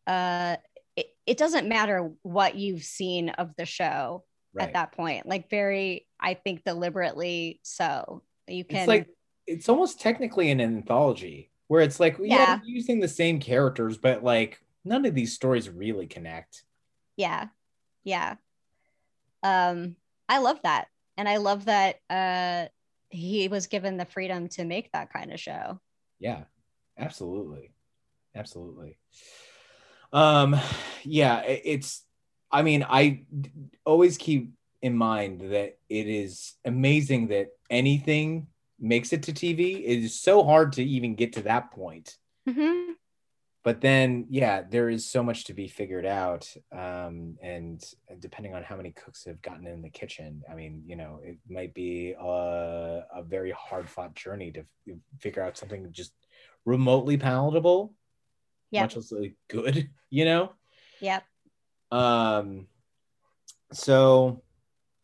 [0.07, 0.55] uh
[0.95, 4.23] it, it doesn't matter what you've seen of the show
[4.53, 4.67] Right.
[4.67, 9.07] at that point like very i think deliberately so you can It's like,
[9.45, 12.59] it's almost technically an anthology where it's like, yeah, Yeah.
[12.65, 16.63] using the same characters, but like none of these stories really connect.
[17.15, 17.47] yeah
[18.03, 18.35] yeah
[19.43, 19.95] um
[20.29, 22.65] i love that and i love that uh
[23.09, 25.79] he was given the freedom to make that kind of show
[26.19, 26.43] Yeah,
[26.97, 27.71] absolutely.
[28.35, 28.99] Absolutely.
[30.13, 30.55] Um,
[31.03, 32.03] yeah, it's,
[32.51, 33.51] I mean, I d-
[33.85, 34.51] always keep
[34.81, 38.47] in mind that it is amazing that anything
[38.79, 39.83] makes it to TV.
[39.85, 42.17] It is so hard to even get to that point.
[42.47, 42.93] Mhm.
[43.69, 46.51] But then, yeah, there is so much to be figured out.
[46.75, 47.79] Um, and
[48.17, 51.37] depending on how many cooks have gotten in the kitchen, I mean, you know, it
[51.47, 52.25] might be a,
[53.13, 56.13] a very hard fought journey to f- figure out something just
[56.65, 57.93] remotely palatable,
[58.71, 58.81] Yeah.
[58.81, 60.51] much less like good, you know?
[60.99, 61.23] Yep.
[61.91, 62.65] Um,
[63.71, 64.41] so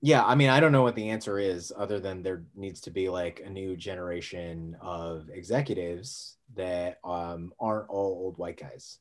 [0.06, 2.92] yeah, I mean, I don't know what the answer is other than there needs to
[2.92, 9.00] be like a new generation of executives that um aren't all old white guys.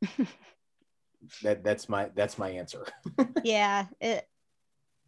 [1.42, 2.86] that that's my that's my answer.
[3.44, 4.26] yeah it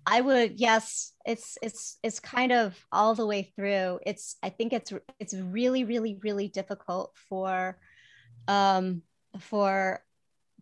[0.06, 4.72] i would yes it's it's it's kind of all the way through it's i think
[4.72, 7.78] it's it's really really really difficult for
[8.48, 9.02] um
[9.38, 10.02] for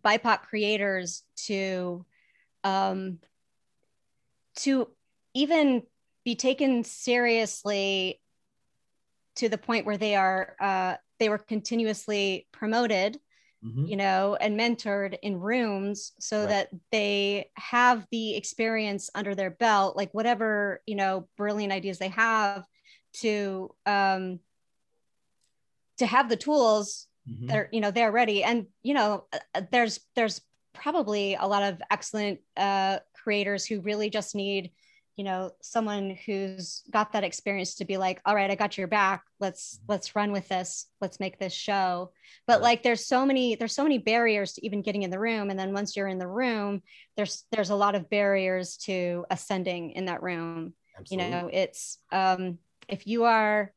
[0.03, 2.05] bipoc creators to
[2.63, 3.19] um
[4.63, 4.87] to
[5.33, 5.83] even
[6.25, 8.21] be taken seriously
[9.35, 13.19] to the point where they are uh they were continuously promoted
[13.61, 13.89] Mhm.
[13.89, 16.49] you know, and mentored in rooms so Right.
[16.49, 22.07] that they have the experience under their belt, like whatever, you know, brilliant ideas they
[22.07, 22.65] have
[23.15, 24.39] to um
[25.97, 27.47] to have the tools Mhm.
[27.47, 30.39] they're you know they're ready and you know uh, there's there's
[30.81, 34.71] probably a lot of excellent uh creators who really just need
[35.17, 38.87] you know someone who's got that experience to be like all right i got your
[38.87, 39.23] back.
[39.39, 40.87] Let's let's run with this.
[41.01, 42.11] Let's make this show.
[42.47, 45.49] But like there's so many there's so many barriers to even getting in the room.
[45.49, 46.81] And then once you're in the room
[47.15, 50.73] there's there's a lot of barriers to ascending in that room.
[51.09, 52.57] You know it's um
[52.87, 53.73] if you are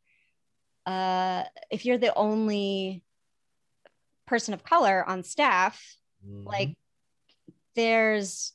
[0.87, 3.03] uh if you're the only
[4.27, 6.47] person of color on staff Mhm.
[6.47, 6.77] like
[7.75, 8.53] there's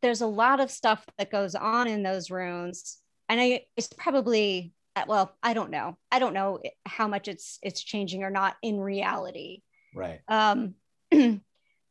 [0.00, 2.98] there's a lot of stuff that goes on in those rooms
[3.28, 5.96] and i it's probably uh, well i don't know.
[6.10, 9.62] I don't know how much it's it's changing or not in reality.
[9.94, 10.20] Right.
[10.28, 10.74] um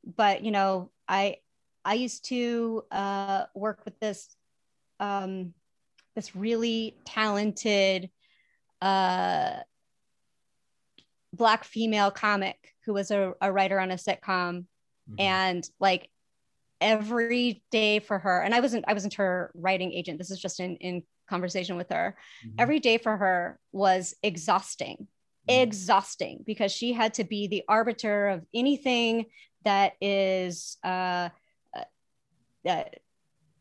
[0.06, 1.38] but you know i
[1.86, 4.36] i used to uh work with this
[5.00, 5.54] um
[6.16, 8.10] this really talented
[8.82, 9.58] uh
[11.34, 14.66] black female comic who was a, a writer on a sitcom
[15.10, 15.16] Mhm.
[15.20, 16.10] and like
[16.80, 20.60] every day for her and i wasn't i wasn't her writing agent this is just
[20.60, 22.56] in in conversation with her Mhm.
[22.58, 25.08] every day for her was exhausting
[25.48, 25.62] Mhm.
[25.62, 29.28] exhausting because she had to be the arbiter of anything
[29.64, 31.30] that is uh,
[31.74, 31.84] uh,
[32.68, 32.84] uh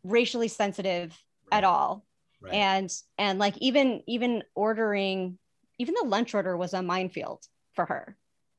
[0.03, 1.11] racially sensitive
[1.53, 1.59] right.
[1.59, 2.07] at all
[2.41, 2.55] right.
[2.55, 5.38] and and like even even ordering
[5.78, 8.16] even the lunch order was a minefield for her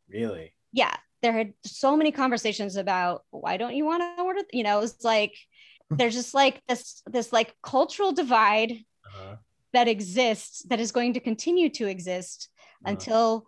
[0.08, 4.64] really yeah there had so many conversations about why don't you want to order you
[4.64, 5.36] know it's like
[5.92, 9.36] there's just like this this like cultural divide uh-huh.
[9.74, 12.50] that exists that is going to continue to exist
[12.84, 12.92] uh-huh.
[12.92, 13.48] until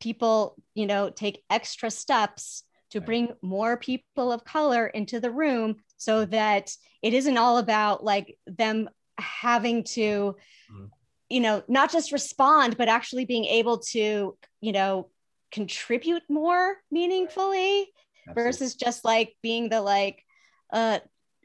[0.00, 3.06] people you know take extra steps to right.
[3.06, 6.30] bring more people of color into the room so mm-hmm.
[6.30, 6.70] that
[7.02, 10.34] it isn't all about like them having to
[10.72, 10.90] mm.
[11.28, 15.08] you know not just respond but actually being able to you know
[15.54, 17.86] contribute more meaningfully
[18.26, 18.34] right.
[18.34, 20.24] versus just like being the like
[20.72, 20.98] uh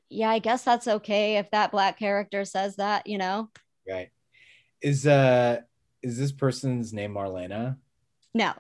[0.10, 3.50] yeah i guess that's okay if that black character says that you know?
[3.88, 4.10] Right.
[4.82, 5.60] Is uh
[6.02, 7.78] is this person's name marlena?
[8.34, 8.54] No.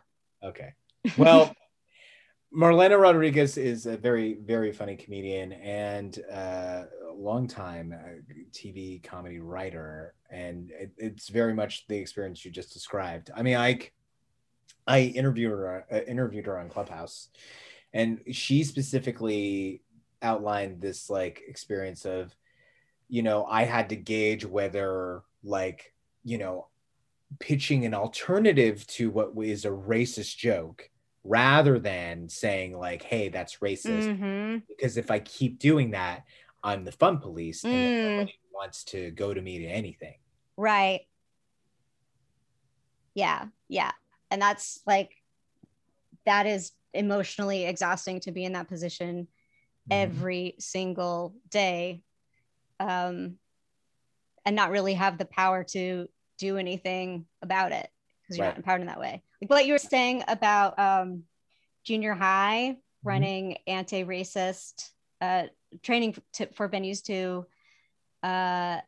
[0.43, 0.74] Okay.
[1.18, 1.56] Well
[2.56, 6.84] marlena rodriguez is a very very funny comedian and uh
[7.20, 12.74] long time uh, TV comedy writer, and it, it's very much the experience you just
[12.74, 13.30] described.
[13.36, 13.80] I mean, I
[14.90, 17.30] I interviewed her uh, interviewed her on Clubhouse,
[17.94, 19.82] and she specifically
[20.22, 22.36] outlined this like experience of,
[23.08, 25.94] you know, I had to gauge whether like
[26.26, 26.68] you know
[27.40, 30.90] pitching an alternative to what is a racist joke
[31.24, 34.58] rather than saying like hey that's racist mm-hmm.
[34.68, 36.24] because if i keep doing that
[36.64, 38.18] I'm the fun police and mm.
[38.18, 40.16] nobody wants to go to me to anything.
[40.58, 41.02] Right.
[43.14, 43.46] Yeah.
[43.68, 43.92] Yeah.
[44.32, 45.12] And that's like,
[46.26, 49.28] that is emotionally exhausting to be in that position
[49.90, 49.96] mm.
[49.96, 52.02] every single day.
[52.80, 53.36] Um,
[54.46, 56.08] and not really have the power to
[56.38, 57.90] do anything about it
[58.22, 58.52] because you're right.
[58.52, 59.22] not empowered in that way.
[59.42, 61.24] Like what you were saying about um,
[61.84, 63.08] junior high mm-hmm.
[63.08, 63.72] running mm-hmm.
[63.72, 65.44] anti-racist uh,
[65.84, 67.46] training to, for venues to
[68.24, 68.80] uh,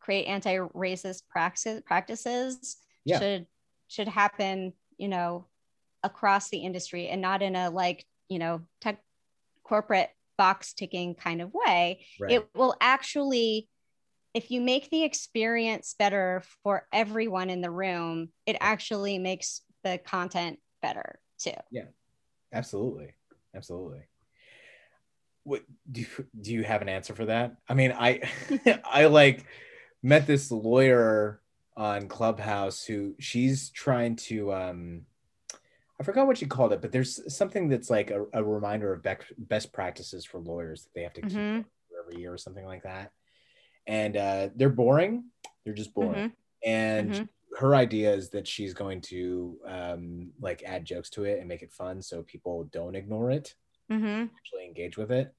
[0.00, 3.18] create anti-racist practices practices yeah.
[3.18, 3.46] should
[3.88, 5.46] should happen you know
[6.02, 9.00] across the industry and not in a like you know tech
[9.64, 12.04] corporate box ticking kind of way.
[12.20, 12.32] Right.
[12.32, 13.68] it will actually
[14.34, 19.98] if you make the experience better for everyone in the room it actually makes the
[19.98, 21.52] content better too.
[21.70, 21.86] Yeah.
[22.52, 23.14] Absolutely.
[23.54, 24.02] Absolutely.
[25.44, 26.06] What do you,
[26.40, 27.56] do you have an answer for that?
[27.68, 28.22] I mean, I
[28.84, 29.46] I like
[30.02, 31.40] met this lawyer
[31.76, 35.02] on Clubhouse who she's trying to um
[35.98, 39.02] I forgot what she called it, but there's something that's like a, a reminder of
[39.02, 41.62] best best practices for lawyers that they have to keep mm-hmm.
[41.98, 43.12] every year or something like that.
[43.86, 45.24] And uh, they're boring.
[45.64, 46.12] They're just boring.
[46.12, 46.70] Mm-hmm.
[46.70, 47.24] And mm-hmm.
[47.58, 51.62] her idea is that she's going to um, like add jokes to it and make
[51.62, 53.54] it fun so people don't ignore it
[53.90, 54.24] mm-hmm.
[54.36, 55.32] actually engage with it.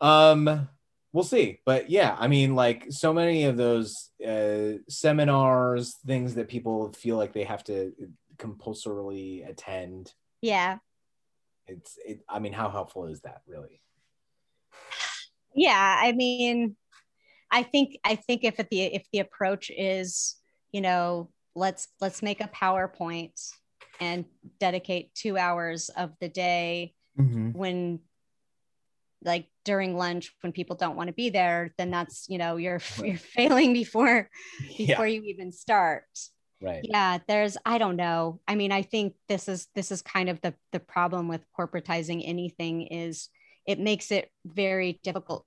[0.00, 0.68] Um,
[1.12, 1.60] we'll see.
[1.64, 7.16] But yeah, I mean, like so many of those uh, seminars, things that people feel
[7.16, 7.92] like they have to
[8.38, 10.12] compulsorily attend.
[10.40, 10.78] Yeah.
[11.66, 13.80] It's, it, I mean, how helpful is that really?
[15.54, 16.76] Yeah, I mean,
[17.50, 20.36] I think I think if the if the approach is,
[20.70, 23.32] you know, let's let's make a PowerPoint
[23.98, 24.24] and
[24.58, 27.50] dedicate two hours of the day mm-hmm.
[27.50, 28.00] when
[29.24, 32.80] like during lunch when people don't want to be there then that's you know you're
[33.04, 34.28] you're failing before
[34.76, 35.20] before yeah.
[35.20, 36.04] you even start.
[36.62, 36.84] Right.
[36.84, 38.40] Yeah there's i don't know.
[38.46, 42.22] I mean i think this is this is kind of the the problem with corporatizing
[42.24, 43.28] anything is
[43.66, 45.46] it makes it very difficult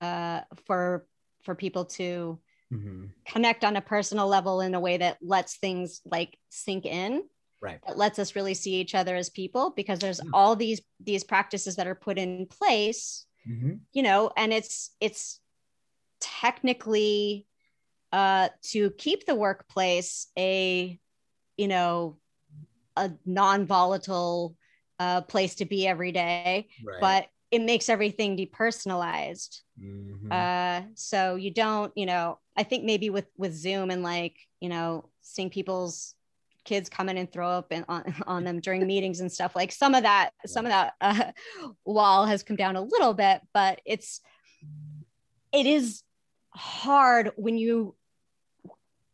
[0.00, 1.06] uh, for
[1.44, 2.38] for people to
[2.72, 3.06] mm-hmm.
[3.26, 7.22] connect on a personal level in a way that lets things like sink in
[7.60, 10.34] right that lets us really see each other as people because there's mm-hmm.
[10.34, 13.74] all these these practices that are put in place mm-hmm.
[13.92, 15.40] you know and it's it's
[16.20, 17.46] technically
[18.12, 20.98] uh to keep the workplace a
[21.56, 22.18] you know
[22.96, 24.56] a non-volatile
[24.98, 27.00] uh place to be every day right.
[27.00, 30.30] but it makes everything depersonalized mm-hmm.
[30.30, 34.68] uh so you don't you know i think maybe with with zoom and like you
[34.68, 36.14] know seeing people's
[36.64, 39.72] kids come in and throw up in, on, on them during meetings and stuff like
[39.72, 41.32] some of that some of that uh,
[41.84, 44.20] wall has come down a little bit but it's
[45.52, 46.02] it is
[46.54, 47.94] hard when you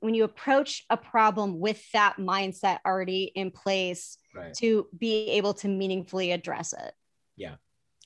[0.01, 4.55] when you approach a problem with that mindset already in place right.
[4.55, 6.93] to be able to meaningfully address it.
[7.35, 7.57] Yeah.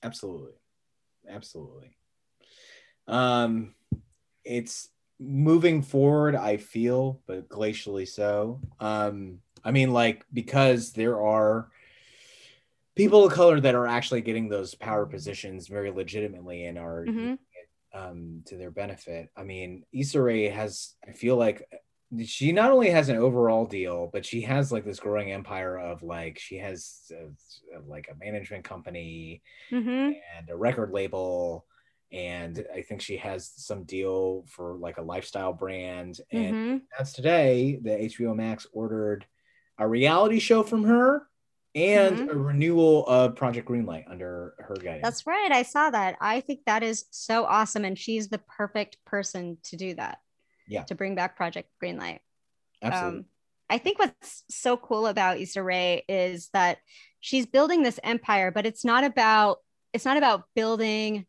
[0.03, 0.53] Absolutely.
[1.28, 1.97] Absolutely.
[3.07, 3.74] Um
[4.45, 4.88] it's
[5.20, 8.60] moving forward, I feel, but glacially so.
[8.80, 11.68] Um, I mean, like because there are
[12.96, 17.38] people of color that are actually getting those power positions very legitimately and are Mhm.
[17.92, 19.30] um, to their benefit.
[19.36, 21.68] I mean, Issa Rae has, I feel like
[22.24, 26.02] she not only has an overall deal, but she has like this growing empire of
[26.02, 31.66] like, she has uh, like a management company hmm and a record label.
[32.12, 36.20] And I think she has some deal for like a lifestyle brand.
[36.32, 39.26] And hmm that's today the HBO Max ordered
[39.78, 41.28] a reality show from her
[41.76, 42.30] and Mhm.
[42.32, 45.02] a renewal of Project Greenlight under her guidance.
[45.04, 45.52] That's right.
[45.52, 46.16] I saw that.
[46.20, 47.84] I think that is so awesome.
[47.84, 50.18] And she's the perfect person to do that.
[50.66, 50.82] Yeah.
[50.84, 52.18] To bring back Project Greenlight.
[52.82, 53.20] absolutely.
[53.20, 53.24] Um,
[53.68, 56.78] I think what's so cool about Issa Rae is that
[57.20, 59.58] she's building this empire, but it's not about
[59.92, 61.26] it's not about building,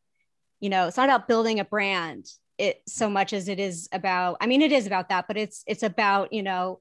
[0.62, 4.38] you know, it's not about building a brand it so much as it is about.
[4.39, 6.80] I mean, it is about that, but it's it's about you know,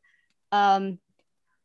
[0.53, 0.99] um,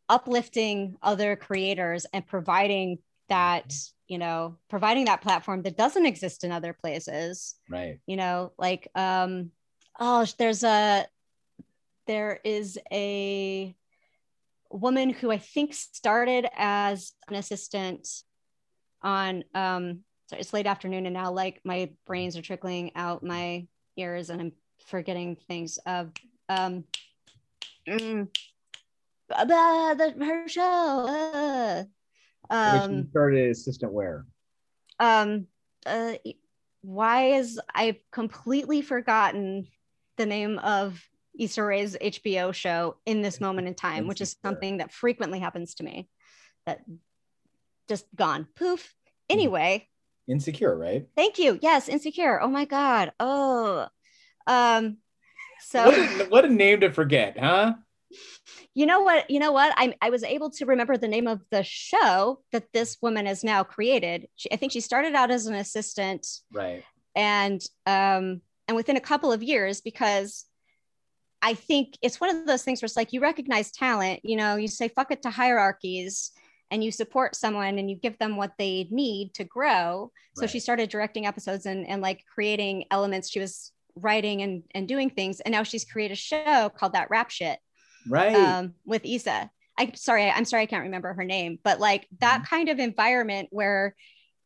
[0.10, 3.74] uplifting other creators and providing that
[4.08, 8.00] you know providing that platform that doesn't exist in other places right.
[8.06, 9.50] you know like um
[10.00, 11.08] oh there's a
[12.06, 13.76] there is a
[14.70, 18.08] woman who i think started as an assistant
[19.02, 23.68] on um sorry, it's late afternoon and now like my brains are trickling out my
[23.98, 24.52] ears and i'm
[24.86, 26.12] forgetting things of
[26.50, 26.84] um
[27.88, 28.28] mm,
[29.34, 31.86] uh, the, her show
[32.50, 34.26] uh, um started assistant wear.
[35.00, 35.48] um
[35.86, 36.14] uh
[36.82, 39.68] why is i've completely forgotten
[40.18, 41.02] the name of
[41.38, 45.76] Issa Rae's HBO show in this moment in time, which is something that frequently happens
[45.76, 46.08] to me.
[46.66, 46.80] That
[47.88, 48.82] just gone poof.
[48.82, 49.34] Mm-hmm.
[49.34, 49.90] Anyway,
[50.28, 51.08] Insecure, right?
[51.16, 51.60] thank you.
[51.62, 52.42] Yes, insecure.
[52.42, 53.12] Oh my god.
[53.20, 53.88] Oh,
[54.48, 54.98] um,
[55.62, 57.74] so What a, what a name to forget, huh?
[58.74, 61.42] you know what you know what i i was able to remember the name of
[61.50, 65.48] the show that this woman has now created she, i think she started out as
[65.48, 66.84] an assistant Right.
[67.16, 70.46] and um and within a couple of years because
[71.42, 74.56] i think it's one of those things where it's like you recognize talent you know
[74.56, 76.32] you say fuck it to hierarchies
[76.72, 80.60] and you support someone and you give them what they need to grow so she
[80.60, 85.40] started directing episodes and, and like creating elements she was writing and, and doing things
[85.40, 87.60] and now she's created a show called that rap shit
[88.08, 88.36] Right.
[88.36, 89.50] um, with Issa.
[89.78, 92.56] I sorry, I'm sorry, I can't remember her name, but like that Mm-hmm.
[92.56, 93.96] kind of environment where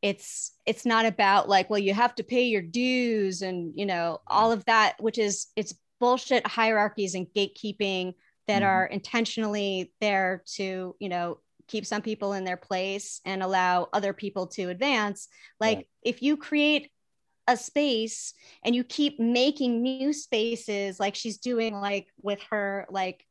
[0.02, 4.22] it's it's not about like, well, you have to pay your dues and you know
[4.28, 8.14] all of that, which is it's bullshit hierarchies and gatekeeping
[8.48, 8.66] that Mhm.
[8.66, 11.40] are intentionally there to you know
[11.70, 15.28] keep some people in their place and allow other people to advance.
[15.60, 15.84] Like Yeah.
[16.12, 16.92] if you create
[17.48, 23.26] a space and you keep making new spaces like she's doing like with her like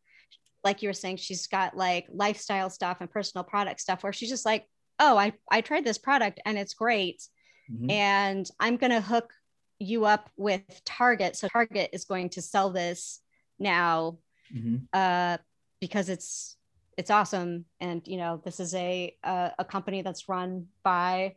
[0.64, 4.28] like you were saying she's got like lifestyle stuff and personal product stuff where she's
[4.28, 4.66] just like
[4.98, 7.22] oh i i tried this product and it's great
[7.70, 7.92] Mhm.
[7.92, 9.32] and i'm going to hook
[9.78, 13.20] you up with target so target is going to sell this
[13.60, 14.18] now
[14.52, 14.88] Mhm.
[14.92, 15.38] uh
[15.80, 16.56] because it's
[16.98, 17.64] it's awesome.
[17.80, 21.36] And you know this is a a, a company that's run by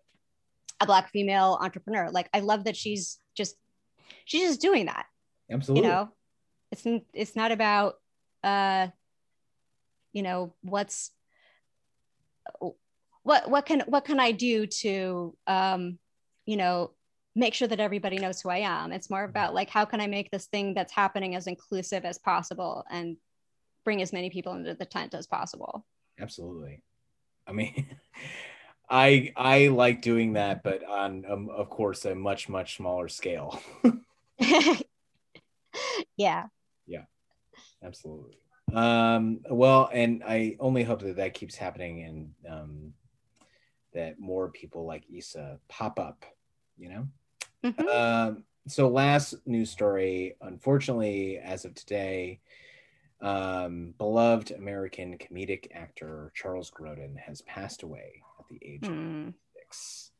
[0.81, 2.09] a black female entrepreneur.
[2.09, 3.55] Like i love that she's just
[4.25, 5.05] she's just doing that.
[5.49, 5.87] Absolutely.
[5.87, 6.09] you know
[6.71, 7.95] it's it's not about
[8.43, 8.87] uh
[10.13, 11.11] you know what's
[13.23, 15.99] what what can what can i do to um
[16.45, 16.91] you know
[17.35, 18.91] make sure that everybody knows who i am?
[18.91, 22.17] It's more about like how can i make this thing that's happening as inclusive as
[22.17, 22.83] possible?
[22.89, 23.17] And
[23.83, 25.85] bring as many people into the tent as possible
[26.19, 26.83] Absolutely.
[27.47, 27.87] I mean,
[28.89, 33.59] I I like doing that, but on um, of course a much much smaller scale.
[36.17, 36.45] yeah
[36.85, 37.03] Yeah.
[37.83, 38.37] Absolutely.
[38.73, 42.93] Um, well, and I only hope that that keeps happening and um,
[43.93, 46.25] that more people like Issa pop up.
[46.77, 47.07] You know.
[47.63, 47.87] Mhm.
[47.89, 52.39] Um, so last news story, unfortunately, as of today,
[53.21, 59.29] um, beloved American comedic actor Charles Grodin has passed away at the age of Hmm.
[59.55, 60.11] six.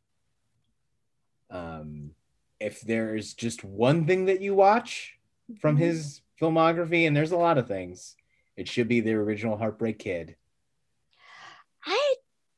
[1.50, 2.12] Um,
[2.60, 5.18] if there's just one thing that you watch
[5.60, 5.80] from Mhm.
[5.80, 8.16] his filmography, and there's a lot of things,
[8.56, 10.38] it should be the original Heartbreak Kid.
[11.84, 12.16] i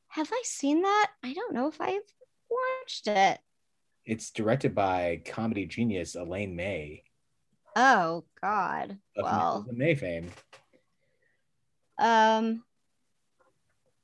[0.10, 2.14] have i seen that i don't know if i've
[2.50, 3.40] watched it
[4.06, 7.04] It's directed by comedy genius Elaine May
[7.76, 10.32] oh god of well Nichols and May fame.
[12.00, 12.64] Um,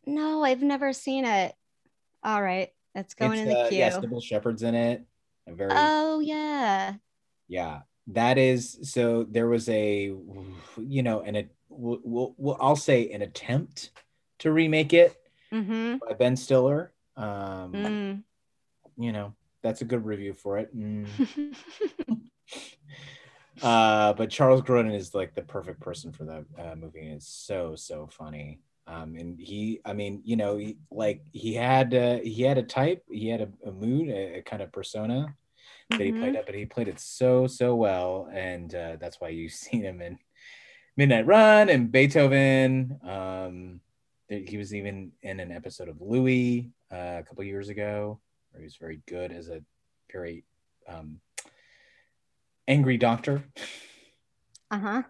[0.06, 1.54] no, I've never seen it.
[2.24, 3.78] All right, it's going It's, in the uh, queue.
[3.80, 5.06] Yeah, Cybill Shepherd's in it.
[5.48, 6.94] A very oh yeah.
[7.48, 7.82] yeah.
[8.08, 9.24] That is so.
[9.30, 10.12] There was a,
[10.78, 11.56] you know, and it.
[11.70, 13.92] We'll, we'll, I'll say an attempt
[14.40, 15.16] to remake it
[15.54, 15.98] Mm-hmm.
[16.08, 16.92] by Ben Stiller.
[17.18, 18.24] Um, Mm.
[18.98, 19.34] You know,
[19.64, 20.76] that's a good review for it.
[20.76, 21.08] Mm.
[23.62, 27.02] uh, but Charles Grodin is like the perfect person for that uh, movie.
[27.08, 28.60] And it's so so funny.
[28.88, 32.64] Um, and he, I mean, you know, he, like he had uh, he had a
[32.64, 35.36] type, he had a, a mood, a, a kind of persona
[35.92, 36.40] that he played Mhm.
[36.40, 40.02] up, but he played it so so well, and uh, that's why you've seen him
[40.02, 40.18] in
[40.98, 43.00] Midnight Run and Beethoven.
[43.04, 43.82] Um,
[44.28, 48.20] he was even in an episode of Louie uh, a couple years ago,
[48.52, 49.62] where he was very good as a
[50.12, 50.44] very
[50.88, 51.20] um,
[52.70, 53.44] angry doctor.
[54.72, 55.04] Uh-huh.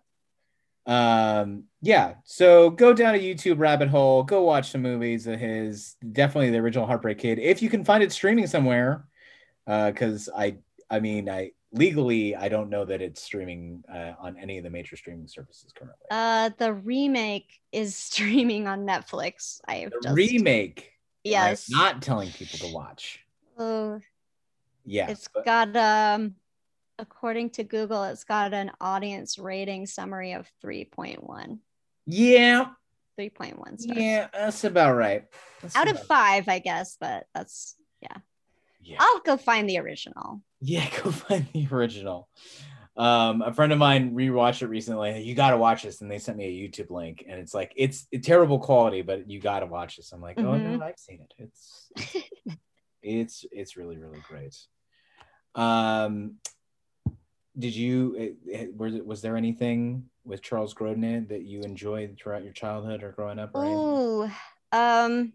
[0.88, 5.96] Um, yeah, so go down a YouTube rabbit hole, go watch some movies of his.
[6.12, 9.06] Definitely the original Heartbreak Kid, if you can find it streaming somewhere.
[9.68, 10.56] Because I,
[10.90, 14.70] I mean, I legally I don't know that it's streaming uh, on any of the
[14.72, 16.08] major streaming services currently.
[16.10, 19.62] Uh the remake is streaming on Netflix.
[19.68, 20.92] I have the just remake,
[21.24, 21.70] yes.
[21.72, 23.20] I'm not telling people to watch.
[23.60, 24.00] Oh,
[24.86, 26.34] Yeah, it's but- got um
[27.00, 31.58] according to Google, it's got an audience rating summary of 3.1.
[32.06, 32.66] yeah,
[33.20, 33.98] 3.1 stars.
[34.00, 35.26] yeah, that's about right.
[35.62, 38.18] That's Out of about- five, I guess, but that's yeah.
[38.82, 38.98] yeah.
[39.00, 40.42] I'll go find the original.
[40.62, 42.30] Yeah, go find the original.
[42.98, 45.22] Um, a friend of mine rewatched it recently.
[45.22, 47.72] You got to watch this, and they sent me a YouTube link, and it's like
[47.78, 50.12] it's terrible quality, but you got to watch this.
[50.12, 50.84] I'm like, oh no, Mhm.
[50.84, 51.34] I've seen it.
[51.38, 51.92] It's
[53.02, 54.56] it's it's really really great.
[55.56, 56.36] Um,
[57.60, 58.36] did you?
[58.76, 63.56] Was there anything with Charles Grodin that you enjoyed throughout your childhood or growing up?
[63.56, 64.30] Ooh,
[64.72, 65.34] um,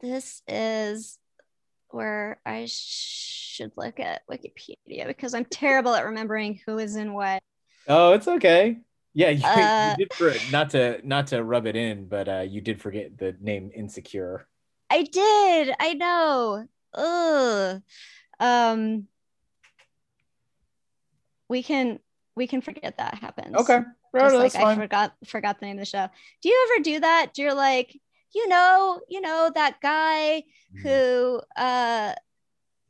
[0.00, 1.18] this is
[1.90, 7.42] where I should look at Wikipedia because I'm terrible at remembering who is in what.
[7.88, 8.78] Oh, it's okay.
[9.14, 12.40] Yeah, you, Uh, you did for not to not to rub it in, but uh,
[12.40, 14.46] you did forget the name Insecure.
[14.90, 15.74] I did.
[15.80, 16.68] I know.
[16.94, 17.82] Ugh.
[18.38, 19.08] Um,
[21.48, 21.98] we can
[22.34, 23.56] we can forget that happens.
[23.56, 23.80] Okay,
[24.14, 24.76] no, Just like that's I fine.
[24.78, 26.08] forgot forgot the name of the show.
[26.42, 27.32] Do you ever do that?
[27.36, 27.98] You're like,
[28.34, 30.44] you know, you know that guy
[30.76, 30.88] Mm-hmm.
[30.88, 32.12] who uh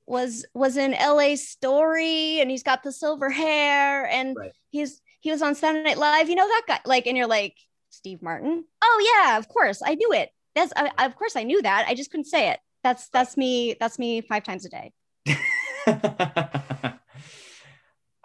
[0.07, 4.53] was was in LA Story and he's got the silver hair and Right.
[4.70, 6.28] he's he was on Saturday Night Live.
[6.28, 6.81] You know that guy?
[6.85, 7.55] Like, and you're like,
[7.91, 8.65] Steve Martin?
[8.83, 9.83] Oh yeah, of course.
[9.85, 10.31] I knew it.
[10.55, 11.87] That's I, of course I knew that.
[11.89, 12.61] I just couldn't say it.
[12.83, 13.77] That's that's me.
[13.78, 14.93] That's me five times a day.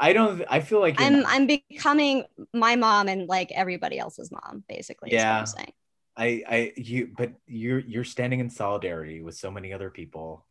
[0.01, 0.43] I don't.
[0.49, 5.13] I feel like I'm not- I'm becoming my mom and like everybody else's mom, basically.
[5.13, 5.39] Yeah.
[5.39, 5.73] I'm saying.
[6.17, 6.43] I.
[6.49, 6.73] I.
[6.75, 7.11] You.
[7.15, 7.79] But you're.
[7.79, 10.45] You're standing in solidarity with so many other people.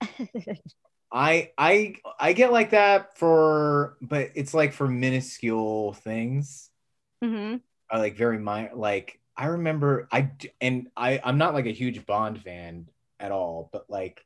[1.13, 1.51] I.
[1.59, 1.97] I.
[2.19, 6.71] I get like that for, but it's like for minuscule things.
[7.23, 7.57] Mm-hmm.
[7.91, 8.71] are like very minor.
[8.75, 13.69] Like I remember I and I I'm not like a huge Bond fan at all,
[13.73, 14.25] but like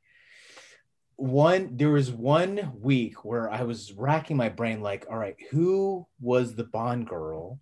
[1.17, 6.07] one there was one week where I was racking my brain like, all right, who
[6.21, 7.61] was the Bond girl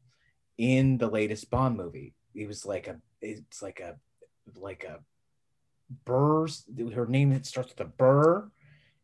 [0.58, 2.14] in the latest Bond movie?
[2.34, 3.96] It was like a it's like a
[4.56, 5.00] like a
[6.04, 6.46] Burr.
[6.94, 8.50] Her name starts with a Burr,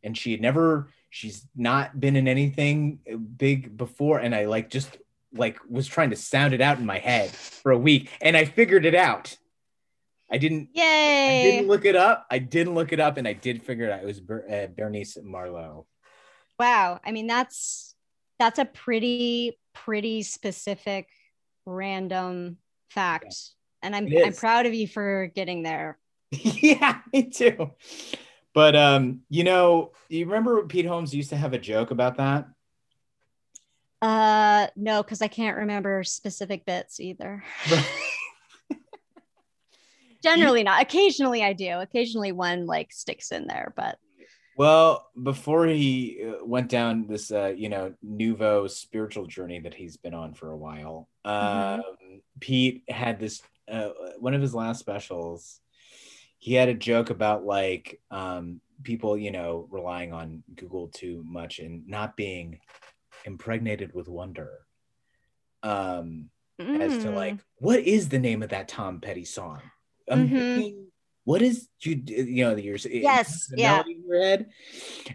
[0.02, 0.90] and she had never.
[1.10, 2.98] She's not been in anything
[3.36, 4.98] big before, and I like just
[5.32, 8.44] like was trying to sound it out in my head for a week, and I
[8.44, 9.36] figured it out.
[10.30, 10.70] I didn't.
[10.74, 11.40] Yay!
[11.40, 12.26] I didn't look it up.
[12.30, 14.02] I didn't look it up, and I did figure it out.
[14.02, 15.84] It was Ber- uh, Bérénice Marlohe.
[16.58, 17.00] wow.
[17.04, 17.94] I mean, that's
[18.38, 21.08] that's a pretty pretty specific
[21.64, 22.58] random
[22.90, 23.34] fact,
[23.82, 25.98] and I'm I'm proud of you for getting there.
[26.30, 27.70] yeah, me too.
[28.54, 32.48] But um, you know, you remember Pete Holmes used to have a joke about that.
[34.00, 37.42] Uh, no, because I can't remember specific bits either.
[40.22, 40.82] Generally not.
[40.82, 41.78] Occasionally I do.
[41.78, 43.98] Occasionally one like sticks in there, but
[44.56, 49.96] Well, before he uh, went down this, uh, you know, nouveau spiritual journey that he's
[49.96, 51.82] been on for a while, um,
[52.40, 55.60] Pete had this uh, one of his last specials.
[56.38, 61.58] He had a joke about like um, people, you know, relying on Google too much
[61.58, 62.58] and not being
[63.24, 64.50] impregnated with wonder.
[65.62, 66.30] Um,
[66.60, 67.14] as to Mm.
[67.14, 69.60] like, what is the name of that Tom Petty song?
[70.10, 70.54] I'm Mhm.
[70.54, 70.86] thinking,
[71.24, 73.82] what is you you know your Yes, yeah.
[73.86, 74.50] in your head,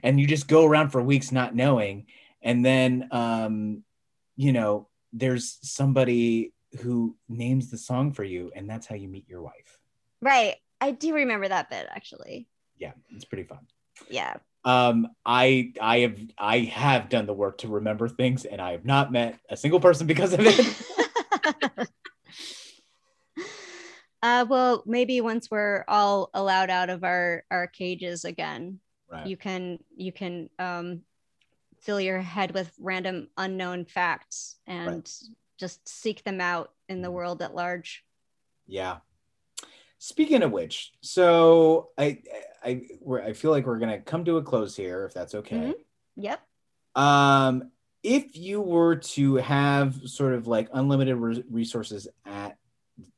[0.03, 2.06] and you just go around for weeks not knowing,
[2.41, 3.84] and then um,
[4.36, 9.28] you know, there's somebody who names the song for you, and that's how you meet
[9.28, 9.80] your wife.
[10.22, 10.56] right.
[10.82, 12.48] I do remember that bit actually.
[12.78, 13.60] Yeah, it's pretty fun.
[14.10, 14.36] Yeah.
[14.65, 18.84] Um, I I have I have done the work to remember things, and I have
[18.86, 20.60] not met a single person because of it.
[24.24, 28.80] Uh, well, maybe once we're all allowed out of our our cages again,
[29.12, 29.28] Right.
[29.28, 31.02] you can you can um,
[31.82, 35.12] fill your head with random unknown facts and
[35.58, 37.14] just seek them out in the Mhm.
[37.14, 38.06] world at large.
[38.66, 39.00] Yeah.
[40.00, 42.24] Speaking of which, so I
[42.64, 42.88] I
[43.26, 45.58] I feel like we're gonna come to a close here, if that's okay.
[45.58, 45.74] Mhm.
[46.16, 46.41] Yep.
[46.95, 47.72] Um,
[48.04, 52.58] if you were to have sort of like unlimited re- resources at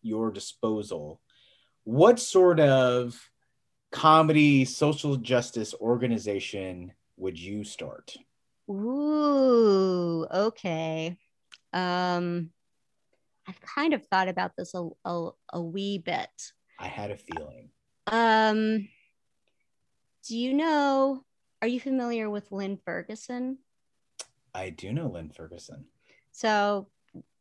[0.01, 1.21] your disposal,
[1.83, 3.19] what sort of
[3.91, 8.15] comedy social justice organization would you start?
[8.69, 11.17] Ooh, okay.
[11.71, 12.49] Um,
[13.47, 16.29] I've kind of thought about this a, a, a wee bit.
[16.79, 17.69] I had a feeling.
[18.07, 18.87] Um,
[20.27, 21.23] do you know,
[21.61, 23.59] are you familiar with Lynn Ferguson?
[24.53, 25.85] I do know Lynn Ferguson.
[26.31, 26.87] So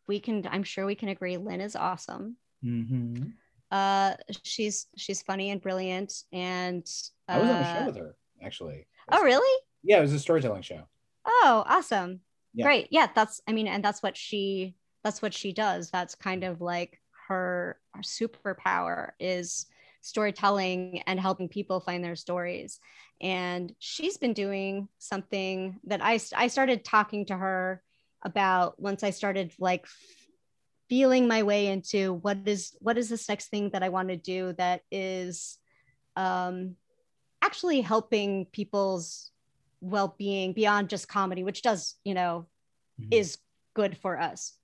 [0.06, 2.36] we can, I'm sure we can agree, Lynn is awesome.
[2.64, 3.24] Mm-hmm.
[3.70, 4.14] Uh,
[4.44, 6.86] she's she's funny and brilliant, and
[7.28, 8.86] uh, I was on a show with her actually.
[9.10, 9.62] Oh, really?
[9.82, 10.82] Yeah, it was a storytelling show.
[11.24, 12.20] Oh, awesome.
[12.52, 12.66] Yeah.
[12.66, 12.89] Great.
[12.90, 15.90] Yeah, that's I mean, and that's what she that's what she does.
[15.90, 19.66] That's kind of like her, her superpower is
[20.01, 22.78] storytelling and helping people find their stories.
[23.20, 27.82] And she's been doing something that I I started talking to her
[28.24, 29.86] about once I started like
[30.88, 34.16] feeling my way into what is what is this next thing that I want to
[34.16, 35.59] do that is
[36.16, 36.76] um
[37.42, 39.30] actually helping people's
[39.80, 42.46] well-being beyond just comedy which does you know
[43.01, 43.09] Mhm.
[43.10, 43.38] is
[43.74, 44.56] good for us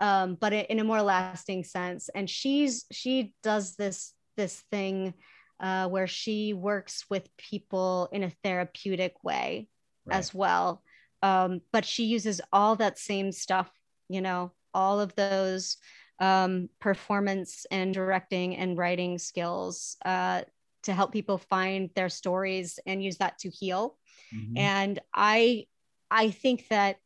[0.00, 5.14] um, but in a more lasting sense and she's she does this this thing
[5.60, 9.68] uh, where she works with people in a therapeutic way
[10.06, 10.16] Right.
[10.18, 10.82] as well
[11.22, 13.70] um, but she uses all that same stuff
[14.08, 15.76] you know all of those
[16.20, 20.42] um, performance and directing and writing skills uh,
[20.82, 23.96] to help people find their stories and use that to heal
[24.34, 24.56] Mhm.
[24.56, 25.66] and i
[26.10, 26.96] i think that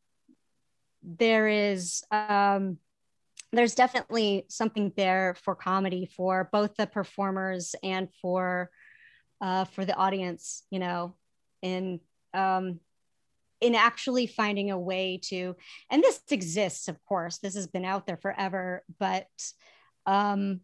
[1.03, 2.79] there is um
[3.53, 8.71] there's definitely something there for comedy for both the performers and for
[9.41, 11.15] uh for the audience you know
[11.63, 12.01] in
[12.33, 12.81] um
[13.65, 15.57] in actually finding a way to
[15.91, 19.29] and this exists of course this has been out there forever but
[20.07, 20.61] um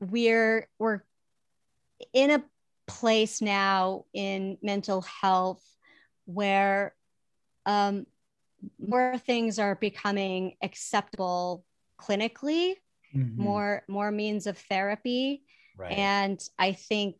[0.00, 1.00] we're we're
[2.12, 2.42] in a
[2.86, 5.64] place now in mental health
[6.24, 6.94] where
[7.66, 8.06] um,
[8.78, 11.64] more things are becoming acceptable
[12.00, 12.74] clinically
[13.14, 13.36] Mhm.
[13.36, 15.42] more more means of therapy
[15.78, 15.92] right.
[15.92, 17.14] and i think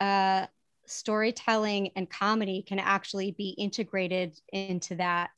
[0.00, 0.46] uh,
[0.86, 5.30] storytelling and comedy can actually be integrated into that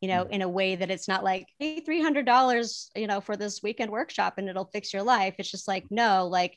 [0.00, 3.62] you know in a way that it's not like hey $300 you know for this
[3.62, 5.34] weekend workshop and it'll fix your life.
[5.38, 6.56] It's just like no like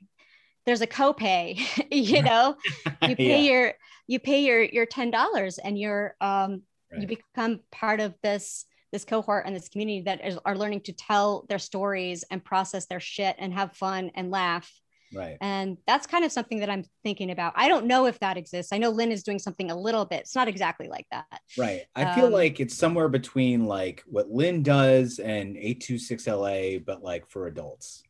[0.65, 1.59] there's a copay
[1.91, 2.55] you know?
[3.01, 3.51] You pay Yeah.
[3.51, 3.73] your
[4.07, 6.63] you pay your your ten dollars and you're um
[6.97, 10.93] you become part of this this cohort and this community that is, are learning to
[10.93, 14.69] tell their stories and process their shit and have fun and laugh
[15.13, 15.37] right.
[15.41, 18.71] and that's kind of something that i'm thinking about i don't know if that exists
[18.73, 21.81] i know lynn is doing something a little bit it's not exactly like that Right.
[21.95, 27.27] I feel Um, like it's somewhere between like what Lynn does and 826LA, but like
[27.27, 28.03] for adults.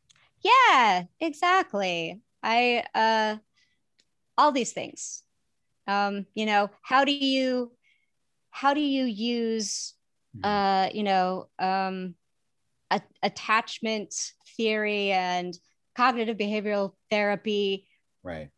[0.44, 3.36] yeah exactly i uh
[4.38, 5.22] all these things
[5.86, 7.72] um you know how do you
[8.50, 9.94] how do you use
[10.36, 10.44] Mhm.
[10.44, 12.14] uh you know um
[12.90, 14.14] a- attachment
[14.56, 15.54] theory and
[16.00, 17.86] cognitive behavioral therapy
[18.22, 18.48] right.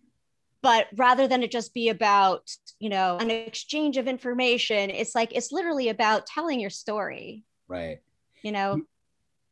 [0.63, 2.49] but rather than it just be about
[2.79, 7.99] you know an exchange of information it's like it's literally about telling your story Right.
[8.43, 8.83] you know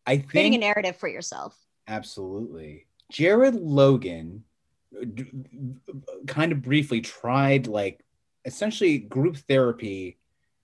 [0.06, 1.56] I think creating a narrative for yourself
[1.88, 2.86] absolutely.
[3.10, 4.44] Jared Logan
[4.96, 5.04] uh,
[6.28, 8.04] kind of briefly tried like
[8.44, 10.16] essentially group therapy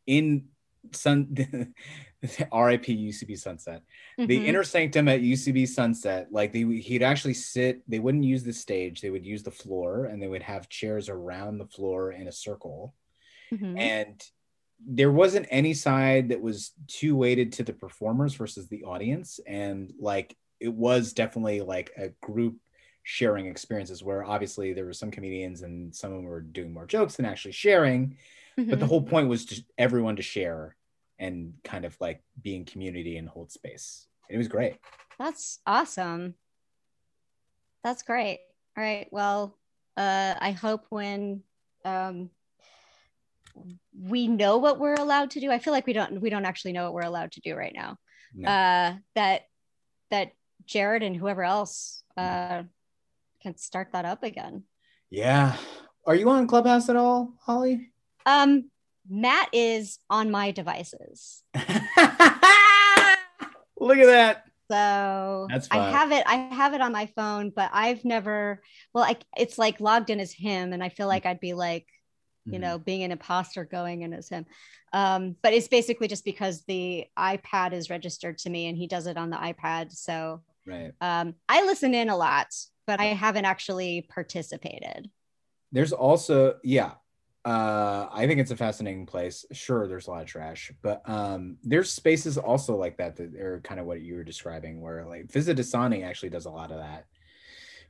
[0.07, 0.45] in
[0.93, 1.75] Sun
[2.53, 3.83] RIP UCB Sunset.
[4.19, 4.45] the Mhm.
[4.47, 9.01] inner sanctum at UCB Sunset, like they he'd actually sit, they wouldn't use the stage,
[9.01, 12.33] they would use the floor and they would have chairs around the floor in a
[12.33, 12.95] circle.
[13.53, 13.79] Mhm.
[13.79, 14.31] And
[14.87, 19.41] there wasn't any side that was too weighted to the performers versus the audience.
[19.47, 22.57] And like it was definitely like a group
[23.03, 26.87] sharing experiences where obviously there were some comedians and some of them were doing more
[26.87, 28.17] jokes than actually sharing.
[28.57, 28.89] But the Mhm.
[28.89, 30.77] whole point was just everyone to share
[31.19, 34.07] and kind of like be in community and hold space.
[34.29, 34.77] It was great.
[35.19, 36.35] that's awesome
[37.85, 38.41] that's great
[38.77, 39.57] all right well
[39.97, 41.43] uh i hope when
[41.85, 42.29] um
[44.03, 46.73] we know what we're allowed to do i feel like we don't we don't actually
[46.73, 47.97] know what we're allowed to do right now
[48.35, 48.49] No.
[48.51, 49.43] uh, that
[50.11, 50.33] that
[50.67, 52.65] Jared and whoever else uh,
[53.43, 54.65] can start that up again.
[55.11, 55.57] Yeah.
[56.07, 57.93] Are you on Clubhouse at all, Holly?
[58.27, 58.69] Um,
[59.09, 61.43] Matt is on my devices.
[61.55, 61.67] Look
[63.99, 64.45] at that.
[64.71, 66.25] So That's I have it.
[66.27, 68.63] I have it on my phone, but I've never.
[68.93, 71.87] Well, I, it's like logged in as him, and I feel like I'd be like,
[72.47, 72.63] you Mhm.
[72.63, 74.45] know, being an imposter going in as him.
[74.93, 79.07] Um, but it's basically just because the iPad is registered to me, and he does
[79.07, 79.93] it on the iPad.
[79.93, 80.93] So Right.
[81.01, 82.49] um, I listen in a lot,
[82.89, 85.11] but I haven't actually participated.
[85.71, 86.95] There's also, yeah.
[87.47, 89.45] Uh, I think it's a fascinating place.
[89.53, 93.61] Sure, there's a lot of trash, but um, there's spaces also like that that are
[93.63, 96.79] kind of what you were describing, where like Visit Asani actually does a lot of
[96.79, 97.07] that,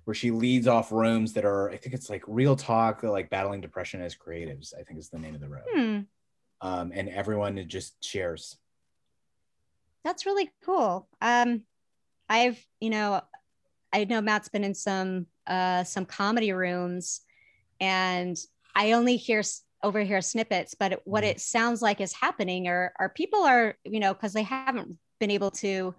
[0.04, 3.62] where she leads off rooms that are, I think it's like real talk, like battling
[3.62, 4.74] depression as creatives.
[4.78, 5.64] I think is the name of the room,
[6.60, 8.58] Hmm, um, and everyone just shares.
[10.04, 11.08] that's really cool.
[11.22, 11.62] Um,
[12.28, 13.22] I've, you know,
[13.90, 17.22] I know Matt's been in some uh, some comedy rooms,
[17.80, 18.36] and
[18.76, 21.30] I only hear over overhear snippets, but what Mhm.
[21.30, 25.30] it sounds like is happening are are people are you know because they haven't been
[25.32, 25.94] able to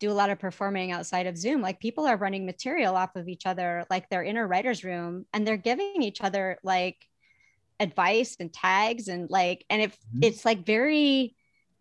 [0.00, 1.62] do a lot of performing outside of Zoom.
[1.62, 5.26] Like people are running material off of each other, like they're in a writer's room,
[5.34, 6.98] and they're giving each other like
[7.80, 10.22] advice and tags and like and if Mhm.
[10.22, 11.34] it's like very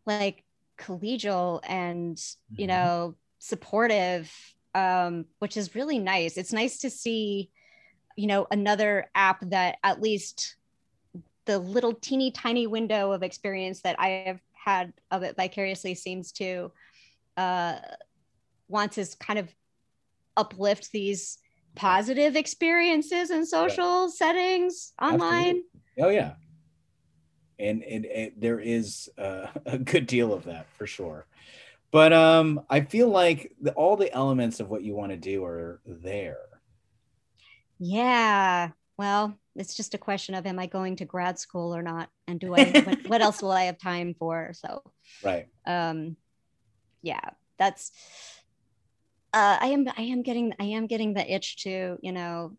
[0.06, 0.46] like
[0.80, 2.18] collegial and
[2.56, 2.68] you Mhm.
[2.68, 4.34] know supportive
[4.76, 7.52] um which is really nice it's nice to see
[8.20, 10.56] you know another app that at least
[11.46, 16.34] the little teeny tiny window of experience that i have had of it vicariously seems
[16.34, 16.72] to
[17.38, 17.76] uh
[18.68, 19.50] want to kind of
[20.36, 21.38] uplift these
[21.76, 25.64] positive experiences in social settings online Absolutely.
[26.02, 26.34] Oh yeah,
[27.60, 31.26] and and, and there is uh, a good deal of that for sure.
[31.92, 35.44] But um, I feel like the, all the elements of what you want to do
[35.44, 36.49] are there.
[37.80, 38.70] Yeah.
[38.98, 42.10] Well, it's just a question of am I going to grad school or not?
[42.28, 44.52] And do I what, what else will I have time for?
[44.54, 44.84] So
[45.24, 45.48] Right.
[45.66, 46.16] um
[47.02, 47.92] yeah, that's
[49.34, 52.58] uh I am I am getting I am getting the itch to, you know,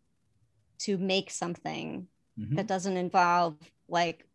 [0.80, 2.56] to make something Mhm.
[2.56, 3.56] that doesn't involve
[3.88, 4.26] like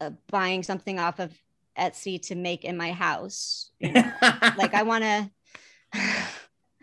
[0.00, 1.36] uh, buying something off of
[1.76, 3.72] Etsy to make in my house.
[3.80, 4.12] you know?
[4.56, 5.30] like I want to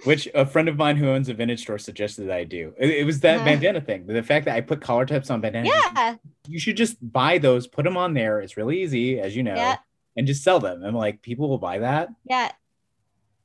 [0.06, 2.74] Which a friend of mine who owns a vintage store suggested that I do.
[2.78, 3.46] It, it was that Uh.
[3.46, 4.06] bandana thing.
[4.08, 5.72] The fact that I put collar tips on bandanas.
[5.74, 6.16] Yeah.
[6.48, 8.40] You should just buy those, put them on there.
[8.42, 9.78] It's really easy, as you know, Yeah.
[10.16, 10.84] and just sell them.
[10.84, 12.10] I'm like, people will buy that.
[12.24, 12.52] Yeah.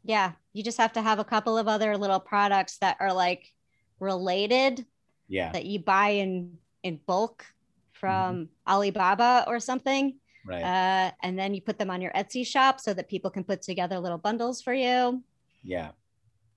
[0.04, 0.32] Yeah.
[0.52, 3.52] You just have to have a couple of other little products that are like
[3.98, 4.84] related
[5.28, 5.52] Yeah.
[5.52, 7.44] that you buy in in bulk
[7.92, 10.14] from Alibaba or something.
[10.46, 10.62] Right.
[10.62, 13.60] Uh, and then you put them on your Etsy shop so that people can put
[13.60, 15.22] together little bundles for you.
[15.62, 15.90] yeah.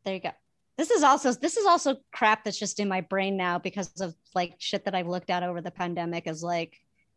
[0.05, 0.31] There you go.
[0.77, 4.15] This is also this is also crap that's just in my brain now because of
[4.33, 6.75] like shit that I've looked at over the pandemic is like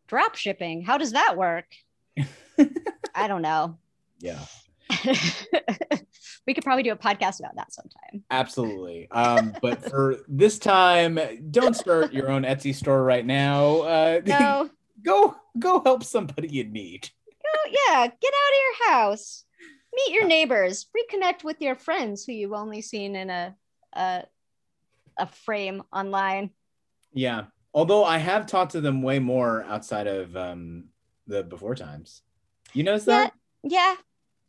[0.08, 0.82] drop shipping.
[0.82, 1.66] How does that work?
[3.14, 3.78] I don't know.
[4.18, 4.40] Yeah.
[6.46, 8.22] we could probably do a podcast about that sometime.
[8.30, 9.10] Absolutely.
[9.10, 11.18] Um, but for this time,
[11.50, 13.80] don't start your own Etsy store right now.
[13.80, 14.70] Uh, No,
[15.02, 17.08] go go help somebody in need.
[17.46, 19.44] oh, yeah, get out of your house,
[19.96, 23.56] meet your neighbors, reconnect with your friends who you've only seen in a
[23.94, 24.24] a,
[25.18, 26.50] a frame online.
[27.12, 27.44] Yeah.
[27.72, 30.88] Although I have talked to them way more outside of um,
[31.26, 32.22] the before times.
[32.74, 33.32] You notice Yeah, that?
[33.62, 33.94] yeah.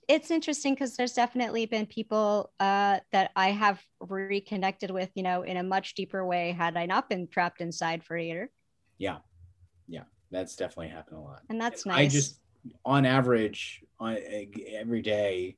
[0.07, 5.43] It's interesting because there's definitely been people uh, that I have reconnected with, you know,
[5.43, 8.49] in a much deeper way had I not been trapped inside for a year.
[8.97, 9.17] Yeah.
[9.87, 10.03] Yeah.
[10.31, 11.41] That's definitely happened a lot.
[11.49, 11.97] And that's nice.
[11.97, 12.39] I just,
[12.85, 14.17] on average, on
[14.73, 15.57] every day,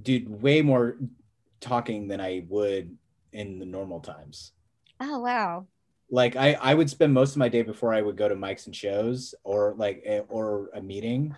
[0.00, 0.98] did way more
[1.60, 2.96] talking than I would
[3.32, 4.52] in the normal times.
[5.00, 5.66] oh, wow.
[6.10, 8.66] Like I, I would spend most of my day before I would go to mics
[8.66, 11.36] and shows or like a, or a meeting,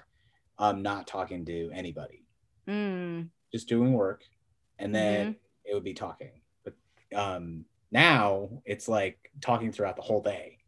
[0.59, 2.25] um, not talking to anybody,
[2.69, 3.31] Mm.
[3.53, 4.23] just doing work,
[4.79, 5.33] and then Mm-hmm.
[5.65, 6.41] it would be talking.
[6.63, 6.75] But
[7.15, 10.59] um, now it's like talking throughout the whole day.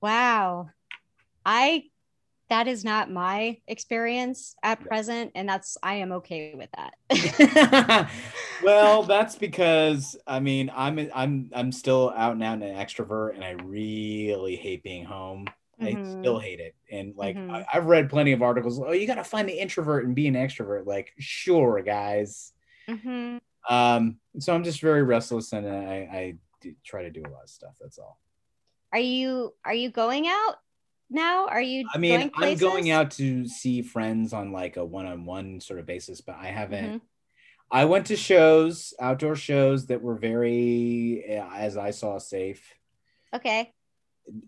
[0.00, 0.70] Wow.
[1.44, 1.84] I
[2.48, 6.94] that is not my experience at present and that's I am okay with that.
[8.62, 13.44] well, that's because I mean I'm I'm I'm still out and out an extrovert, and
[13.44, 15.46] I really hate being home.
[15.80, 16.20] I Mhm.
[16.20, 17.50] still hate it, and like Mhm.
[17.50, 18.80] I, I've read plenty of articles.
[18.80, 20.86] Oh, you got to find the introvert and be an extrovert.
[20.86, 22.52] Like, sure, guys.
[22.88, 23.40] Mhm.
[23.68, 27.42] Um, so I'm just very restless, and I I do try to do a lot
[27.42, 27.74] of stuff.
[27.80, 28.18] That's all.
[28.92, 30.56] Are you are you going out
[31.10, 31.46] now?
[31.46, 35.78] Are you I mean, I'm going out to see friends on like a one-on-one sort
[35.80, 36.94] of basis, but I haven't.
[36.96, 37.00] Mhm.
[37.70, 42.74] I went to shows, outdoor shows that were very, eh, as I saw, safe
[43.34, 43.72] Okay.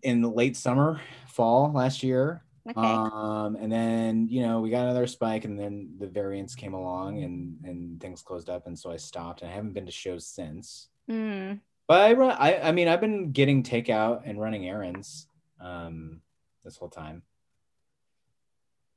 [0.03, 2.45] in the late summer, fall last year.
[2.69, 2.81] Okay.
[2.81, 7.23] Um, and then you know we got another spike, and then the variants came along,
[7.23, 10.27] and and things closed up, and so I stopped, and I haven't been to shows
[10.27, 10.89] since.
[11.09, 11.55] Hmm.
[11.87, 15.27] But I run, I, I mean, I've been getting takeout and running errands,
[15.59, 16.21] um,
[16.69, 17.23] this whole time.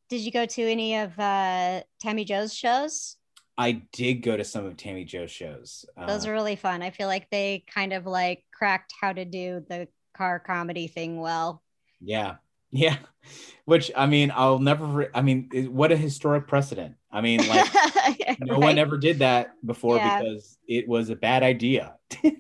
[0.10, 3.16] Did you go to any of uh, Tammy Joe's shows?
[3.58, 5.86] I did go to some of Tammy Joe's shows.
[6.08, 6.82] Those Uh, are really fun.
[6.82, 11.20] I feel like they kind of like cracked how to do the car comedy thing
[11.22, 11.64] well.
[12.02, 12.36] Yeah,
[12.72, 12.98] yeah.
[13.64, 14.86] Which I mean, I'll never.
[14.86, 16.96] re- I mean, what a historic precedent.
[17.10, 20.20] I mean, like no one ever did that before Yeah.
[20.20, 21.96] because it was a bad idea.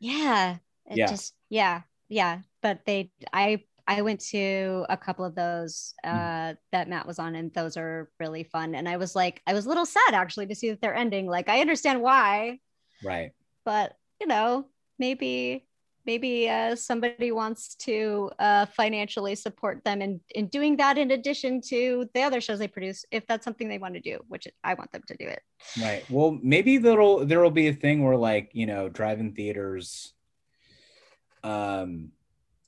[0.00, 0.58] Yeah.
[0.86, 1.06] It Yeah.
[1.06, 2.40] just yeah, yeah.
[2.62, 6.56] But they I I went to a couple of those uh Mm.
[6.72, 8.74] that Matt was on and those are really fun.
[8.74, 11.26] And I was like, I was a little sad actually to see that they're ending.
[11.26, 12.60] Like I understand why,
[13.02, 13.32] right.
[13.64, 14.66] but you know,
[14.98, 15.66] maybe
[16.06, 21.62] maybe uh, somebody wants to uh, financially support them in, in doing that in addition
[21.62, 24.74] to the other shows they produce if that's something they want to do which i
[24.74, 25.40] want them to do it
[25.80, 26.04] Right.
[26.10, 30.12] Well, maybe there'll there'll be a thing where like, you know, drive-in theaters
[31.42, 32.12] um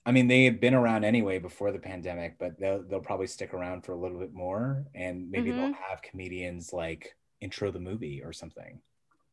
[0.07, 3.53] I mean, they have been around anyway before the pandemic, but they'll they'll probably stick
[3.53, 5.91] around for a little bit more and maybe they'll mm-hmm.
[5.91, 8.81] have comedians like intro the movie or something.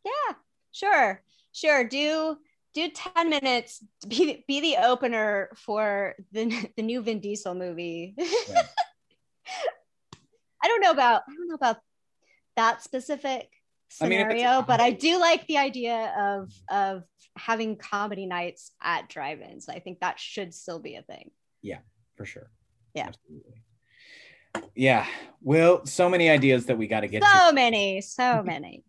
[0.04, 0.34] yeah
[0.72, 1.22] sure
[1.54, 2.38] sure do
[2.74, 8.16] do 10 minutes be, be the opener for the, the new vin diesel movie
[8.54, 8.66] Right.
[10.64, 11.78] i don't know about i don't know about
[12.56, 13.50] that specific
[14.02, 17.04] I mean, if it's a scenario but i do like the idea of of
[17.38, 21.80] having comedy nights at drive-ins i think that should still be a thing Yeah,
[22.16, 22.50] For sure.
[22.94, 23.08] Yeah.
[23.08, 23.64] Absolutely.
[24.76, 25.08] Yeah.
[25.42, 27.28] Well, so many ideas that we got to get to.
[27.28, 28.84] so many so many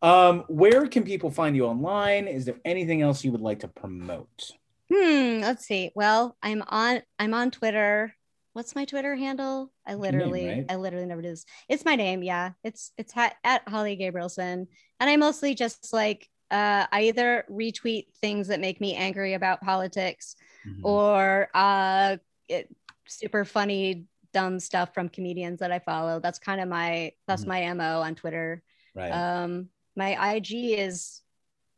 [0.00, 2.28] Um, where can people find you online?
[2.28, 4.52] Is there anything else you would like to promote?
[4.92, 8.14] hmm let's see well i'm on i'm on twitter
[8.52, 10.64] what's my twitter handle i your name, literally right?
[10.68, 14.66] i literally never do this it's my name yeah it's it's at, at holly gabrielson
[15.00, 19.60] and i mostly just like uh i either retweet things that make me angry about
[19.60, 20.34] politics
[20.66, 20.80] Mhm.
[20.82, 22.16] or uh
[22.48, 22.74] it,
[23.06, 27.48] super funny dumb stuff from comedians that i follow that's kind of my that's Mhm.
[27.48, 28.62] my mo on twitter
[28.94, 29.12] right.
[29.12, 31.22] um, my IG is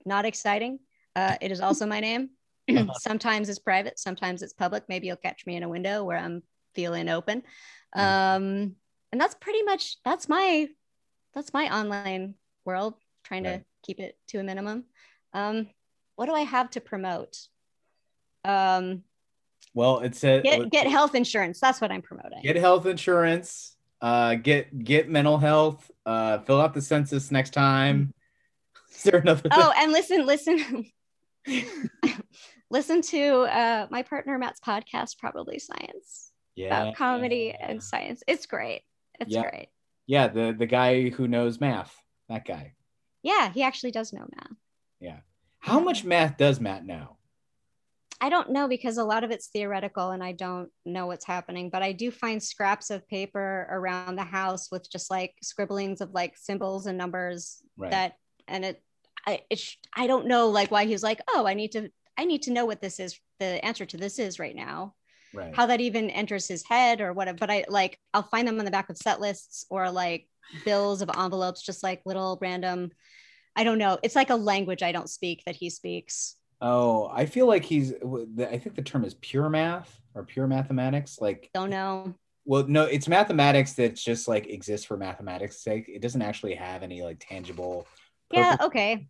[0.04, 0.78] not exciting.
[1.16, 2.30] Uh, it is also my name.
[2.68, 2.92] Uh-huh.
[2.98, 4.84] sometimes it's private, sometimes it's public.
[4.88, 6.42] Maybe you'll catch me in a window where I'm
[6.74, 7.42] feeling open.
[7.96, 8.00] Mhm.
[8.00, 8.76] Um,
[9.12, 10.68] and that's pretty much that's my
[11.34, 12.34] that's my online
[12.64, 12.94] world.
[13.24, 13.58] Trying Right.
[13.60, 14.84] to keep it to a minimum.
[15.32, 15.68] Um,
[16.16, 17.36] what do I have to promote?
[18.44, 19.04] Um,
[19.74, 21.60] well, it's a get get health insurance.
[21.60, 22.42] That's what I'm promoting.
[22.42, 23.76] get health insurance.
[24.00, 25.90] Uh, get get mental health.
[26.06, 28.12] Uh, fill out the census next time.
[28.94, 29.48] Is there another?
[29.52, 30.86] oh, and listen, listen.
[32.70, 36.29] listen to uh, my partner Matt's podcast, Probably Science,
[36.60, 38.22] yeah, about comedy and science.
[38.26, 38.82] It's great.
[39.18, 39.42] It's Yeah.
[39.42, 39.68] great.
[40.06, 40.28] yeah.
[40.28, 41.94] The the guy who knows math.
[42.28, 42.74] That guy.
[43.22, 44.56] Yeah, he actually does know math.
[45.00, 45.18] Yeah.
[45.58, 47.16] How much math does Matt know?
[48.22, 51.70] I don't know because a lot of it's theoretical and I don't know what's happening,
[51.70, 56.12] but I do find scraps of paper around the house with just like scribblings of
[56.12, 57.90] like symbols and numbers Right.
[57.92, 58.16] that,
[58.46, 58.82] and it,
[59.26, 59.60] I, it,
[59.94, 62.66] I don't know like why he's like, oh, I need to, I need to know
[62.66, 64.94] what this is, the answer to this is right now.
[65.34, 65.54] Right.
[65.54, 67.38] how that even enters his head or whatever.
[67.38, 70.26] But I like I'll find them on the back of set lists or like
[70.64, 72.90] bills of envelopes, just like little random.
[73.56, 73.98] I don't know.
[74.02, 76.36] It's like a language I don't speak that he speaks.
[76.60, 77.92] oh, I feel like he's.
[77.92, 81.18] I think the term is pure math or pure mathematics.
[81.20, 82.14] Like Don't know.
[82.44, 85.88] Well, no, it's mathematics that just like exists for mathematics' sake.
[85.88, 87.86] It doesn't actually have any like tangible.
[88.32, 88.56] Yeah.
[88.60, 89.08] Okay.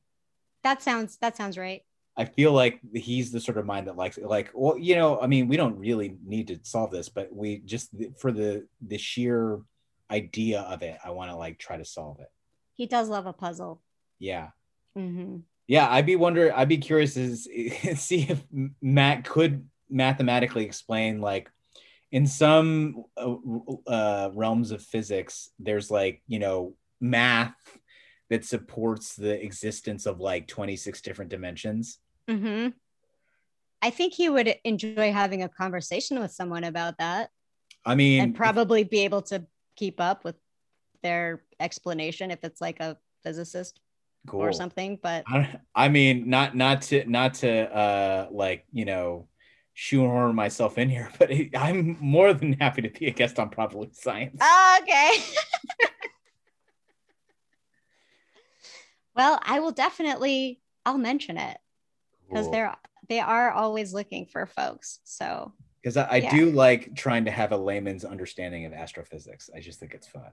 [0.63, 1.83] That sounds that sounds right.
[2.17, 4.25] I feel like he's the sort of mind that likes it.
[4.27, 7.59] like well, you know, I mean, we don't really need to solve this, but we
[7.59, 9.61] just for the the sheer
[10.11, 12.31] idea of it, I want to like try to solve it.
[12.75, 13.83] He does love a puzzle.
[14.19, 14.49] Yeah.
[14.95, 17.37] hmm Yeah, I'd be wonder I'd be curious to
[17.97, 18.43] see if
[18.83, 21.51] Matt could mathematically explain like
[22.13, 23.35] in some uh,
[23.87, 27.55] uh, realms of physics, there's like you know math
[28.31, 31.99] that supports the existence of like 26 different dimensions.
[32.29, 32.69] hmm
[33.83, 37.31] I think he would enjoy having a conversation with someone about that
[37.85, 40.37] I mean, and probably be able to keep up with
[41.03, 43.81] their explanation if it's like a physicist
[44.27, 44.43] cool.
[44.43, 44.99] or something.
[45.03, 49.29] But I, I mean, not not to not to uh like you know
[49.73, 53.89] shoehorn myself in here, but I'm more than happy to be a guest on Probably
[53.93, 54.39] Science.
[54.43, 55.11] Ah, okay.
[59.21, 60.63] Well, I will definitely.
[60.87, 61.59] I'll mention it
[62.27, 62.53] because Cool.
[62.53, 62.75] they're
[63.11, 65.01] they are always looking for folks.
[65.05, 65.53] So
[65.83, 66.31] Because I, I Yeah.
[66.31, 69.51] do like trying to have a layman's understanding of astrophysics.
[69.55, 70.33] I just think it's fun.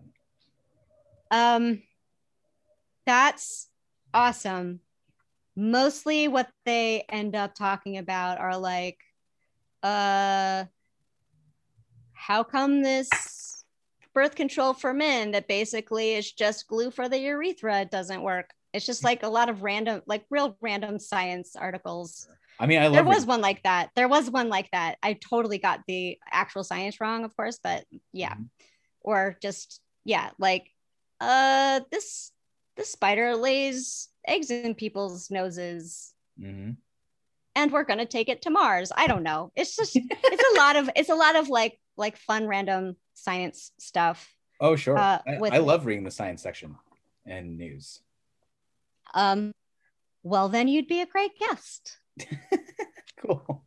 [1.31, 1.81] um
[3.05, 3.67] that's
[4.13, 4.79] awesome.
[5.57, 8.99] Mostly what they end up talking about are like
[9.83, 10.63] uh
[12.13, 13.65] how come this
[14.13, 18.53] birth control for men that basically is just glue for the urethra doesn't work.
[18.77, 22.29] It's just like a lot of random like real random science articles.
[22.59, 23.89] I mean, I love There was one like that.
[23.95, 24.97] There was one like that.
[25.01, 27.83] I totally got the actual science wrong, of course, but
[28.13, 28.35] yeah.
[28.35, 28.49] Mhm.
[29.01, 30.69] Or just yeah, like
[31.19, 32.31] uh this
[32.75, 36.77] this spider lays eggs in people's noses Mhm.
[37.55, 38.91] and we're going to take it to Mars.
[38.95, 39.51] I don't know.
[39.55, 43.71] It's just it's a lot of it's a lot of like like fun random science
[43.79, 44.31] stuff.
[44.61, 44.97] Oh, sure.
[44.97, 46.75] Uh, I, with- I love reading the science section
[47.25, 48.01] and news.
[49.17, 49.51] Um
[50.23, 51.99] well then you'd be a great guest.
[53.21, 53.65] Cool.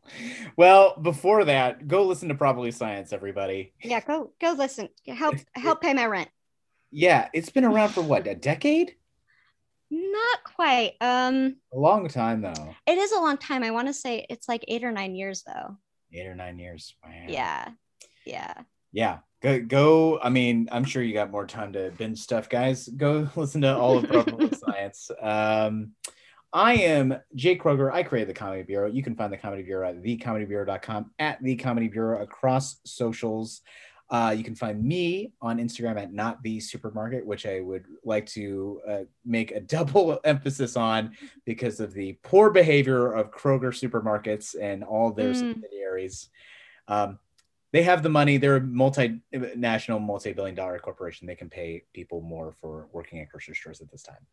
[0.57, 3.75] Well, before that, go listen to Probably Science, everybody.
[3.83, 4.89] Yeah, go go listen.
[5.07, 6.29] Help help pay my rent.
[6.93, 8.95] Yeah, it's been around for what, a decade?
[9.91, 10.93] Not quite.
[11.01, 12.75] Um A long time, though.
[12.87, 13.65] It is a long time.
[13.65, 15.77] I want to say it's like eight or nine years though.
[16.13, 16.95] Eight or nine years.
[17.05, 17.11] Wow.
[17.29, 17.69] Yeah.
[18.25, 18.55] Yeah.
[18.93, 19.19] Yeah.
[19.43, 20.21] Go, go.
[20.21, 22.89] I mean, I'm sure you got more time to binge stuff, guys.
[22.89, 25.11] Go listen to all of Probably Science.
[25.21, 25.93] Um,
[26.53, 27.91] I am Jake Kroger.
[27.93, 28.89] I created the Comedy Bureau.
[28.91, 33.63] You can find the Comedy Bureau at thecomedybureau.com, at the Comedy Bureau across socials.
[34.11, 38.27] Uh, you can find me on Instagram at not the supermarket, which I would like
[38.31, 41.13] to uh, make a double emphasis on
[41.47, 45.53] because of the poor behavior of Kroger supermarkets and all their Mm.
[45.55, 46.29] subsidiaries.
[46.89, 47.21] Um,
[47.73, 48.37] they have the money.
[48.37, 51.27] They're a multinational, multi-billion dollar corporation.
[51.27, 54.27] They can pay people more for working at grocery stores at this time.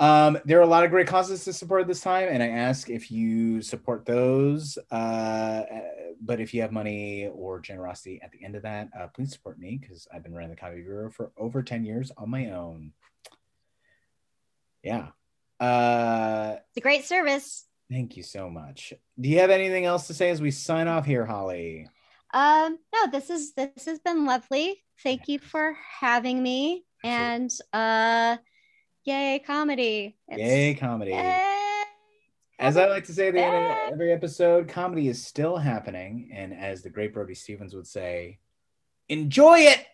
[0.00, 2.48] Um, there are a lot of great causes to support at this time, and I
[2.48, 4.78] ask if you support those.
[4.90, 5.62] Uh,
[6.22, 9.58] but if you have money or generosity at the end of that, uh, please support
[9.58, 12.92] me because I've been running the Comedy Bureau for over 10 years on my own.
[14.82, 15.08] Yeah.
[15.60, 17.66] Uh, It's a great service.
[17.90, 18.94] thank you so much.
[19.20, 21.88] Do you have anything else to say as we sign off here, Holly?
[22.32, 24.82] Um, no, this is this has been lovely.
[25.02, 26.84] Thank you for having me.
[27.02, 28.36] And uh
[29.04, 30.16] yay comedy.
[30.30, 31.12] It's- Yay, comedy.
[31.12, 31.46] Yay.
[32.58, 36.30] As I like to say at the end of every episode, comedy is still happening.
[36.32, 38.38] And as the great Brody Stevens would say,
[39.08, 39.86] enjoy it.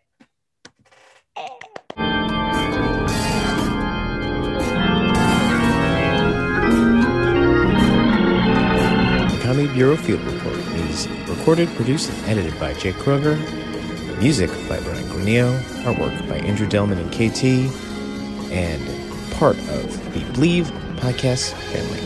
[9.46, 10.56] Comedy Bureau Field Report
[10.90, 13.38] is recorded, produced, and edited by Jake Kroger.
[14.18, 15.56] Music by Brian Granillo.
[15.84, 17.44] Artwork by Andrew Delman and KT.
[18.50, 18.82] And
[19.34, 20.64] part of the Bleav
[20.96, 22.05] podcast family.